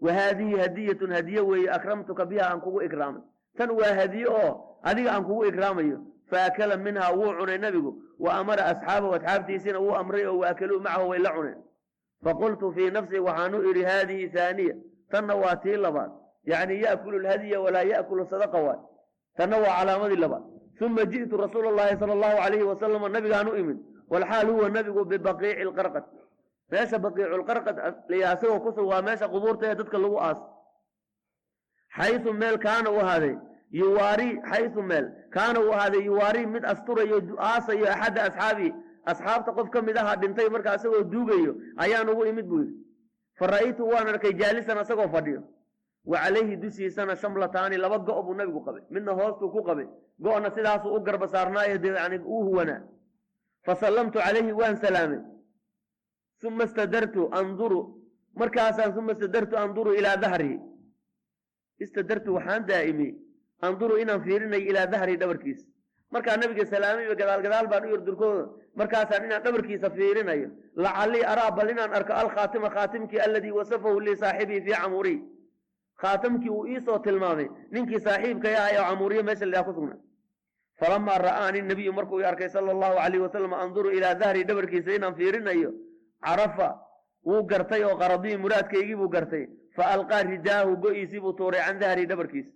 Wa 0.00 0.12
haadihi 0.12 0.58
hadiyatun 0.58 1.10
hadiye 1.12 1.40
weeye 1.40 1.70
akramtuka 1.70 2.26
biha 2.26 2.50
aan 2.50 2.60
kugu 2.60 2.82
ikraamay. 2.82 3.22
Tan 3.56 3.70
waa 3.70 3.94
hadiye 3.94 4.26
oo 4.28 4.78
adiga 4.82 5.12
aan 5.14 5.24
kugu 5.24 5.44
ikraamayo. 5.44 5.98
Faakala 6.30 6.76
minhaa 6.76 7.12
wuu 7.12 7.32
cunay 7.38 7.58
nebigu 7.58 8.02
wa 8.18 8.32
amara 8.34 8.64
asxaabahu 8.66 9.14
asxaabtiisina 9.14 9.78
wuu 9.80 9.94
amray 9.94 10.26
oo 10.26 10.38
waakaluu 10.38 10.80
macahu 10.80 11.08
way 11.08 11.18
la 11.18 11.30
cuneen 11.32 11.58
faqultu 12.24 12.72
fii 12.76 12.90
nafsii 12.96 13.18
waxaanu 13.28 13.62
idhi 13.70 13.82
haadihi 13.90 14.28
haaniya 14.36 14.74
tanna 15.10 15.34
waa 15.42 15.56
tii 15.64 15.76
labaad 15.86 16.10
yacni 16.52 16.82
ya'kulu 16.82 17.18
lhadiya 17.24 17.60
walaa 17.60 17.86
ya'kulu 17.92 18.26
sadaqa 18.32 18.58
waay 18.66 18.80
tanna 19.36 19.56
waa 19.64 19.76
calaamadii 19.78 20.20
labaad 20.24 20.44
uma 20.80 21.04
ji'tu 21.12 21.36
rasuula 21.36 21.68
allahi 21.72 21.98
sala 22.00 22.12
allahu 22.12 22.36
calayhi 22.42 22.64
wasalama 22.72 23.08
u 23.52 23.56
imid 23.62 23.78
walxaal 24.12 24.46
huwa 24.50 24.68
nabigu 24.68 25.04
bibaqiici 25.04 25.64
lqarqad 25.64 26.04
meesha 26.70 26.98
baqiiculqarqad 26.98 27.76
asagoo 28.32 28.60
kusug 28.60 28.86
waa 28.92 29.02
meesha 29.02 29.28
qubuurta 29.28 29.70
ee 29.70 29.74
dadka 29.74 29.98
lagu 29.98 30.18
aas 30.20 30.40
xayu 31.96 32.32
meel 32.32 32.58
kaana 32.58 32.90
u 32.90 32.98
ahaaday 33.00 33.36
yuwaari 33.70 34.40
xayu 34.50 34.82
meel 34.82 35.06
kaana 35.30 35.60
uu 35.60 35.72
ahaaday 35.72 36.02
yuwaari 36.10 36.46
mid 36.46 36.64
asturayo 36.72 37.18
aasayo 37.38 37.86
axadda 37.94 38.22
asxaabii 38.28 38.72
asxaabta 39.10 39.52
qof 39.56 39.68
ka 39.74 39.82
mid 39.82 39.96
aha 39.96 40.16
dhintay 40.22 40.48
marka 40.54 40.70
asagoo 40.76 41.02
duugayo 41.12 41.52
ayaan 41.82 42.08
ugu 42.12 42.24
imid 42.30 42.46
buu 42.50 42.60
yidhi. 42.62 42.74
Fa 43.38 43.46
ra'aytu 43.52 43.82
waan 43.92 44.06
arkay 44.12 44.32
jaalisan 44.40 44.78
asagoo 44.78 45.08
fadhiyo. 45.14 45.42
Wa 46.10 46.18
calayhi 46.22 46.56
dushiisana 46.62 47.16
shamlataani 47.22 47.76
laba 47.84 47.98
go' 47.98 48.22
buu 48.26 48.34
nabigu 48.34 48.60
qabay. 48.66 48.82
Midna 48.90 49.12
hoostuu 49.18 49.50
ku 49.54 49.60
qabay. 49.68 49.86
Go'na 50.24 50.50
sidaasuu 50.56 50.94
u 50.96 51.00
garba 51.06 51.26
saarnaayo 51.34 51.78
dee 51.78 51.94
yani 52.02 52.18
uu 52.18 52.42
huwanaa. 52.48 52.82
Fa 53.66 53.74
sallamtu 53.82 54.18
calayhi 54.18 54.52
waan 54.60 54.76
salaamay. 54.76 55.20
Uma 56.46 56.64
istadartu 56.64 57.22
anduru. 57.38 57.80
Markaasaan 58.40 58.98
uma 58.98 59.12
istadartu 59.12 59.56
anduru 59.56 59.90
ilaa 59.98 60.16
dahrihi 60.24 60.58
istadartu 61.84 62.34
waxaan 62.36 62.66
daa'imay. 62.68 63.12
Anduru 63.66 63.94
inaan 64.02 64.20
fiirinayo 64.24 64.64
ilaa 64.70 64.86
dahrihi 64.86 65.16
dhabarkiisa 65.22 65.66
markaa 66.14 66.36
nabiga 66.42 66.64
salaamayba 66.72 67.14
gadaal 67.20 67.42
gadaal 67.46 67.66
baan 67.72 67.84
u 67.86 67.92
yardurkooda 67.94 68.44
markaasaan 68.80 69.24
inaan 69.26 69.42
dhabarkiisa 69.44 69.90
fiirinayo. 69.96 70.48
Lacallii 70.84 71.24
araa 71.32 71.50
bal 71.58 71.70
inaan 71.74 71.92
arko 71.98 72.12
alkhaatima 72.22 72.70
khaatimkii 72.76 73.20
alladii 73.26 73.52
wasafahu 73.58 74.00
lii 74.06 74.16
saaxibii 74.22 74.60
fii 74.66 74.76
camuriy 74.82 75.18
khaatamkii 76.02 76.50
uu 76.56 76.66
iisoo 76.66 76.98
tilmaamay 76.98 77.48
ninkii 77.72 78.00
saaxiibkay 78.06 78.56
ahay 78.62 78.76
oo 78.78 78.86
camuriye 78.90 79.22
meesha 79.28 79.46
lahaa 79.46 79.64
ku 79.68 79.72
sugnaa. 79.78 79.98
Falamaa 80.80 81.18
ra'aani 81.28 81.60
nabiyu 81.70 81.92
markuu 81.98 82.20
i 82.20 82.24
arkay 82.30 82.48
sala 82.48 82.72
allahu 82.76 82.96
calayh 83.02 83.20
wasalam 83.26 83.52
anduru 83.64 83.90
ilaa 83.98 84.14
dahrii 84.22 84.44
dhabarkiisa 84.48 84.94
inaan 84.98 85.14
fiirinayo 85.18 85.70
carafa 86.26 86.68
wuu 87.28 87.42
gartay 87.52 87.82
oo 87.84 87.96
qaradii 88.02 88.36
muraadkaygii 88.44 88.96
buu 89.00 89.08
gartay. 89.08 89.44
Fa 89.76 89.84
alqaa 89.94 90.22
ridaahu 90.22 90.76
go-iisii 90.82 91.20
buu 91.20 91.32
tuuray 91.38 91.60
can 91.66 91.78
dahrii 91.78 92.06
dhabarkiisa. 92.10 92.50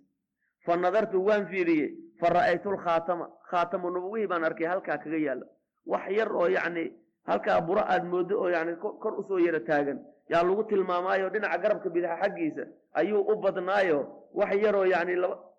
Fa 0.65 0.75
nadartu 0.75 1.23
waan 1.27 1.47
fiiriyey 1.51 1.89
fa 2.19 2.29
ra'aytu 2.35 2.71
lkhaatama 2.75 3.25
khaatamu 3.51 3.89
nubugihii 3.95 4.27
baan 4.31 4.43
arkay 4.49 4.67
halkaa 4.67 4.97
kaga 5.03 5.17
yaalo 5.27 5.45
wax 5.91 6.05
yar 6.17 6.29
oo 6.35 6.47
yacni 6.57 6.83
halkaa 7.29 7.61
buro 7.67 7.81
aad 7.93 8.03
mooddo 8.11 8.35
oo 8.43 8.49
yani 8.49 8.75
kor 8.75 9.13
u 9.19 9.23
soo 9.27 9.39
yaro 9.39 9.59
taagan. 9.59 9.99
Yaa 10.29 10.43
lagu 10.43 10.63
tilmaamaayo 10.63 11.29
dhinaca 11.33 11.57
garabka 11.63 11.89
bidaxa 11.89 12.21
xaggiisa. 12.23 12.63
Ayuu 12.93 13.21
u 13.31 13.35
badnaayo 13.43 13.99
wax 14.33 14.51
yaroo 14.63 14.85
yani 14.85 15.15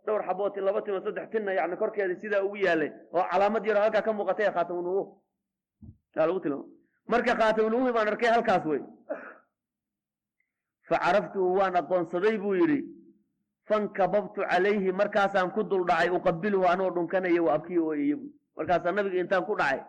dhowr 0.06 0.22
xabooti 0.26 0.60
laba 0.60 0.82
timo 0.82 1.00
saddex 1.04 1.30
tinna 1.30 1.52
yani 1.52 1.76
korkeeda 1.76 2.14
sidaa 2.20 2.42
ugu 2.46 2.56
yaalay 2.56 2.90
oo 3.12 3.24
calaamad 3.30 3.66
yaroo 3.66 3.82
halkaa 3.82 4.02
ka 4.02 4.12
muuqatay 4.12 4.46
khaatamunubuh 4.56 5.06
yaa 6.16 6.26
lagu 6.26 6.40
tilmaama 6.40 6.68
marka 7.12 7.32
khaatamunubuhi 7.40 7.92
baan 7.96 8.08
arkay 8.12 8.30
halkaas 8.34 8.64
wey 8.70 8.80
fa 10.88 10.96
caraftuhu 11.04 11.54
waan 11.58 11.76
aqoonsaday 11.80 12.36
buu 12.38 12.54
yidhi 12.60 12.78
fankababtu 13.70 14.40
calayhi 14.50 14.92
markaasaan 15.00 15.50
ku 15.56 15.62
dul 15.70 15.84
dhacay 15.90 16.10
uqabiluhu 16.18 16.66
anoo 16.72 16.90
dhunkanaya 16.96 17.42
wa 17.46 17.52
abkiyi 17.56 17.78
ooyaya 17.88 18.16
bu 18.20 18.26
markaasaa 18.56 18.92
nabiga 18.98 19.18
intaan 19.22 19.44
ku 19.48 19.54
dhacay 19.60 19.80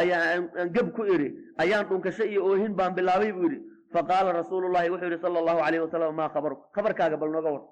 ayaan 0.00 0.48
geb 0.74 0.88
ku 0.96 1.02
idhi 1.14 1.28
ayaan 1.62 1.84
dhunkasho 1.90 2.24
iyo 2.32 2.40
oohin 2.48 2.72
baan 2.78 2.94
bilaabay 2.94 3.32
buu 3.32 3.48
yidhi. 3.50 3.60
Faqaala 3.94 4.32
rasuulu 4.40 4.68
llahi 4.74 4.90
wuxuu 4.92 5.06
yidhi 5.08 5.20
sala 5.24 5.38
allahu 5.42 5.60
alayh 5.66 5.80
wasalam 5.86 6.14
maa 6.20 6.28
khabarku 6.34 6.62
khabarkaaga 6.76 7.16
bal 7.16 7.30
nooga 7.34 7.50
war 7.54 7.62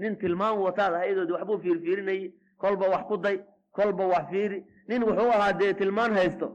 nin 0.00 0.16
tilmaam 0.22 0.58
wataad 0.66 0.92
ahaydoodi 0.94 1.32
waxbuu 1.36 1.58
fiirfiirinayey 1.62 2.34
kolba 2.62 2.86
wax 2.94 3.02
ku 3.10 3.16
day 3.16 3.36
kolba 3.72 4.04
wax 4.12 4.24
fiiri. 4.30 4.58
Nin 4.88 5.02
wuxuu 5.08 5.30
ahaa 5.36 5.52
dee 5.60 5.72
tilmaan 5.80 6.12
haysto. 6.18 6.48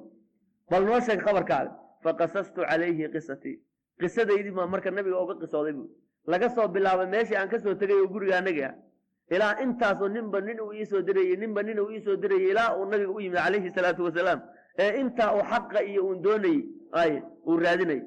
Bal 0.70 0.84
noo 0.86 1.00
sheeg 1.00 1.20
khabarkaaga. 1.26 1.72
Faqasastu 2.04 2.62
calayhi 2.70 3.10
qisatii 3.14 3.56
qisadaydii 4.00 4.52
baa 4.58 4.68
marka 4.74 4.92
nabiga 4.92 5.18
oga 5.24 5.36
qisooday 5.42 5.74
buu 5.74 5.90
laga 6.28 6.50
soo 6.56 6.68
bilaabay 6.68 7.08
meeshii 7.14 7.36
aan 7.40 7.50
ka 7.50 7.60
soo 7.60 7.74
tegay 7.82 7.98
oo 8.02 8.08
guriga 8.14 8.38
anagi 8.38 8.64
ah 8.70 8.74
ilaa 9.36 9.54
intaasoo 9.64 10.08
ninba 10.16 10.42
nin 10.48 10.60
uu 10.66 10.74
iisoo 10.74 11.02
dirayey 11.08 11.36
ninba 11.44 11.64
nin 11.64 11.80
uu 11.80 11.92
iisoo 11.92 12.16
dirayey 12.24 12.50
ilaa 12.52 12.76
uu 12.78 12.86
nabiga 12.92 13.12
u 13.12 13.20
yimid 13.20 13.38
calayhi 13.40 13.72
salaatu 13.78 14.04
wasalaam. 14.08 14.42
Ee 14.84 14.92
intaa 15.02 15.32
uu 15.38 15.44
xaqa 15.52 15.84
iyo 15.84 16.02
uun 16.08 16.22
doonayey 16.26 16.62
ay 17.02 17.12
uu 17.48 17.58
raadinayay. 17.64 18.04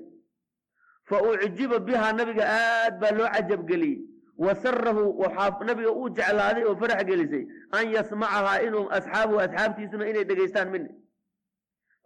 Fa 1.09 1.17
ucjiba 1.23 1.79
bihaa 1.87 2.13
nabiga 2.13 2.45
aad 2.59 2.95
baa 3.01 3.11
loo 3.19 3.29
cajabgeliyey 3.35 3.99
wa 4.45 4.55
sarahu 4.55 5.05
waxaa 5.23 5.65
nabiga 5.69 5.91
uu 5.93 6.09
jeclaaday 6.17 6.65
oo 6.65 6.77
farax 6.81 7.05
gelisay 7.09 7.45
an 7.79 7.85
yasmacahaa 7.95 8.59
inuu 8.67 8.87
asxaabuhu 8.99 9.41
asxaabtiisuna 9.47 10.09
inay 10.11 10.25
dhegaystaan 10.31 10.71
mini 10.75 10.91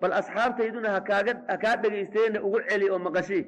bal 0.01 0.13
asxaabtayduna 0.21 0.91
hakaaga 0.97 1.35
ha 1.49 1.57
kaa 1.65 1.77
dhegaysteena 1.83 2.39
ugu 2.47 2.61
celi 2.69 2.87
oo 2.95 2.99
maqashii 3.07 3.43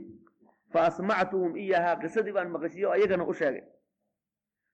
fa 0.74 0.80
asmactuhum 0.90 1.56
iyahaa 1.64 1.96
qisadii 2.02 2.32
baan 2.36 2.48
maqashiye 2.54 2.86
oo 2.86 2.92
ayagana 2.96 3.24
u 3.30 3.34
sheegay 3.40 3.62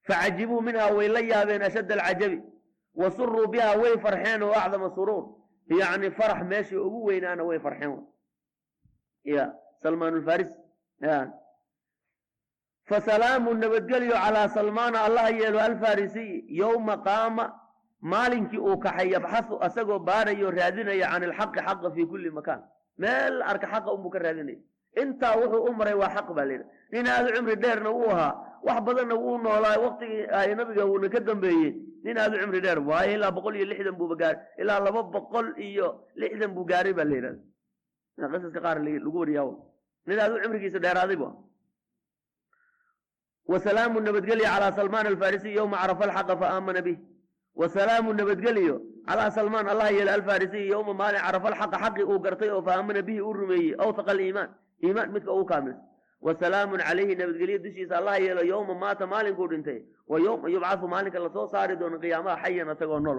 facajibuu 0.09 0.61
minhaa 0.69 0.91
way 0.99 1.09
la 1.17 1.21
yaabeen 1.33 1.63
ashadda 1.69 1.95
alcajabi 1.95 2.39
wa 3.01 3.11
suruu 3.17 3.47
bihaa 3.53 3.77
way 3.83 3.95
farxeen 4.05 4.43
oo 4.43 4.53
acdama 4.63 4.89
suruur 4.97 5.25
yacni 5.81 6.11
farax 6.19 6.41
meeshii 6.53 6.77
ugu 6.87 7.05
weynaana 7.09 7.43
way 7.49 7.59
farxeen 7.67 7.93
ya 9.35 9.45
salmaan 9.83 10.15
alfaris 10.15 10.53
fasalaamu 12.89 13.55
nabadgelyo 13.55 14.13
calaa 14.25 14.49
salmaana 14.49 14.99
allaha 15.07 15.31
yeelo 15.41 15.61
alfarisiy 15.61 16.33
yowma 16.61 16.97
qaama 17.09 17.45
maalinkii 18.13 18.59
uu 18.69 18.79
kaxay 18.85 19.09
yabxasu 19.15 19.55
asagoo 19.67 19.99
baarayo 20.09 20.51
raadinaya 20.51 21.07
can 21.13 21.23
ilxaqi 21.29 21.61
xaqa 21.67 21.91
fii 21.95 22.07
kulli 22.13 22.31
makaan 22.39 22.61
meel 23.03 23.43
arka 23.43 23.67
xaqa 23.73 23.93
unbuu 23.95 24.11
ka 24.15 24.19
raadinaya 24.19 24.59
intaa 25.03 25.37
wuxuu 25.41 25.65
u 25.69 25.73
maray 25.79 25.95
waa 25.95 26.11
xaq 26.17 26.29
baa 26.37 26.45
layidha 26.45 26.67
nin 26.93 27.07
aada 27.07 27.33
cumri 27.37 27.57
dheerna 27.57 27.91
wuu 27.91 28.11
ahaa. 28.11 28.33
Wax 28.67 28.81
badanna 28.87 29.15
wuu 29.15 29.39
noolaa. 29.39 29.79
Waktigii 29.85 30.27
ay 30.39 30.55
nabiga 30.55 30.85
uuna 30.87 31.09
ka 31.09 31.21
dambeeyey. 31.21 31.71
Nin 32.05 32.19
aada 32.19 32.37
u 32.37 32.41
cumri 32.43 32.61
dheer 32.61 32.79
waayo 32.89 33.13
ilaa 33.15 33.31
boqol 33.31 33.57
iyo 33.57 33.67
lixdan 33.71 33.95
buuba 34.01 34.17
gaaray 34.17 34.41
ilaa 34.59 34.81
laba 34.81 35.03
boqol 35.03 35.47
iyo 35.59 35.89
lixdan 36.17 36.51
buu 36.55 36.65
gaaray 36.65 36.93
baa 36.93 37.05
la 37.05 37.15
yidhahda 37.17 38.29
qisaska 38.33 38.61
qaar 38.65 38.79
lagu 38.85 39.19
wariyaa 39.23 39.55
nin 40.07 40.19
aada 40.19 40.35
u 40.35 40.43
cumrigiisa 40.45 40.79
dheeraaday 40.85 41.17
bu 41.17 41.29
wasalaamu 43.49 44.01
nabadgelyo 44.01 44.45
calaa 44.45 44.73
salmaan 44.73 45.07
alfarisiy 45.07 45.55
yowma 45.59 45.77
carafa 45.83 46.05
alxaqa 46.09 46.37
faamana 46.43 46.83
bih 46.87 46.99
wasalaamu 47.61 48.13
nabadgelyo 48.21 48.77
calaa 49.09 49.31
salmaan 49.31 49.67
allah 49.73 49.89
yeelo 49.97 50.13
alfarisiy 50.19 50.69
yowma 50.73 50.93
maalin 51.01 51.21
carafa 51.27 51.49
alxaqa 51.53 51.77
xaqi 51.85 52.03
uu 52.05 52.19
gartay 52.25 52.51
oo 52.51 52.63
faamana 52.69 53.03
bihi 53.09 53.21
uu 53.21 53.33
rumeeyey 53.41 53.75
awtaqa 53.85 54.11
aliimaan 54.15 54.51
iimaan 54.83 55.13
midka 55.13 55.33
ugu 55.33 55.45
kaamilsan 55.45 55.83
wasalaamun 56.21 56.81
calayhi 56.81 57.15
nabadgelyo 57.17 57.59
dushiisa 57.59 57.99
allah 57.99 58.21
yeelo 58.21 58.43
yowma 58.45 58.75
maata 58.75 59.07
maalinkuu 59.07 59.49
dhintay. 59.49 59.81
Wa 60.09 60.19
yowma 60.21 60.49
yubcasu 60.51 60.89
maalinka 60.89 61.19
la 61.19 61.31
soo 61.33 61.47
saari 61.49 61.77
doono 61.77 61.99
qiyaamaha 61.99 62.37
xayan 62.45 62.69
asagoo 62.69 63.01
nool 63.01 63.19